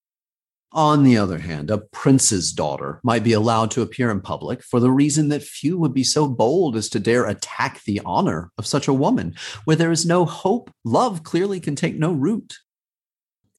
On 0.71 1.03
the 1.03 1.17
other 1.17 1.39
hand, 1.39 1.69
a 1.69 1.79
prince's 1.79 2.53
daughter 2.53 3.01
might 3.03 3.25
be 3.25 3.33
allowed 3.33 3.71
to 3.71 3.81
appear 3.81 4.09
in 4.09 4.21
public 4.21 4.63
for 4.63 4.79
the 4.79 4.89
reason 4.89 5.27
that 5.29 5.43
few 5.43 5.77
would 5.77 5.93
be 5.93 6.05
so 6.05 6.29
bold 6.29 6.77
as 6.77 6.87
to 6.91 6.99
dare 7.01 7.25
attack 7.25 7.83
the 7.83 7.99
honor 8.05 8.51
of 8.57 8.65
such 8.65 8.87
a 8.87 8.93
woman. 8.93 9.35
Where 9.65 9.75
there 9.75 9.91
is 9.91 10.05
no 10.05 10.23
hope, 10.23 10.71
love 10.85 11.23
clearly 11.23 11.59
can 11.59 11.75
take 11.75 11.99
no 11.99 12.13
root. 12.13 12.55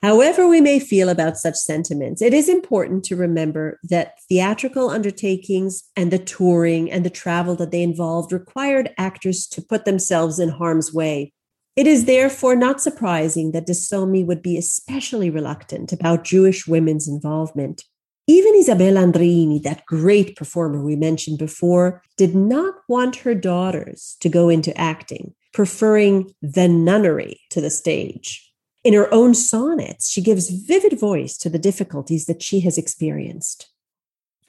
However, 0.02 0.48
we 0.48 0.62
may 0.62 0.80
feel 0.80 1.10
about 1.10 1.36
such 1.36 1.56
sentiments, 1.56 2.22
it 2.22 2.32
is 2.32 2.48
important 2.48 3.04
to 3.04 3.16
remember 3.16 3.78
that 3.82 4.14
theatrical 4.28 4.88
undertakings 4.88 5.84
and 5.94 6.10
the 6.10 6.18
touring 6.18 6.90
and 6.90 7.04
the 7.04 7.10
travel 7.10 7.54
that 7.56 7.70
they 7.70 7.82
involved 7.82 8.32
required 8.32 8.94
actors 8.96 9.46
to 9.48 9.60
put 9.60 9.84
themselves 9.84 10.38
in 10.38 10.48
harm's 10.48 10.92
way. 10.92 11.32
It 11.76 11.86
is 11.86 12.06
therefore 12.06 12.56
not 12.56 12.80
surprising 12.80 13.52
that 13.52 13.66
De 13.66 13.72
Sommi 13.72 14.24
would 14.24 14.42
be 14.42 14.56
especially 14.56 15.28
reluctant 15.28 15.92
about 15.92 16.24
Jewish 16.24 16.66
women's 16.66 17.06
involvement. 17.06 17.84
Even 18.26 18.54
Isabella 18.54 19.02
Andreini, 19.02 19.62
that 19.62 19.86
great 19.86 20.36
performer 20.36 20.82
we 20.82 20.96
mentioned 20.96 21.38
before, 21.38 22.02
did 22.16 22.34
not 22.34 22.74
want 22.88 23.16
her 23.16 23.34
daughters 23.34 24.16
to 24.20 24.28
go 24.28 24.48
into 24.48 24.76
acting, 24.78 25.34
preferring 25.52 26.32
the 26.40 26.68
nunnery 26.68 27.40
to 27.50 27.60
the 27.60 27.70
stage. 27.70 28.49
In 28.82 28.94
her 28.94 29.12
own 29.12 29.34
sonnets, 29.34 30.08
she 30.08 30.22
gives 30.22 30.48
vivid 30.48 30.98
voice 30.98 31.36
to 31.38 31.50
the 31.50 31.58
difficulties 31.58 32.26
that 32.26 32.42
she 32.42 32.60
has 32.60 32.78
experienced. 32.78 33.68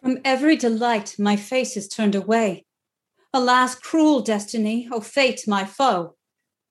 From 0.01 0.19
every 0.23 0.55
delight, 0.55 1.15
my 1.19 1.35
face 1.35 1.75
is 1.75 1.87
turned 1.87 2.15
away. 2.15 2.65
Alas, 3.33 3.75
cruel 3.75 4.21
destiny, 4.21 4.87
O 4.91 5.01
fate, 5.01 5.47
my 5.47 5.65
foe. 5.65 6.15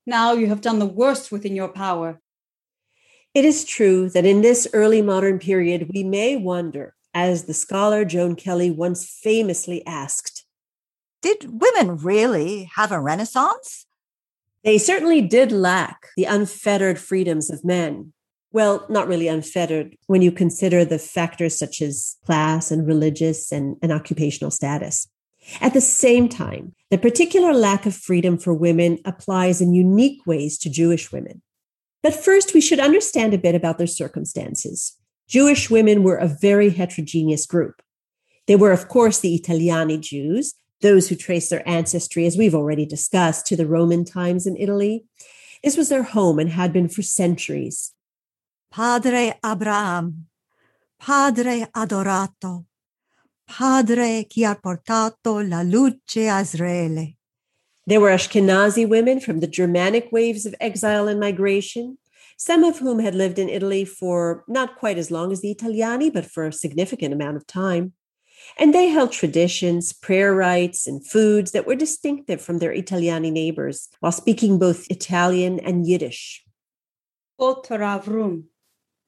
Now 0.05 0.33
you 0.33 0.47
have 0.47 0.61
done 0.61 0.79
the 0.79 0.85
worst 0.85 1.31
within 1.31 1.55
your 1.55 1.69
power. 1.69 2.19
It 3.33 3.45
is 3.45 3.63
true 3.63 4.09
that 4.09 4.25
in 4.25 4.41
this 4.41 4.67
early 4.73 5.01
modern 5.01 5.39
period, 5.39 5.89
we 5.93 6.03
may 6.03 6.35
wonder, 6.35 6.95
as 7.13 7.45
the 7.45 7.53
scholar 7.53 8.03
Joan 8.03 8.35
Kelly 8.35 8.71
once 8.71 9.05
famously 9.05 9.85
asked 9.85 10.45
Did 11.21 11.61
women 11.61 11.97
really 11.97 12.69
have 12.75 12.91
a 12.91 12.99
renaissance? 12.99 13.85
They 14.63 14.77
certainly 14.77 15.21
did 15.21 15.51
lack 15.51 16.07
the 16.15 16.25
unfettered 16.25 16.99
freedoms 16.99 17.49
of 17.49 17.65
men. 17.65 18.13
Well, 18.51 18.85
not 18.89 19.07
really 19.07 19.27
unfettered 19.27 19.95
when 20.07 20.21
you 20.21 20.31
consider 20.31 20.83
the 20.83 20.99
factors 20.99 21.57
such 21.57 21.81
as 21.81 22.17
class 22.25 22.69
and 22.69 22.85
religious 22.85 23.51
and, 23.51 23.77
and 23.81 23.91
occupational 23.91 24.51
status. 24.51 25.07
At 25.59 25.73
the 25.73 25.81
same 25.81 26.29
time, 26.29 26.75
the 26.91 26.97
particular 26.97 27.53
lack 27.53 27.85
of 27.85 27.95
freedom 27.95 28.37
for 28.37 28.53
women 28.53 28.99
applies 29.05 29.61
in 29.61 29.73
unique 29.73 30.25
ways 30.27 30.57
to 30.59 30.69
Jewish 30.69 31.11
women. 31.11 31.41
But 32.03 32.13
first, 32.13 32.53
we 32.53 32.61
should 32.61 32.79
understand 32.79 33.33
a 33.33 33.39
bit 33.39 33.55
about 33.55 33.77
their 33.77 33.87
circumstances. 33.87 34.97
Jewish 35.27 35.69
women 35.69 36.03
were 36.03 36.17
a 36.17 36.27
very 36.27 36.69
heterogeneous 36.69 37.45
group. 37.45 37.81
They 38.47 38.55
were, 38.55 38.71
of 38.71 38.87
course, 38.87 39.19
the 39.19 39.39
Italiani 39.39 39.99
Jews, 39.99 40.55
those 40.81 41.09
who 41.09 41.15
trace 41.15 41.49
their 41.49 41.67
ancestry, 41.67 42.25
as 42.25 42.37
we've 42.37 42.55
already 42.55 42.85
discussed, 42.85 43.45
to 43.47 43.55
the 43.55 43.65
Roman 43.65 44.03
times 44.05 44.45
in 44.45 44.57
Italy. 44.57 45.05
This 45.63 45.77
was 45.77 45.89
their 45.89 46.03
home 46.03 46.39
and 46.39 46.49
had 46.49 46.73
been 46.73 46.89
for 46.89 47.01
centuries. 47.01 47.93
Padre 48.71 49.33
Abraham, 49.45 50.27
Padre 50.99 51.65
adorato, 51.75 52.65
Padre 53.47 54.25
chi 54.33 54.43
ha 54.43 54.55
portato 54.55 55.47
la 55.47 55.61
luce 55.61 56.17
a 56.17 56.41
Israele. 56.41 57.15
There 57.85 57.99
were 57.99 58.11
Ashkenazi 58.11 58.87
women 58.87 59.19
from 59.19 59.39
the 59.39 59.47
Germanic 59.47 60.11
waves 60.11 60.45
of 60.45 60.55
exile 60.59 61.07
and 61.07 61.19
migration, 61.19 61.97
some 62.37 62.63
of 62.63 62.79
whom 62.79 62.99
had 62.99 63.13
lived 63.13 63.37
in 63.37 63.49
Italy 63.49 63.83
for 63.85 64.43
not 64.47 64.77
quite 64.77 64.97
as 64.97 65.11
long 65.11 65.31
as 65.31 65.41
the 65.41 65.53
Italiani, 65.53 66.11
but 66.13 66.25
for 66.25 66.47
a 66.47 66.53
significant 66.53 67.13
amount 67.13 67.37
of 67.37 67.45
time. 67.45 67.93
And 68.57 68.73
they 68.73 68.87
held 68.89 69.11
traditions, 69.11 69.93
prayer 69.93 70.33
rites, 70.33 70.87
and 70.87 71.05
foods 71.05 71.51
that 71.51 71.65
were 71.65 71.75
distinctive 71.75 72.41
from 72.41 72.59
their 72.59 72.73
Italiani 72.73 73.31
neighbors 73.31 73.89
while 73.99 74.11
speaking 74.11 74.59
both 74.59 74.89
Italian 74.89 75.59
and 75.59 75.87
Yiddish. 75.87 76.43
Foter 77.37 77.79
Avrum, 77.79 78.43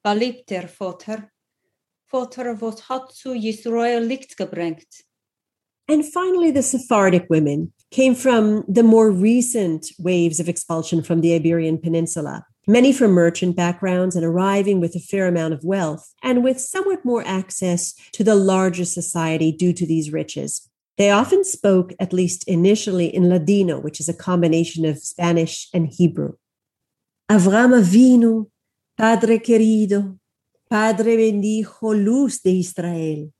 Balipter 0.04 0.68
Foter, 0.68 1.30
Foter 2.10 2.54
wat 2.54 2.80
hat 2.88 3.12
zu 3.12 3.34
Yisrael 3.34 4.06
Licht 4.06 4.36
gebrengt. 4.36 5.02
And 5.88 6.04
finally, 6.04 6.50
the 6.50 6.62
Sephardic 6.62 7.26
women 7.28 7.72
came 7.90 8.14
from 8.14 8.64
the 8.66 8.82
more 8.82 9.10
recent 9.10 9.86
waves 9.98 10.40
of 10.40 10.48
expulsion 10.48 11.02
from 11.02 11.20
the 11.20 11.34
Iberian 11.34 11.78
Peninsula 11.78 12.44
many 12.66 12.92
from 12.92 13.12
merchant 13.12 13.56
backgrounds 13.56 14.16
and 14.16 14.24
arriving 14.24 14.80
with 14.80 14.94
a 14.94 15.00
fair 15.00 15.26
amount 15.26 15.54
of 15.54 15.64
wealth 15.64 16.12
and 16.22 16.42
with 16.42 16.60
somewhat 16.60 17.04
more 17.04 17.22
access 17.26 17.94
to 18.12 18.24
the 18.24 18.34
larger 18.34 18.84
society 18.84 19.52
due 19.52 19.72
to 19.72 19.86
these 19.86 20.12
riches. 20.12 20.68
They 20.96 21.10
often 21.10 21.44
spoke, 21.44 21.92
at 21.98 22.12
least 22.12 22.46
initially, 22.46 23.14
in 23.14 23.28
Ladino, 23.28 23.80
which 23.80 24.00
is 24.00 24.08
a 24.08 24.14
combination 24.14 24.84
of 24.84 24.98
Spanish 24.98 25.68
and 25.74 25.88
Hebrew. 25.88 26.34
Avram 27.30 27.74
Avinu, 27.80 28.46
Padre 28.96 29.38
querido, 29.38 30.18
Padre 30.70 31.16
bendijo 31.16 31.92
luz 32.04 32.40
de 32.40 32.60
Israel. 32.60 33.32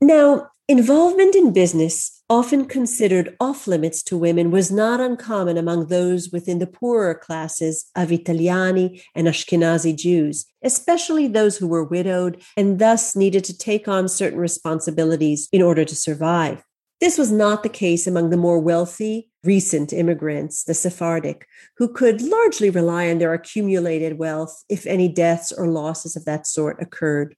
Now, 0.00 0.50
Involvement 0.70 1.34
in 1.34 1.52
business, 1.52 2.19
often 2.30 2.64
considered 2.64 3.36
off 3.40 3.66
limits 3.66 4.02
to 4.04 4.16
women, 4.16 4.52
was 4.52 4.70
not 4.70 5.00
uncommon 5.00 5.58
among 5.58 5.86
those 5.86 6.30
within 6.30 6.60
the 6.60 6.66
poorer 6.66 7.14
classes 7.14 7.90
of 7.96 8.10
Italiani 8.10 9.02
and 9.16 9.26
Ashkenazi 9.26 9.96
Jews, 9.96 10.46
especially 10.62 11.26
those 11.26 11.58
who 11.58 11.66
were 11.66 11.82
widowed 11.82 12.40
and 12.56 12.78
thus 12.78 13.16
needed 13.16 13.42
to 13.44 13.58
take 13.58 13.88
on 13.88 14.08
certain 14.08 14.38
responsibilities 14.38 15.48
in 15.52 15.60
order 15.60 15.84
to 15.84 15.96
survive. 15.96 16.62
This 17.00 17.18
was 17.18 17.32
not 17.32 17.62
the 17.62 17.68
case 17.68 18.06
among 18.06 18.30
the 18.30 18.36
more 18.36 18.60
wealthy, 18.60 19.30
recent 19.42 19.92
immigrants, 19.92 20.64
the 20.64 20.74
Sephardic, 20.74 21.46
who 21.78 21.92
could 21.92 22.20
largely 22.20 22.70
rely 22.70 23.10
on 23.10 23.18
their 23.18 23.32
accumulated 23.32 24.18
wealth 24.18 24.64
if 24.68 24.86
any 24.86 25.08
deaths 25.08 25.50
or 25.50 25.66
losses 25.66 26.14
of 26.14 26.26
that 26.26 26.46
sort 26.46 26.80
occurred. 26.80 27.34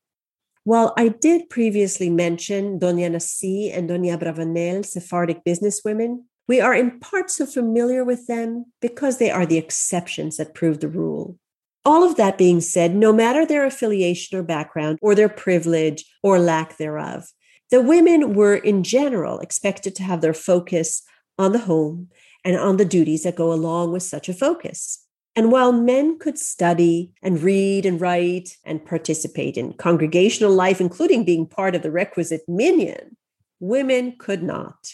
While 0.64 0.92
I 0.96 1.08
did 1.08 1.50
previously 1.50 2.08
mention 2.08 2.78
Doña 2.78 3.10
Nasi 3.10 3.70
and 3.70 3.90
Doña 3.90 4.16
Abravanel, 4.16 4.86
Sephardic 4.86 5.44
businesswomen, 5.44 6.22
we 6.46 6.60
are 6.60 6.74
in 6.74 7.00
part 7.00 7.30
so 7.30 7.46
familiar 7.46 8.04
with 8.04 8.28
them 8.28 8.66
because 8.80 9.18
they 9.18 9.30
are 9.30 9.46
the 9.46 9.58
exceptions 9.58 10.36
that 10.36 10.54
prove 10.54 10.78
the 10.78 10.88
rule. 10.88 11.36
All 11.84 12.04
of 12.04 12.16
that 12.16 12.38
being 12.38 12.60
said, 12.60 12.94
no 12.94 13.12
matter 13.12 13.44
their 13.44 13.64
affiliation 13.64 14.38
or 14.38 14.44
background, 14.44 14.98
or 15.02 15.16
their 15.16 15.28
privilege 15.28 16.04
or 16.22 16.38
lack 16.38 16.76
thereof, 16.76 17.24
the 17.72 17.80
women 17.80 18.34
were 18.34 18.54
in 18.54 18.84
general 18.84 19.40
expected 19.40 19.96
to 19.96 20.04
have 20.04 20.20
their 20.20 20.34
focus 20.34 21.02
on 21.38 21.52
the 21.52 21.58
home 21.58 22.08
and 22.44 22.56
on 22.56 22.76
the 22.76 22.84
duties 22.84 23.24
that 23.24 23.34
go 23.34 23.52
along 23.52 23.90
with 23.90 24.04
such 24.04 24.28
a 24.28 24.34
focus. 24.34 25.01
And 25.34 25.50
while 25.50 25.72
men 25.72 26.18
could 26.18 26.38
study 26.38 27.12
and 27.22 27.42
read 27.42 27.86
and 27.86 28.00
write 28.00 28.56
and 28.64 28.84
participate 28.84 29.56
in 29.56 29.72
congregational 29.72 30.52
life, 30.52 30.80
including 30.80 31.24
being 31.24 31.46
part 31.46 31.74
of 31.74 31.82
the 31.82 31.90
requisite 31.90 32.42
minyan, 32.46 33.16
women 33.58 34.16
could 34.18 34.42
not. 34.42 34.92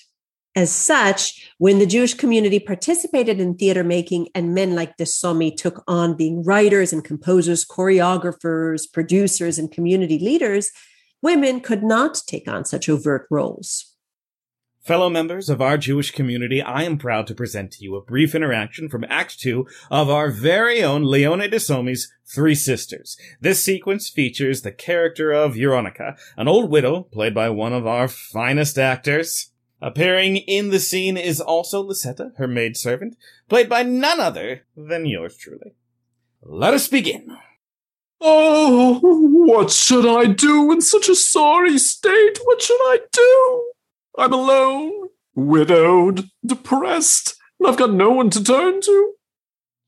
As 0.54 0.70
such, 0.70 1.48
when 1.58 1.78
the 1.78 1.86
Jewish 1.86 2.14
community 2.14 2.58
participated 2.58 3.38
in 3.40 3.56
theater 3.56 3.84
making 3.84 4.28
and 4.34 4.54
men 4.54 4.74
like 4.74 4.96
De 4.96 5.04
Sommi 5.04 5.56
took 5.56 5.84
on 5.86 6.16
being 6.16 6.42
writers 6.42 6.92
and 6.92 7.04
composers, 7.04 7.64
choreographers, 7.64 8.90
producers, 8.92 9.58
and 9.58 9.70
community 9.70 10.18
leaders, 10.18 10.70
women 11.22 11.60
could 11.60 11.82
not 11.82 12.20
take 12.26 12.48
on 12.48 12.64
such 12.64 12.88
overt 12.88 13.26
roles. 13.30 13.94
Fellow 14.88 15.10
members 15.10 15.50
of 15.50 15.60
our 15.60 15.76
Jewish 15.76 16.12
community, 16.12 16.62
I 16.62 16.84
am 16.84 16.96
proud 16.96 17.26
to 17.26 17.34
present 17.34 17.72
to 17.72 17.84
you 17.84 17.94
a 17.94 18.00
brief 18.00 18.34
interaction 18.34 18.88
from 18.88 19.04
Act 19.10 19.38
2 19.38 19.66
of 19.90 20.08
our 20.08 20.30
very 20.30 20.82
own 20.82 21.02
Leone 21.02 21.50
de 21.50 21.60
Sommi's 21.60 22.10
Three 22.24 22.54
Sisters. 22.54 23.18
This 23.38 23.62
sequence 23.62 24.08
features 24.08 24.62
the 24.62 24.72
character 24.72 25.30
of 25.30 25.56
Veronica, 25.56 26.16
an 26.38 26.48
old 26.48 26.70
widow 26.70 27.02
played 27.02 27.34
by 27.34 27.50
one 27.50 27.74
of 27.74 27.86
our 27.86 28.08
finest 28.08 28.78
actors. 28.78 29.50
Appearing 29.82 30.38
in 30.38 30.70
the 30.70 30.80
scene 30.80 31.18
is 31.18 31.38
also 31.38 31.86
Lisetta, 31.86 32.30
her 32.38 32.48
maidservant, 32.48 33.14
played 33.50 33.68
by 33.68 33.82
none 33.82 34.20
other 34.20 34.62
than 34.74 35.04
yours 35.04 35.36
truly. 35.36 35.74
Let 36.40 36.72
us 36.72 36.88
begin. 36.88 37.36
Oh, 38.22 39.00
what 39.02 39.70
should 39.70 40.06
I 40.06 40.32
do 40.32 40.72
in 40.72 40.80
such 40.80 41.10
a 41.10 41.14
sorry 41.14 41.76
state? 41.76 42.38
What 42.42 42.62
should 42.62 42.80
I 42.80 43.00
do? 43.12 43.72
I'm 44.18 44.32
alone, 44.32 45.10
widowed, 45.36 46.24
depressed, 46.44 47.36
and 47.60 47.68
I've 47.68 47.76
got 47.76 47.92
no 47.92 48.10
one 48.10 48.30
to 48.30 48.42
turn 48.42 48.80
to. 48.80 49.12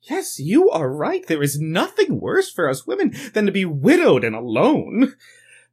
Yes, 0.02 0.38
you 0.38 0.70
are 0.70 0.88
right. 0.88 1.26
There 1.26 1.42
is 1.42 1.60
nothing 1.60 2.20
worse 2.20 2.48
for 2.48 2.68
us 2.68 2.86
women 2.86 3.12
than 3.34 3.44
to 3.46 3.52
be 3.52 3.64
widowed 3.64 4.22
and 4.22 4.36
alone. 4.36 5.14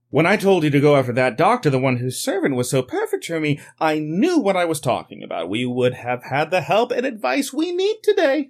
When 0.09 0.25
I 0.25 0.37
told 0.37 0.63
you 0.63 0.71
to 0.71 0.79
go 0.79 0.95
after 0.95 1.13
that 1.13 1.37
doctor, 1.37 1.69
the 1.69 1.77
one 1.77 1.97
whose 1.97 2.19
servant 2.19 2.55
was 2.55 2.67
so 2.69 2.81
perfect 2.81 3.25
for 3.25 3.39
me, 3.39 3.59
I 3.79 3.99
knew 3.99 4.39
what 4.39 4.57
I 4.57 4.65
was 4.65 4.79
talking 4.79 5.21
about. 5.21 5.49
We 5.49 5.65
would 5.65 5.93
have 5.93 6.23
had 6.23 6.49
the 6.49 6.61
help 6.61 6.91
and 6.91 7.05
advice 7.05 7.53
we 7.53 7.71
need 7.71 7.97
today. 8.01 8.49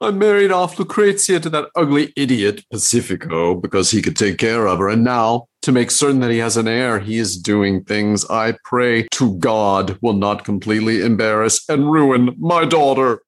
I 0.00 0.10
married 0.10 0.52
off 0.52 0.78
Lucrezia 0.78 1.40
to 1.40 1.50
that 1.50 1.70
ugly 1.74 2.12
idiot 2.16 2.64
Pacifico 2.70 3.54
because 3.54 3.90
he 3.90 4.02
could 4.02 4.16
take 4.16 4.38
care 4.38 4.68
of 4.68 4.78
her. 4.78 4.88
And 4.88 5.02
now, 5.02 5.47
to 5.62 5.72
make 5.72 5.90
certain 5.90 6.20
that 6.20 6.30
he 6.30 6.38
has 6.38 6.56
an 6.56 6.68
heir, 6.68 7.00
he 7.00 7.18
is 7.18 7.36
doing 7.36 7.84
things 7.84 8.24
I 8.30 8.56
pray 8.64 9.08
to 9.12 9.36
God 9.38 9.98
will 10.00 10.14
not 10.14 10.44
completely 10.44 11.02
embarrass 11.02 11.68
and 11.68 11.90
ruin 11.90 12.34
my 12.38 12.64
daughter. 12.64 13.22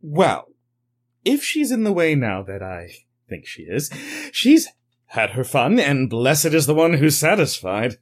Well, 0.00 0.46
if 1.24 1.44
she's 1.44 1.70
in 1.70 1.84
the 1.84 1.92
way 1.92 2.14
now 2.14 2.42
that 2.42 2.62
I 2.62 2.90
think 3.28 3.46
she 3.46 3.62
is, 3.62 3.90
she's 4.32 4.68
had 5.06 5.30
her 5.30 5.44
fun, 5.44 5.78
and 5.78 6.08
blessed 6.08 6.46
is 6.46 6.66
the 6.66 6.74
one 6.74 6.94
who's 6.94 7.16
satisfied. 7.16 7.96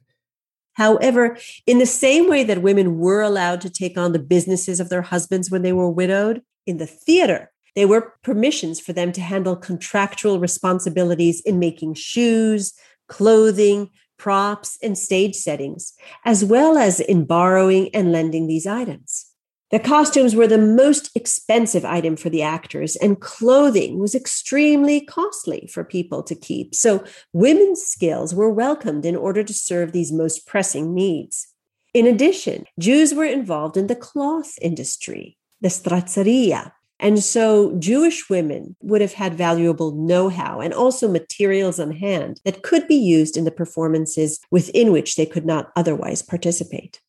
However, 0.73 1.37
in 1.67 1.79
the 1.79 1.85
same 1.85 2.29
way 2.29 2.43
that 2.43 2.61
women 2.61 2.99
were 2.99 3.21
allowed 3.21 3.61
to 3.61 3.69
take 3.69 3.97
on 3.97 4.13
the 4.13 4.19
businesses 4.19 4.79
of 4.79 4.89
their 4.89 5.01
husbands 5.01 5.51
when 5.51 5.61
they 5.61 5.73
were 5.73 5.89
widowed, 5.89 6.41
in 6.65 6.77
the 6.77 6.87
theater, 6.87 7.51
there 7.75 7.87
were 7.87 8.13
permissions 8.23 8.79
for 8.79 8.93
them 8.93 9.11
to 9.11 9.21
handle 9.21 9.55
contractual 9.55 10.39
responsibilities 10.39 11.41
in 11.41 11.59
making 11.59 11.95
shoes, 11.95 12.73
clothing, 13.09 13.89
props, 14.17 14.77
and 14.81 14.97
stage 14.97 15.35
settings, 15.35 15.93
as 16.25 16.45
well 16.45 16.77
as 16.77 16.99
in 16.99 17.25
borrowing 17.25 17.93
and 17.93 18.11
lending 18.11 18.47
these 18.47 18.67
items. 18.67 19.25
The 19.71 19.79
costumes 19.79 20.35
were 20.35 20.47
the 20.47 20.57
most 20.57 21.11
expensive 21.15 21.85
item 21.85 22.15
for 22.15 22.29
the 22.29 22.41
actors, 22.41 22.95
and 22.95 23.19
clothing 23.19 23.99
was 23.99 24.15
extremely 24.15 25.01
costly 25.01 25.69
for 25.71 25.83
people 25.83 26.23
to 26.23 26.33
keep. 26.33 26.73
So, 26.73 27.03
women's 27.33 27.81
skills 27.83 28.33
were 28.33 28.49
welcomed 28.49 29.05
in 29.05 29.15
order 29.15 29.43
to 29.43 29.53
serve 29.53 29.91
these 29.91 30.11
most 30.11 30.47
pressing 30.47 30.95
needs. 30.95 31.47
In 31.93 32.07
addition, 32.07 32.65
Jews 32.79 33.13
were 33.13 33.25
involved 33.25 33.77
in 33.77 33.87
the 33.87 33.95
cloth 33.95 34.57
industry, 34.59 35.37
the 35.61 35.69
strazzeria, 35.69 36.71
and 36.99 37.23
so 37.23 37.75
Jewish 37.79 38.29
women 38.29 38.75
would 38.81 39.01
have 39.01 39.13
had 39.13 39.33
valuable 39.33 39.91
know 39.91 40.27
how 40.29 40.59
and 40.59 40.73
also 40.73 41.07
materials 41.07 41.79
on 41.79 41.91
hand 41.91 42.41
that 42.43 42.61
could 42.61 42.87
be 42.87 42.95
used 42.95 43.37
in 43.37 43.45
the 43.45 43.51
performances 43.51 44.39
within 44.51 44.91
which 44.91 45.15
they 45.15 45.25
could 45.25 45.45
not 45.45 45.71
otherwise 45.75 46.21
participate. 46.21 46.99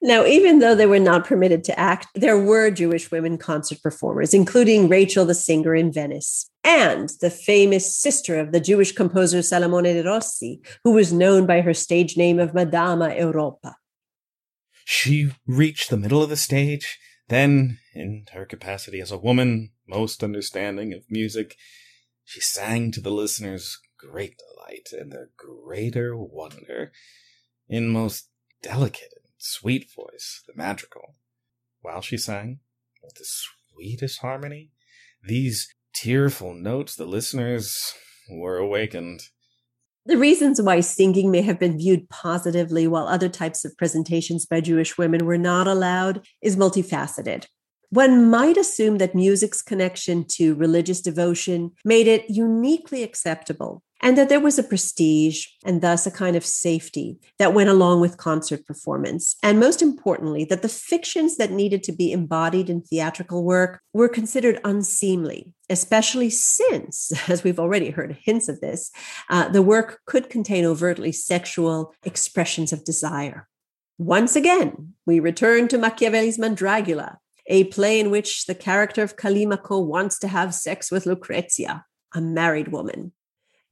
Now, 0.00 0.26
even 0.26 0.58
though 0.58 0.74
they 0.74 0.86
were 0.86 0.98
not 0.98 1.26
permitted 1.26 1.64
to 1.64 1.80
act, 1.80 2.08
there 2.14 2.38
were 2.38 2.70
Jewish 2.70 3.10
women 3.10 3.38
concert 3.38 3.82
performers, 3.82 4.34
including 4.34 4.88
Rachel 4.88 5.24
the 5.24 5.34
singer 5.34 5.74
in 5.74 5.90
Venice 5.90 6.50
and 6.62 7.10
the 7.20 7.30
famous 7.30 7.96
sister 7.96 8.38
of 8.38 8.52
the 8.52 8.60
Jewish 8.60 8.92
composer 8.92 9.38
Salomone 9.38 9.94
de 9.94 10.02
Rossi, 10.02 10.60
who 10.84 10.92
was 10.92 11.12
known 11.12 11.46
by 11.46 11.62
her 11.62 11.72
stage 11.72 12.16
name 12.18 12.38
of 12.38 12.52
Madama 12.52 13.14
Europa. 13.14 13.76
She 14.84 15.32
reached 15.46 15.88
the 15.88 15.96
middle 15.96 16.22
of 16.22 16.28
the 16.28 16.36
stage 16.36 16.98
then, 17.28 17.78
in 17.94 18.26
her 18.32 18.44
capacity 18.44 19.00
as 19.00 19.10
a 19.10 19.18
woman, 19.18 19.70
most 19.86 20.22
understanding 20.22 20.92
of 20.92 21.10
music, 21.10 21.56
she 22.24 22.40
sang 22.40 22.90
to 22.92 23.00
the 23.00 23.10
listeners 23.10 23.78
great 23.98 24.38
delight 24.38 24.88
and 24.92 25.12
their 25.12 25.30
greater 25.36 26.16
wonder 26.16 26.92
in 27.68 27.88
most 27.88 28.28
delicate 28.62 29.12
and 29.16 29.32
sweet 29.38 29.90
voice, 29.94 30.42
the 30.46 30.54
madrigal. 30.54 31.16
While 31.80 32.00
she 32.00 32.16
sang, 32.16 32.60
with 33.02 33.14
the 33.14 33.26
sweetest 33.26 34.20
harmony, 34.20 34.72
these 35.22 35.74
tearful 35.94 36.54
notes, 36.54 36.96
the 36.96 37.06
listeners 37.06 37.94
were 38.30 38.56
awakened. 38.56 39.28
The 40.06 40.18
reasons 40.18 40.60
why 40.60 40.80
singing 40.80 41.30
may 41.30 41.40
have 41.40 41.58
been 41.58 41.78
viewed 41.78 42.10
positively 42.10 42.86
while 42.86 43.08
other 43.08 43.30
types 43.30 43.64
of 43.64 43.74
presentations 43.78 44.44
by 44.44 44.60
Jewish 44.60 44.98
women 44.98 45.24
were 45.24 45.38
not 45.38 45.66
allowed 45.66 46.26
is 46.42 46.56
multifaceted. 46.56 47.46
One 47.88 48.28
might 48.28 48.58
assume 48.58 48.98
that 48.98 49.14
music's 49.14 49.62
connection 49.62 50.26
to 50.32 50.56
religious 50.56 51.00
devotion 51.00 51.70
made 51.86 52.06
it 52.06 52.28
uniquely 52.28 53.02
acceptable, 53.02 53.82
and 54.04 54.18
that 54.18 54.28
there 54.28 54.38
was 54.38 54.58
a 54.58 54.62
prestige 54.62 55.46
and 55.64 55.80
thus 55.80 56.06
a 56.06 56.10
kind 56.10 56.36
of 56.36 56.44
safety 56.44 57.16
that 57.38 57.54
went 57.54 57.70
along 57.70 58.02
with 58.02 58.18
concert 58.18 58.66
performance. 58.66 59.34
And 59.42 59.58
most 59.58 59.80
importantly, 59.80 60.44
that 60.44 60.60
the 60.60 60.68
fictions 60.68 61.38
that 61.38 61.50
needed 61.50 61.82
to 61.84 61.92
be 61.92 62.12
embodied 62.12 62.68
in 62.68 62.82
theatrical 62.82 63.42
work 63.42 63.80
were 63.94 64.10
considered 64.10 64.60
unseemly, 64.62 65.54
especially 65.70 66.28
since, 66.28 67.12
as 67.30 67.42
we've 67.42 67.58
already 67.58 67.88
heard 67.88 68.18
hints 68.22 68.46
of 68.50 68.60
this, 68.60 68.92
uh, 69.30 69.48
the 69.48 69.62
work 69.62 70.00
could 70.04 70.28
contain 70.28 70.66
overtly 70.66 71.10
sexual 71.10 71.94
expressions 72.04 72.74
of 72.74 72.84
desire. 72.84 73.48
Once 73.96 74.36
again, 74.36 74.92
we 75.06 75.18
return 75.18 75.66
to 75.68 75.78
Machiavelli's 75.78 76.36
Mandragola, 76.36 77.16
a 77.46 77.64
play 77.64 77.98
in 78.00 78.10
which 78.10 78.44
the 78.44 78.54
character 78.54 79.02
of 79.02 79.16
Callimaco 79.16 79.82
wants 79.82 80.18
to 80.18 80.28
have 80.28 80.52
sex 80.52 80.90
with 80.90 81.06
Lucrezia, 81.06 81.86
a 82.14 82.20
married 82.20 82.68
woman. 82.68 83.12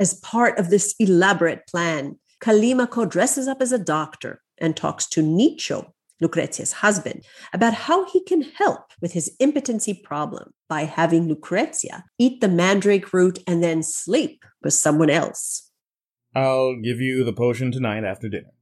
As 0.02 0.14
part 0.14 0.58
of 0.58 0.68
this 0.68 0.96
elaborate 0.98 1.64
plan, 1.68 2.18
Callimaco 2.40 3.08
dresses 3.08 3.46
up 3.46 3.62
as 3.62 3.70
a 3.70 3.78
doctor 3.78 4.42
and 4.58 4.76
talks 4.76 5.06
to 5.06 5.22
Nicia, 5.22 5.86
Lucrezia's 6.20 6.72
husband, 6.72 7.24
about 7.52 7.72
how 7.72 8.10
he 8.10 8.20
can 8.24 8.42
help 8.42 8.80
with 9.00 9.12
his 9.12 9.30
impotency 9.38 9.94
problem 9.94 10.54
by 10.68 10.86
having 10.86 11.28
Lucrezia 11.28 12.02
eat 12.18 12.40
the 12.40 12.48
mandrake 12.48 13.12
root 13.12 13.38
and 13.46 13.62
then 13.62 13.84
sleep 13.84 14.44
with 14.60 14.74
someone 14.74 15.08
else. 15.08 15.70
I'll 16.34 16.74
give 16.74 17.00
you 17.00 17.22
the 17.22 17.32
potion 17.32 17.70
tonight 17.70 18.02
after 18.02 18.28
dinner. 18.28 18.54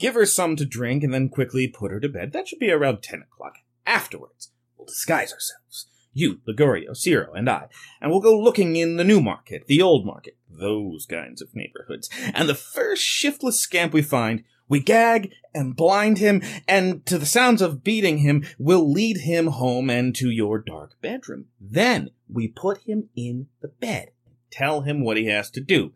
Give 0.00 0.14
her 0.14 0.26
some 0.26 0.56
to 0.56 0.64
drink 0.64 1.04
and 1.04 1.14
then 1.14 1.28
quickly 1.28 1.68
put 1.68 1.92
her 1.92 2.00
to 2.00 2.08
bed. 2.08 2.32
That 2.32 2.48
should 2.48 2.58
be 2.58 2.72
around 2.72 3.04
10 3.04 3.22
o'clock. 3.22 3.58
Afterwards, 3.86 4.50
we'll 4.76 4.86
disguise 4.86 5.32
ourselves. 5.32 5.86
You, 6.18 6.40
Ligurio, 6.48 6.90
Siro, 6.90 7.28
and 7.32 7.48
I, 7.48 7.68
and 8.00 8.10
we'll 8.10 8.18
go 8.18 8.36
looking 8.36 8.74
in 8.74 8.96
the 8.96 9.04
new 9.04 9.20
market, 9.20 9.68
the 9.68 9.80
old 9.80 10.04
market, 10.04 10.36
those 10.50 11.06
kinds 11.06 11.40
of 11.40 11.54
neighborhoods. 11.54 12.10
And 12.34 12.48
the 12.48 12.56
first 12.56 13.04
shiftless 13.04 13.60
scamp 13.60 13.92
we 13.92 14.02
find, 14.02 14.42
we 14.68 14.80
gag 14.80 15.30
and 15.54 15.76
blind 15.76 16.18
him, 16.18 16.42
and 16.66 17.06
to 17.06 17.18
the 17.18 17.24
sounds 17.24 17.62
of 17.62 17.84
beating 17.84 18.18
him, 18.18 18.44
we'll 18.58 18.90
lead 18.90 19.18
him 19.18 19.46
home 19.46 19.88
and 19.90 20.12
to 20.16 20.28
your 20.28 20.58
dark 20.58 21.00
bedroom. 21.00 21.44
Then 21.60 22.10
we 22.28 22.48
put 22.48 22.78
him 22.78 23.10
in 23.14 23.46
the 23.60 23.68
bed 23.68 24.10
and 24.26 24.34
tell 24.50 24.80
him 24.80 25.04
what 25.04 25.18
he 25.18 25.26
has 25.26 25.50
to 25.52 25.60
do. 25.60 25.92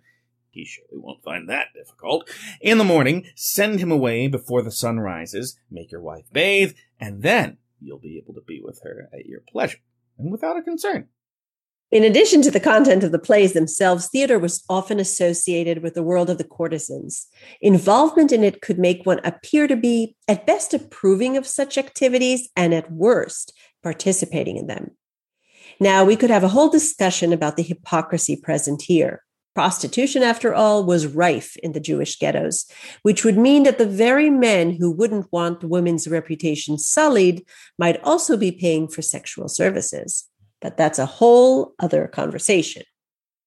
He 0.52 0.64
surely 0.64 1.02
won't 1.02 1.24
find 1.24 1.48
that 1.48 1.74
difficult. 1.74 2.30
In 2.60 2.78
the 2.78 2.84
morning, 2.84 3.26
send 3.34 3.80
him 3.80 3.90
away 3.90 4.28
before 4.28 4.62
the 4.62 4.70
sun 4.70 5.00
rises, 5.00 5.58
make 5.68 5.90
your 5.90 6.00
wife 6.00 6.26
bathe, 6.32 6.74
and 7.00 7.22
then 7.22 7.56
you'll 7.80 7.98
be 7.98 8.18
able 8.18 8.34
to 8.34 8.40
be 8.40 8.60
with 8.62 8.82
her 8.84 9.08
at 9.12 9.26
your 9.26 9.40
pleasure 9.40 9.78
and 10.18 10.30
without 10.30 10.56
a 10.56 10.62
concern. 10.62 11.08
In 11.90 12.04
addition 12.04 12.40
to 12.42 12.50
the 12.50 12.58
content 12.58 13.04
of 13.04 13.12
the 13.12 13.18
plays 13.18 13.52
themselves, 13.52 14.08
theater 14.08 14.38
was 14.38 14.64
often 14.70 14.98
associated 14.98 15.82
with 15.82 15.92
the 15.92 16.02
world 16.02 16.30
of 16.30 16.38
the 16.38 16.44
courtesans. 16.44 17.26
Involvement 17.60 18.32
in 18.32 18.42
it 18.42 18.62
could 18.62 18.78
make 18.78 19.04
one 19.04 19.20
appear 19.24 19.68
to 19.68 19.76
be, 19.76 20.16
at 20.26 20.46
best, 20.46 20.72
approving 20.72 21.36
of 21.36 21.46
such 21.46 21.76
activities, 21.76 22.48
and 22.56 22.72
at 22.72 22.90
worst, 22.90 23.52
participating 23.82 24.56
in 24.56 24.68
them. 24.68 24.92
Now, 25.80 26.02
we 26.02 26.16
could 26.16 26.30
have 26.30 26.44
a 26.44 26.48
whole 26.48 26.70
discussion 26.70 27.30
about 27.30 27.56
the 27.58 27.62
hypocrisy 27.62 28.36
present 28.36 28.80
here. 28.82 29.22
Prostitution, 29.54 30.22
after 30.22 30.54
all, 30.54 30.84
was 30.84 31.06
rife 31.06 31.56
in 31.58 31.72
the 31.72 31.80
Jewish 31.80 32.18
ghettos, 32.18 32.66
which 33.02 33.24
would 33.24 33.36
mean 33.36 33.64
that 33.64 33.76
the 33.76 33.86
very 33.86 34.30
men 34.30 34.70
who 34.70 34.90
wouldn't 34.90 35.30
want 35.30 35.60
the 35.60 35.68
women's 35.68 36.08
reputation 36.08 36.78
sullied 36.78 37.44
might 37.78 38.02
also 38.02 38.36
be 38.36 38.50
paying 38.50 38.88
for 38.88 39.02
sexual 39.02 39.48
services. 39.48 40.24
But 40.62 40.76
that's 40.76 40.98
a 40.98 41.06
whole 41.06 41.74
other 41.78 42.08
conversation. 42.08 42.84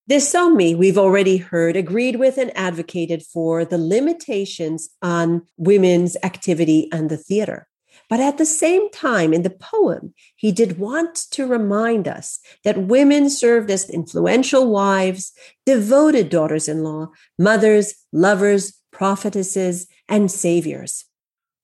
De 0.07 0.17
Sommi, 0.17 0.77
we've 0.77 0.99
already 0.99 1.37
heard, 1.37 1.75
agreed 1.75 2.17
with 2.17 2.37
and 2.37 2.55
advocated 2.55 3.23
for 3.23 3.65
the 3.65 3.79
limitations 3.79 4.89
on 5.01 5.41
women's 5.57 6.15
activity 6.21 6.87
and 6.91 7.09
the 7.09 7.17
theater. 7.17 7.67
But 8.09 8.19
at 8.19 8.37
the 8.37 8.45
same 8.45 8.89
time, 8.91 9.33
in 9.33 9.41
the 9.41 9.49
poem, 9.49 10.13
he 10.35 10.51
did 10.51 10.77
want 10.77 11.15
to 11.31 11.47
remind 11.47 12.07
us 12.07 12.39
that 12.63 12.87
women 12.87 13.29
served 13.29 13.71
as 13.71 13.89
influential 13.89 14.69
wives, 14.69 15.31
devoted 15.65 16.29
daughters 16.29 16.67
in 16.67 16.83
law, 16.83 17.09
mothers, 17.39 17.95
lovers, 18.11 18.79
prophetesses, 18.91 19.87
and 20.07 20.31
saviors. 20.31 21.05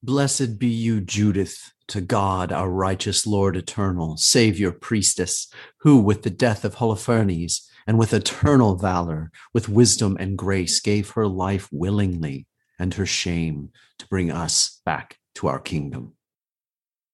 Blessed 0.03 0.57
be 0.57 0.67
you, 0.67 0.99
Judith, 0.99 1.71
to 1.87 2.01
God, 2.01 2.51
our 2.51 2.69
righteous 2.69 3.27
Lord 3.27 3.55
eternal, 3.55 4.17
Savior 4.17 4.71
priestess, 4.71 5.47
who 5.81 5.99
with 5.99 6.23
the 6.23 6.31
death 6.31 6.65
of 6.65 6.75
Holofernes 6.75 7.67
and 7.85 7.99
with 7.99 8.13
eternal 8.13 8.75
valor, 8.75 9.31
with 9.53 9.69
wisdom 9.69 10.17
and 10.19 10.37
grace, 10.37 10.79
gave 10.79 11.11
her 11.11 11.27
life 11.27 11.69
willingly 11.71 12.47
and 12.79 12.95
her 12.95 13.05
shame 13.05 13.69
to 13.99 14.07
bring 14.07 14.31
us 14.31 14.81
back 14.85 15.19
to 15.35 15.47
our 15.47 15.59
kingdom. 15.59 16.13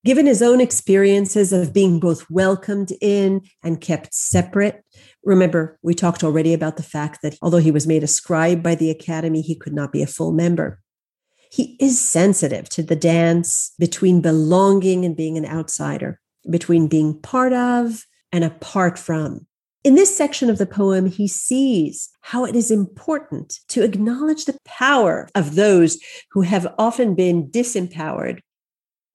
Given 0.08 0.26
his 0.26 0.42
own 0.42 0.62
experiences 0.62 1.52
of 1.52 1.74
being 1.74 2.00
both 2.00 2.30
welcomed 2.30 2.94
in 3.02 3.42
and 3.62 3.82
kept 3.82 4.14
separate, 4.14 4.82
remember, 5.22 5.78
we 5.82 5.94
talked 5.94 6.24
already 6.24 6.54
about 6.54 6.78
the 6.78 6.82
fact 6.82 7.22
that 7.24 7.38
although 7.42 7.58
he 7.58 7.72
was 7.72 7.86
made 7.86 8.06
a 8.06 8.08
scribe 8.08 8.64
by 8.64 8.74
the 8.74 8.90
academy, 8.90 9.42
he 9.42 9.54
could 9.54 9.74
not 9.74 9.92
be 9.92 10.02
a 10.02 10.08
full 10.08 10.32
member. 10.32 10.80
He 11.52 11.76
is 11.82 12.00
sensitive 12.00 12.70
to 12.70 12.84
the 12.84 12.96
dance 12.96 13.74
between 13.78 14.22
belonging 14.22 15.04
and 15.04 15.14
being 15.14 15.38
an 15.38 15.46
outsider, 15.46 16.22
between 16.50 16.88
being 16.88 17.20
part 17.20 17.52
of 17.52 18.06
and 18.32 18.46
apart 18.46 18.98
from. 18.98 19.46
In 19.84 19.96
this 19.96 20.16
section 20.16 20.50
of 20.50 20.58
the 20.58 20.66
poem, 20.66 21.08
he 21.08 21.28
sees 21.28 22.10
how 22.22 22.46
it 22.46 22.56
is 22.56 22.72
important 22.72 23.60
to 23.68 23.84
acknowledge 23.84 24.46
the 24.46 24.58
power 24.64 25.28
of 25.36 25.56
those 25.56 26.00
who 26.32 26.44
have 26.44 26.74
often 26.78 27.14
been 27.14 27.52
disempowered. 27.52 28.40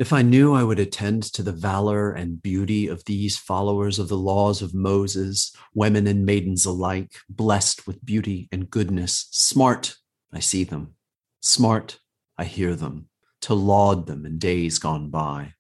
If 0.03 0.13
I 0.13 0.23
knew 0.23 0.53
I 0.53 0.65
would 0.65 0.81
attend 0.81 1.23
to 1.35 1.45
the 1.45 1.53
valor 1.53 2.11
and 2.11 2.43
beauty 2.43 2.89
of 2.89 3.05
these 3.05 3.39
followers 3.39 4.01
of 4.01 4.09
the 4.09 4.17
laws 4.17 4.61
of 4.61 4.75
Moses, 4.75 5.55
women 5.75 6.09
and 6.09 6.27
maidens 6.27 6.65
alike, 6.65 7.15
blessed 7.29 7.87
with 7.87 8.05
beauty 8.05 8.49
and 8.51 8.69
goodness, 8.69 9.29
smart, 9.31 9.95
I 10.33 10.41
see 10.41 10.65
them, 10.65 10.97
smart, 11.41 12.01
I 12.37 12.47
hear 12.47 12.75
them, 12.75 13.11
to 13.43 13.55
laud 13.55 14.09
them 14.09 14.27
in 14.27 14.39
days 14.39 14.81
gone 14.81 15.09
by. 15.09 15.55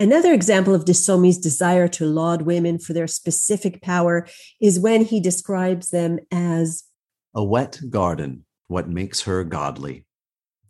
Another 0.00 0.34
example 0.34 0.74
of 0.74 0.84
De 0.84 0.92
desire 0.92 1.86
to 1.86 2.06
laud 2.06 2.42
women 2.42 2.80
for 2.80 2.94
their 2.94 3.06
specific 3.06 3.80
power 3.80 4.26
is 4.60 4.80
when 4.80 5.04
he 5.04 5.20
describes 5.20 5.90
them 5.90 6.18
as 6.32 6.82
a 7.32 7.44
wet 7.44 7.78
garden, 7.90 8.44
what 8.66 8.88
makes 8.88 9.20
her 9.20 9.44
godly. 9.44 10.04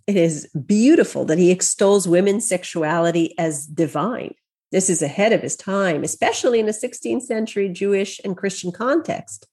It 0.06 0.16
is 0.16 0.48
beautiful 0.66 1.24
that 1.26 1.38
he 1.38 1.50
extols 1.50 2.08
women's 2.08 2.48
sexuality 2.48 3.34
as 3.38 3.66
divine. 3.66 4.34
This 4.72 4.88
is 4.88 5.02
ahead 5.02 5.32
of 5.32 5.42
his 5.42 5.56
time, 5.56 6.04
especially 6.04 6.60
in 6.60 6.68
a 6.68 6.72
16th 6.72 7.22
century 7.22 7.68
Jewish 7.68 8.20
and 8.24 8.36
Christian 8.36 8.70
context, 8.70 9.48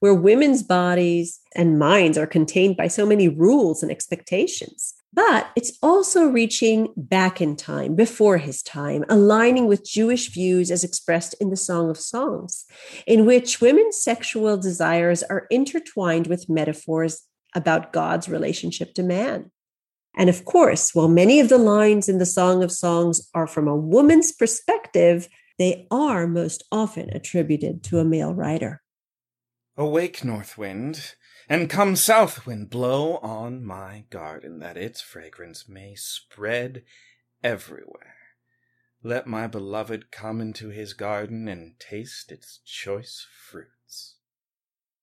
where 0.00 0.14
women's 0.14 0.62
bodies 0.62 1.40
and 1.54 1.78
minds 1.78 2.16
are 2.16 2.26
contained 2.26 2.76
by 2.76 2.88
so 2.88 3.04
many 3.04 3.28
rules 3.28 3.82
and 3.82 3.92
expectations. 3.92 4.94
But 5.14 5.50
it's 5.56 5.76
also 5.82 6.26
reaching 6.26 6.88
back 6.96 7.42
in 7.42 7.54
time, 7.54 7.94
before 7.94 8.38
his 8.38 8.62
time, 8.62 9.04
aligning 9.10 9.66
with 9.66 9.84
Jewish 9.84 10.32
views 10.32 10.70
as 10.70 10.84
expressed 10.84 11.34
in 11.38 11.50
the 11.50 11.56
Song 11.56 11.90
of 11.90 11.98
Songs, 11.98 12.64
in 13.06 13.26
which 13.26 13.60
women's 13.60 13.98
sexual 13.98 14.56
desires 14.56 15.22
are 15.22 15.46
intertwined 15.50 16.28
with 16.28 16.48
metaphors 16.48 17.26
about 17.54 17.92
God's 17.92 18.26
relationship 18.26 18.94
to 18.94 19.02
man. 19.02 19.50
And 20.16 20.28
of 20.28 20.44
course, 20.44 20.94
while 20.94 21.08
many 21.08 21.40
of 21.40 21.48
the 21.48 21.58
lines 21.58 22.08
in 22.08 22.18
the 22.18 22.26
Song 22.26 22.62
of 22.62 22.70
Songs 22.70 23.28
are 23.34 23.46
from 23.46 23.66
a 23.66 23.76
woman's 23.76 24.32
perspective, 24.32 25.28
they 25.58 25.86
are 25.90 26.26
most 26.26 26.64
often 26.70 27.10
attributed 27.10 27.82
to 27.84 27.98
a 27.98 28.04
male 28.04 28.34
writer. 28.34 28.82
Awake, 29.76 30.22
North 30.22 30.58
Wind, 30.58 31.14
and 31.48 31.70
come 31.70 31.96
south 31.96 32.46
wind, 32.46 32.68
blow 32.68 33.16
on 33.16 33.64
my 33.64 34.04
garden, 34.10 34.58
that 34.60 34.76
its 34.76 35.00
fragrance 35.00 35.68
may 35.68 35.94
spread 35.94 36.82
everywhere. 37.42 38.16
Let 39.02 39.26
my 39.26 39.46
beloved 39.46 40.12
come 40.12 40.40
into 40.40 40.68
his 40.68 40.92
garden 40.92 41.48
and 41.48 41.78
taste 41.80 42.30
its 42.30 42.60
choice 42.64 43.26
fruits. 43.48 43.81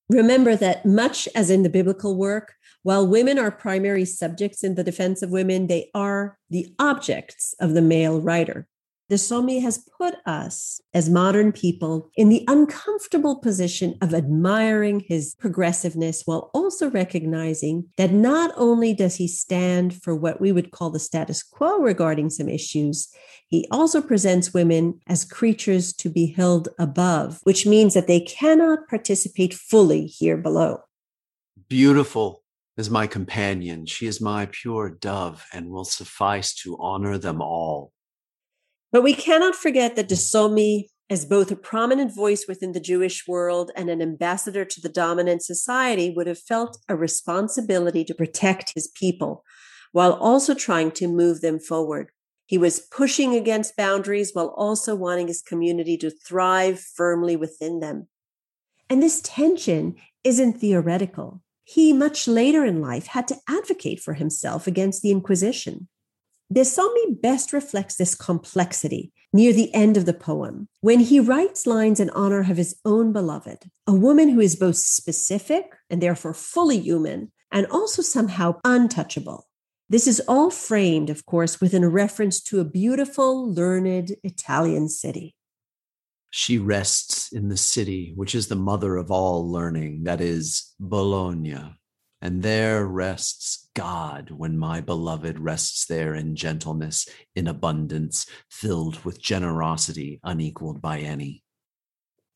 Remember 0.09 0.55
that, 0.55 0.85
much 0.85 1.29
as 1.35 1.51
in 1.51 1.61
the 1.61 1.69
biblical 1.69 2.15
work, 2.15 2.55
while 2.81 3.05
women 3.05 3.37
are 3.37 3.51
primary 3.51 4.05
subjects 4.05 4.63
in 4.63 4.73
the 4.75 4.83
defense 4.83 5.21
of 5.21 5.29
women, 5.29 5.67
they 5.67 5.91
are 5.93 6.37
the 6.49 6.73
objects 6.79 7.53
of 7.59 7.73
the 7.75 7.81
male 7.81 8.19
writer. 8.19 8.67
De 9.09 9.15
Sommi 9.15 9.59
has 9.63 9.79
put 9.97 10.13
us 10.27 10.79
as 10.93 11.09
modern 11.09 11.51
people 11.51 12.11
in 12.15 12.29
the 12.29 12.45
uncomfortable 12.47 13.37
position 13.37 13.97
of 14.03 14.13
admiring 14.13 14.99
his 14.99 15.33
progressiveness 15.39 16.21
while 16.25 16.51
also 16.53 16.91
recognizing 16.91 17.89
that 17.97 18.11
not 18.11 18.51
only 18.55 18.93
does 18.93 19.15
he 19.15 19.27
stand 19.27 19.95
for 19.95 20.15
what 20.15 20.39
we 20.39 20.51
would 20.51 20.69
call 20.69 20.91
the 20.91 20.99
status 20.99 21.41
quo 21.41 21.79
regarding 21.79 22.29
some 22.29 22.47
issues, 22.47 23.07
he 23.47 23.67
also 23.71 23.99
presents 23.99 24.53
women 24.53 24.99
as 25.07 25.25
creatures 25.25 25.91
to 25.93 26.07
be 26.07 26.27
held 26.27 26.69
above, 26.77 27.39
which 27.41 27.65
means 27.65 27.95
that 27.95 28.05
they 28.05 28.19
cannot 28.19 28.87
participate 28.87 29.55
fully 29.55 30.05
here 30.05 30.37
below. 30.37 30.81
Beautiful 31.67 32.43
is 32.77 32.91
my 32.91 33.07
companion. 33.07 33.87
She 33.87 34.05
is 34.05 34.21
my 34.21 34.47
pure 34.51 34.91
dove 34.91 35.43
and 35.51 35.71
will 35.71 35.83
suffice 35.83 36.53
to 36.57 36.77
honor 36.79 37.17
them 37.17 37.41
all. 37.41 37.91
But 38.91 39.03
we 39.03 39.13
cannot 39.13 39.55
forget 39.55 39.95
that 39.95 40.07
De 40.07 40.15
Sommi, 40.15 40.85
as 41.09 41.25
both 41.25 41.51
a 41.51 41.55
prominent 41.55 42.13
voice 42.15 42.45
within 42.47 42.71
the 42.71 42.79
Jewish 42.79 43.27
world 43.27 43.71
and 43.75 43.89
an 43.89 44.01
ambassador 44.01 44.65
to 44.65 44.81
the 44.81 44.89
dominant 44.89 45.43
society, 45.43 46.11
would 46.15 46.27
have 46.27 46.39
felt 46.39 46.77
a 46.87 46.95
responsibility 46.95 48.03
to 48.05 48.15
protect 48.15 48.73
his 48.73 48.87
people 48.87 49.43
while 49.91 50.13
also 50.13 50.53
trying 50.53 50.91
to 50.91 51.07
move 51.07 51.41
them 51.41 51.59
forward. 51.59 52.11
He 52.45 52.57
was 52.57 52.79
pushing 52.79 53.35
against 53.35 53.77
boundaries 53.77 54.31
while 54.33 54.53
also 54.57 54.95
wanting 54.95 55.27
his 55.27 55.41
community 55.41 55.97
to 55.97 56.09
thrive 56.09 56.79
firmly 56.79 57.35
within 57.35 57.79
them. 57.79 58.07
And 58.89 59.03
this 59.03 59.21
tension 59.23 59.95
isn't 60.23 60.53
theoretical. 60.53 61.43
He, 61.63 61.93
much 61.93 62.27
later 62.27 62.65
in 62.65 62.81
life, 62.81 63.05
had 63.05 63.27
to 63.27 63.37
advocate 63.47 63.99
for 63.99 64.15
himself 64.15 64.65
against 64.65 65.03
the 65.03 65.11
Inquisition. 65.11 65.87
De 66.51 66.61
Sommi 66.61 67.21
best 67.21 67.53
reflects 67.53 67.95
this 67.95 68.15
complexity 68.15 69.11
near 69.31 69.53
the 69.53 69.71
end 69.71 69.95
of 69.97 70.05
the 70.05 70.13
poem 70.15 70.67
when 70.81 70.99
he 70.99 71.19
writes 71.19 71.67
lines 71.67 71.99
in 71.99 72.09
honor 72.09 72.39
of 72.39 72.57
his 72.57 72.75
own 72.83 73.13
beloved, 73.13 73.69
a 73.85 73.93
woman 73.93 74.29
who 74.29 74.39
is 74.39 74.55
both 74.55 74.75
specific 74.75 75.65
and 75.91 76.01
therefore 76.01 76.33
fully 76.33 76.79
human 76.79 77.31
and 77.51 77.67
also 77.67 78.01
somehow 78.01 78.59
untouchable. 78.65 79.47
This 79.89 80.07
is 80.07 80.21
all 80.27 80.49
framed, 80.49 81.11
of 81.11 81.23
course, 81.27 81.61
within 81.61 81.83
a 81.83 81.89
reference 81.89 82.41
to 82.45 82.59
a 82.59 82.65
beautiful, 82.65 83.53
learned 83.53 84.15
Italian 84.23 84.89
city. 84.89 85.35
She 86.31 86.57
rests 86.57 87.31
in 87.31 87.49
the 87.49 87.57
city, 87.57 88.13
which 88.15 88.33
is 88.33 88.47
the 88.47 88.55
mother 88.55 88.97
of 88.97 89.11
all 89.11 89.51
learning, 89.51 90.05
that 90.05 90.19
is 90.19 90.73
Bologna 90.79 91.78
and 92.21 92.43
there 92.43 92.85
rests 92.85 93.69
God 93.75 94.31
when 94.31 94.57
my 94.57 94.81
beloved 94.81 95.39
rests 95.39 95.85
there 95.85 96.13
in 96.13 96.35
gentleness, 96.35 97.07
in 97.35 97.47
abundance, 97.47 98.25
filled 98.49 99.03
with 99.05 99.21
generosity 99.21 100.19
unequaled 100.23 100.81
by 100.81 100.99
any. 100.99 101.43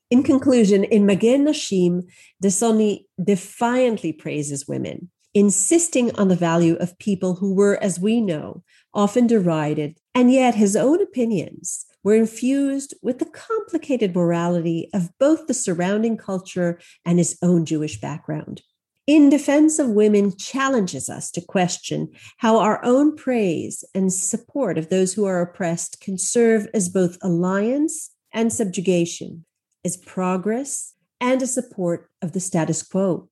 In 0.10 0.24
conclusion, 0.24 0.84
in 0.84 1.06
Magen 1.06 1.46
Nashim, 1.46 2.04
De 2.42 2.50
Sommi 2.50 3.06
defiantly 3.22 4.14
praises 4.14 4.68
women, 4.68 5.10
insisting 5.34 6.16
on 6.16 6.28
the 6.28 6.36
value 6.36 6.76
of 6.76 6.98
people 7.00 7.36
who 7.36 7.54
were, 7.54 7.82
as 7.82 8.00
we 8.00 8.22
know, 8.22 8.64
often 8.94 9.28
derided, 9.28 9.98
and 10.14 10.32
yet 10.32 10.56
his 10.56 10.76
own 10.76 11.02
opinions 11.02 11.86
were 12.04 12.14
infused 12.14 12.94
with 13.02 13.20
the 13.20 13.26
complicated 13.26 14.14
morality 14.16 14.90
of 14.94 15.10
both 15.20 15.48
the 15.48 15.54
surrounding 15.54 16.16
culture 16.16 16.80
and 17.06 17.18
his 17.18 17.38
own 17.42 17.66
Jewish 17.66 18.00
background 18.00 18.62
in 19.06 19.30
defense 19.30 19.80
of 19.80 19.90
women 19.90 20.36
challenges 20.38 21.10
us 21.10 21.30
to 21.32 21.42
question 21.42 22.10
how 22.38 22.60
our 22.60 22.84
own 22.86 23.16
praise 23.16 23.84
and 23.94 24.14
support 24.14 24.78
of 24.78 24.90
those 24.90 25.14
who 25.14 25.26
are 25.26 25.42
oppressed 25.42 26.00
can 26.00 26.18
serve 26.18 26.68
as 26.74 26.88
both 26.88 27.18
alliance 27.22 28.12
and 28.32 28.54
subjugation, 28.54 29.46
as 29.84 29.98
progress 29.98 30.94
and 31.20 31.42
a 31.42 31.48
support 31.48 32.10
of 32.22 32.32
the 32.32 32.40
status 32.40 32.82
quo. 32.82 33.30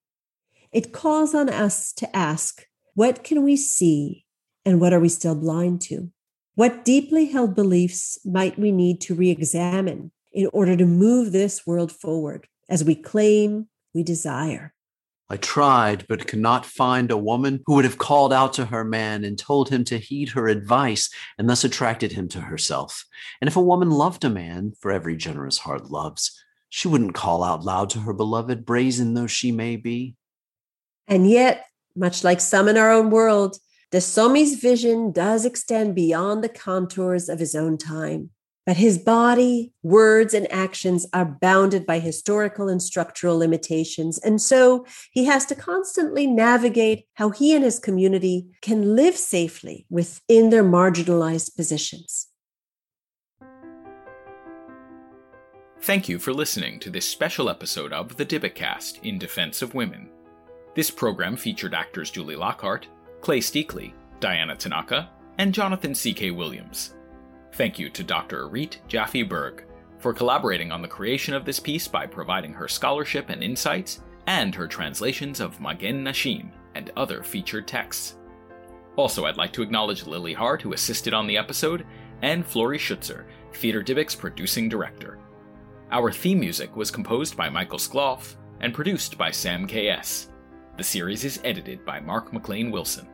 It 0.74 0.91
calls 0.91 1.34
on 1.34 1.49
us 1.49 1.93
to 1.93 2.15
ask 2.15 2.65
what 2.93 3.24
can 3.24 3.43
we 3.43 3.55
see 3.55 4.26
and 4.65 4.82
what 4.82 4.93
are 4.93 4.99
we 4.99 5.09
still 5.09 5.36
blind 5.36 5.82
to? 5.82 6.11
What 6.55 6.84
deeply 6.84 7.26
held 7.26 7.55
beliefs 7.55 8.19
might 8.26 8.59
we 8.59 8.72
need 8.72 8.99
to 9.01 9.15
re 9.15 9.30
examine 9.30 10.11
in 10.34 10.49
order 10.51 10.76
to 10.76 10.86
move 10.86 11.32
this 11.32 11.65
world 11.65 11.91
forward 11.91 12.47
as 12.69 12.84
we 12.84 12.93
claim 12.93 13.67
we 13.93 14.03
desire? 14.03 14.74
I 15.32 15.38
tried, 15.38 16.05
but 16.09 16.27
could 16.27 16.39
not 16.39 16.65
find 16.65 17.09
a 17.09 17.17
woman 17.17 17.61
who 17.65 17.75
would 17.75 17.86
have 17.86 17.97
called 17.97 18.34
out 18.34 18.51
to 18.53 18.65
her 18.65 18.84
man 18.84 19.23
and 19.23 19.39
told 19.39 19.69
him 19.69 19.86
to 19.86 19.97
heed 19.97 20.27
her 20.32 20.49
advice 20.49 21.09
and 21.38 21.49
thus 21.49 21.63
attracted 21.63 22.11
him 22.11 22.27
to 22.29 22.41
herself. 22.41 23.05
And 23.39 23.47
if 23.47 23.55
a 23.55 23.61
woman 23.61 23.91
loved 23.91 24.25
a 24.25 24.29
man, 24.29 24.73
for 24.82 24.91
every 24.91 25.15
generous 25.15 25.59
heart 25.59 25.89
loves, 25.89 26.38
she 26.67 26.89
wouldn't 26.89 27.13
call 27.13 27.45
out 27.45 27.63
loud 27.63 27.89
to 27.91 27.99
her 27.99 28.11
beloved, 28.11 28.65
brazen 28.65 29.13
though 29.13 29.25
she 29.25 29.53
may 29.53 29.77
be. 29.77 30.17
And 31.07 31.29
yet, 31.29 31.65
much 31.95 32.25
like 32.25 32.41
some 32.41 32.67
in 32.67 32.75
our 32.75 32.91
own 32.91 33.09
world, 33.09 33.55
De 33.89 34.01
Sommi's 34.01 34.55
vision 34.55 35.13
does 35.13 35.45
extend 35.45 35.95
beyond 35.95 36.43
the 36.43 36.49
contours 36.49 37.29
of 37.29 37.39
his 37.39 37.55
own 37.55 37.77
time. 37.77 38.32
But 38.72 38.78
his 38.78 38.97
body, 38.97 39.74
words, 39.84 40.34
and 40.34 40.49
actions 40.49 41.05
are 41.11 41.26
bounded 41.26 41.86
by 41.86 41.99
historical 41.99 42.69
and 42.69 42.82
structural 42.82 43.38
limitations. 43.38 44.17
And 44.19 44.41
so 44.41 44.86
he 45.11 45.26
has 45.26 45.45
to 45.47 45.55
constantly 45.55 46.26
navigate 46.26 47.03
how 47.15 47.32
he 47.32 47.53
and 47.53 47.65
his 47.65 47.80
community 47.80 48.47
can 48.61 48.95
live 48.95 49.17
safely 49.17 49.86
within 49.89 50.51
their 50.51 50.63
marginalized 50.63 51.57
positions. 51.57 52.28
Thank 55.82 56.07
you 56.07 56.17
for 56.17 56.32
listening 56.32 56.80
to 56.80 56.89
this 56.89 57.05
special 57.05 57.49
episode 57.49 57.91
of 57.91 58.15
the 58.15 58.26
Dybbukast 58.26 59.03
in 59.03 59.19
Defense 59.19 59.61
of 59.61 59.76
Women. 59.76 60.09
This 60.76 60.89
program 60.89 61.36
featured 61.36 61.74
actors 61.74 62.09
Julie 62.09 62.38
Lockhart, 62.38 62.88
Clay 63.19 63.41
Steakley, 63.41 63.91
Diana 64.22 64.55
Tanaka, 64.55 65.09
and 65.39 65.53
Jonathan 65.53 65.93
C.K. 65.93 66.32
Williams. 66.32 66.93
Thank 67.53 67.77
you 67.77 67.89
to 67.89 68.03
Dr. 68.03 68.47
Erith 68.47 68.77
Jaffe 68.87 69.23
Berg 69.23 69.65
for 69.99 70.13
collaborating 70.13 70.71
on 70.71 70.81
the 70.81 70.87
creation 70.87 71.33
of 71.33 71.45
this 71.45 71.59
piece 71.59 71.87
by 71.87 72.07
providing 72.07 72.53
her 72.53 72.67
scholarship 72.67 73.29
and 73.29 73.43
insights 73.43 74.01
and 74.27 74.55
her 74.55 74.67
translations 74.67 75.39
of 75.39 75.59
Magen 75.59 76.03
Nashim 76.03 76.49
and 76.75 76.91
other 76.95 77.23
featured 77.23 77.67
texts. 77.67 78.17
Also, 78.95 79.25
I'd 79.25 79.37
like 79.37 79.53
to 79.53 79.61
acknowledge 79.61 80.05
Lily 80.05 80.33
Hart, 80.33 80.61
who 80.61 80.73
assisted 80.73 81.13
on 81.13 81.27
the 81.27 81.37
episode, 81.37 81.85
and 82.21 82.45
Flori 82.45 82.77
Schutzer, 82.77 83.25
Theater 83.53 83.83
Dybbuk's 83.83 84.15
producing 84.15 84.69
director. 84.69 85.17
Our 85.91 86.11
theme 86.11 86.39
music 86.39 86.75
was 86.75 86.91
composed 86.91 87.35
by 87.35 87.49
Michael 87.49 87.79
Skloff 87.79 88.35
and 88.59 88.73
produced 88.73 89.17
by 89.17 89.31
Sam 89.31 89.67
K.S. 89.67 90.29
The 90.77 90.83
series 90.83 91.25
is 91.25 91.41
edited 91.43 91.83
by 91.85 91.99
Mark 91.99 92.31
McLean 92.31 92.71
Wilson. 92.71 93.07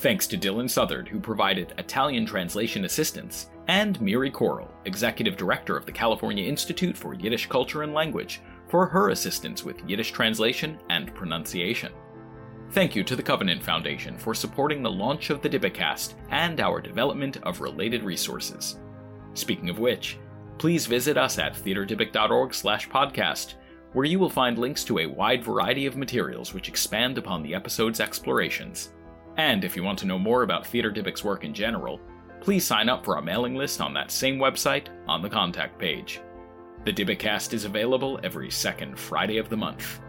Thanks 0.00 0.26
to 0.28 0.38
Dylan 0.38 0.70
Southard, 0.70 1.08
who 1.08 1.20
provided 1.20 1.74
Italian 1.76 2.24
translation 2.24 2.86
assistance, 2.86 3.50
and 3.68 4.00
Miri 4.00 4.30
Koral, 4.30 4.70
Executive 4.86 5.36
Director 5.36 5.76
of 5.76 5.84
the 5.84 5.92
California 5.92 6.48
Institute 6.48 6.96
for 6.96 7.12
Yiddish 7.12 7.50
Culture 7.50 7.82
and 7.82 7.92
Language, 7.92 8.40
for 8.68 8.86
her 8.86 9.10
assistance 9.10 9.62
with 9.62 9.86
Yiddish 9.86 10.12
translation 10.12 10.78
and 10.88 11.14
pronunciation. 11.14 11.92
Thank 12.70 12.96
you 12.96 13.04
to 13.04 13.14
the 13.14 13.22
Covenant 13.22 13.62
Foundation 13.62 14.16
for 14.16 14.34
supporting 14.34 14.82
the 14.82 14.90
launch 14.90 15.28
of 15.28 15.42
the 15.42 15.50
Dybbukast 15.50 16.14
and 16.30 16.62
our 16.62 16.80
development 16.80 17.36
of 17.42 17.60
related 17.60 18.02
resources. 18.02 18.78
Speaking 19.34 19.68
of 19.68 19.80
which, 19.80 20.16
please 20.56 20.86
visit 20.86 21.18
us 21.18 21.38
at 21.38 21.52
theaterdybbuk.org 21.52 22.54
slash 22.54 22.88
podcast, 22.88 23.52
where 23.92 24.06
you 24.06 24.18
will 24.18 24.30
find 24.30 24.56
links 24.56 24.82
to 24.84 25.00
a 25.00 25.06
wide 25.06 25.44
variety 25.44 25.84
of 25.84 25.98
materials 25.98 26.54
which 26.54 26.70
expand 26.70 27.18
upon 27.18 27.42
the 27.42 27.54
episode's 27.54 28.00
explorations. 28.00 28.92
And 29.36 29.64
if 29.64 29.76
you 29.76 29.82
want 29.82 29.98
to 30.00 30.06
know 30.06 30.18
more 30.18 30.42
about 30.42 30.66
Theater 30.66 30.90
Dybbuk's 30.90 31.24
work 31.24 31.44
in 31.44 31.54
general, 31.54 32.00
please 32.40 32.66
sign 32.66 32.88
up 32.88 33.04
for 33.04 33.16
our 33.16 33.22
mailing 33.22 33.54
list 33.54 33.80
on 33.80 33.94
that 33.94 34.10
same 34.10 34.38
website 34.38 34.86
on 35.06 35.22
the 35.22 35.30
contact 35.30 35.78
page. 35.78 36.20
The 36.84 36.92
Dybbukast 36.92 37.52
is 37.52 37.64
available 37.64 38.18
every 38.22 38.50
second 38.50 38.98
Friday 38.98 39.38
of 39.38 39.48
the 39.48 39.56
month. 39.56 40.00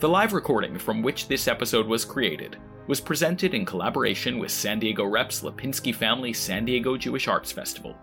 The 0.00 0.08
live 0.08 0.32
recording 0.32 0.78
from 0.78 1.02
which 1.02 1.28
this 1.28 1.48
episode 1.48 1.86
was 1.86 2.04
created 2.04 2.56
was 2.86 3.00
presented 3.00 3.54
in 3.54 3.64
collaboration 3.64 4.38
with 4.38 4.50
San 4.50 4.78
Diego 4.78 5.04
Rep's 5.04 5.42
Lipinski 5.42 5.94
Family 5.94 6.32
San 6.32 6.64
Diego 6.64 6.96
Jewish 6.96 7.28
Arts 7.28 7.52
Festival 7.52 7.96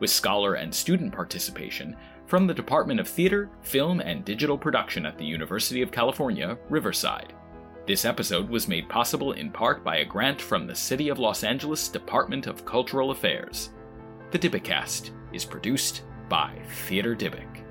with 0.00 0.10
scholar 0.10 0.54
and 0.54 0.74
student 0.74 1.12
participation 1.12 1.94
from 2.26 2.46
the 2.46 2.54
Department 2.54 2.98
of 2.98 3.08
Theater, 3.08 3.50
Film, 3.62 4.00
and 4.00 4.24
Digital 4.24 4.56
Production 4.56 5.04
at 5.04 5.18
the 5.18 5.24
University 5.24 5.82
of 5.82 5.92
California, 5.92 6.58
Riverside. 6.68 7.34
This 7.90 8.04
episode 8.04 8.48
was 8.48 8.68
made 8.68 8.88
possible 8.88 9.32
in 9.32 9.50
part 9.50 9.82
by 9.82 9.96
a 9.96 10.04
grant 10.04 10.40
from 10.40 10.64
the 10.64 10.76
City 10.76 11.08
of 11.08 11.18
Los 11.18 11.42
Angeles 11.42 11.88
Department 11.88 12.46
of 12.46 12.64
Cultural 12.64 13.10
Affairs. 13.10 13.70
The 14.30 14.38
Dybbukast 14.38 15.10
is 15.32 15.44
produced 15.44 16.04
by 16.28 16.56
Theater 16.86 17.16
Dybbuk. 17.16 17.64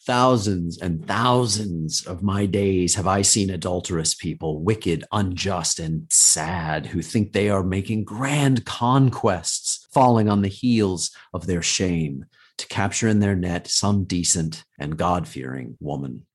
Thousands 0.00 0.78
and 0.78 1.06
thousands 1.06 2.04
of 2.04 2.24
my 2.24 2.44
days 2.44 2.96
have 2.96 3.06
I 3.06 3.22
seen 3.22 3.50
adulterous 3.50 4.12
people, 4.12 4.60
wicked, 4.60 5.04
unjust, 5.12 5.78
and 5.78 6.08
sad, 6.10 6.86
who 6.86 7.00
think 7.00 7.32
they 7.32 7.48
are 7.48 7.62
making 7.62 8.02
grand 8.02 8.64
conquests, 8.64 9.86
falling 9.92 10.28
on 10.28 10.42
the 10.42 10.48
heels 10.48 11.12
of 11.32 11.46
their 11.46 11.62
shame 11.62 12.24
to 12.58 12.66
capture 12.68 13.08
in 13.08 13.20
their 13.20 13.34
net 13.34 13.66
some 13.66 14.04
decent 14.04 14.64
and 14.78 14.96
God 14.96 15.26
fearing 15.26 15.76
woman. 15.80 16.26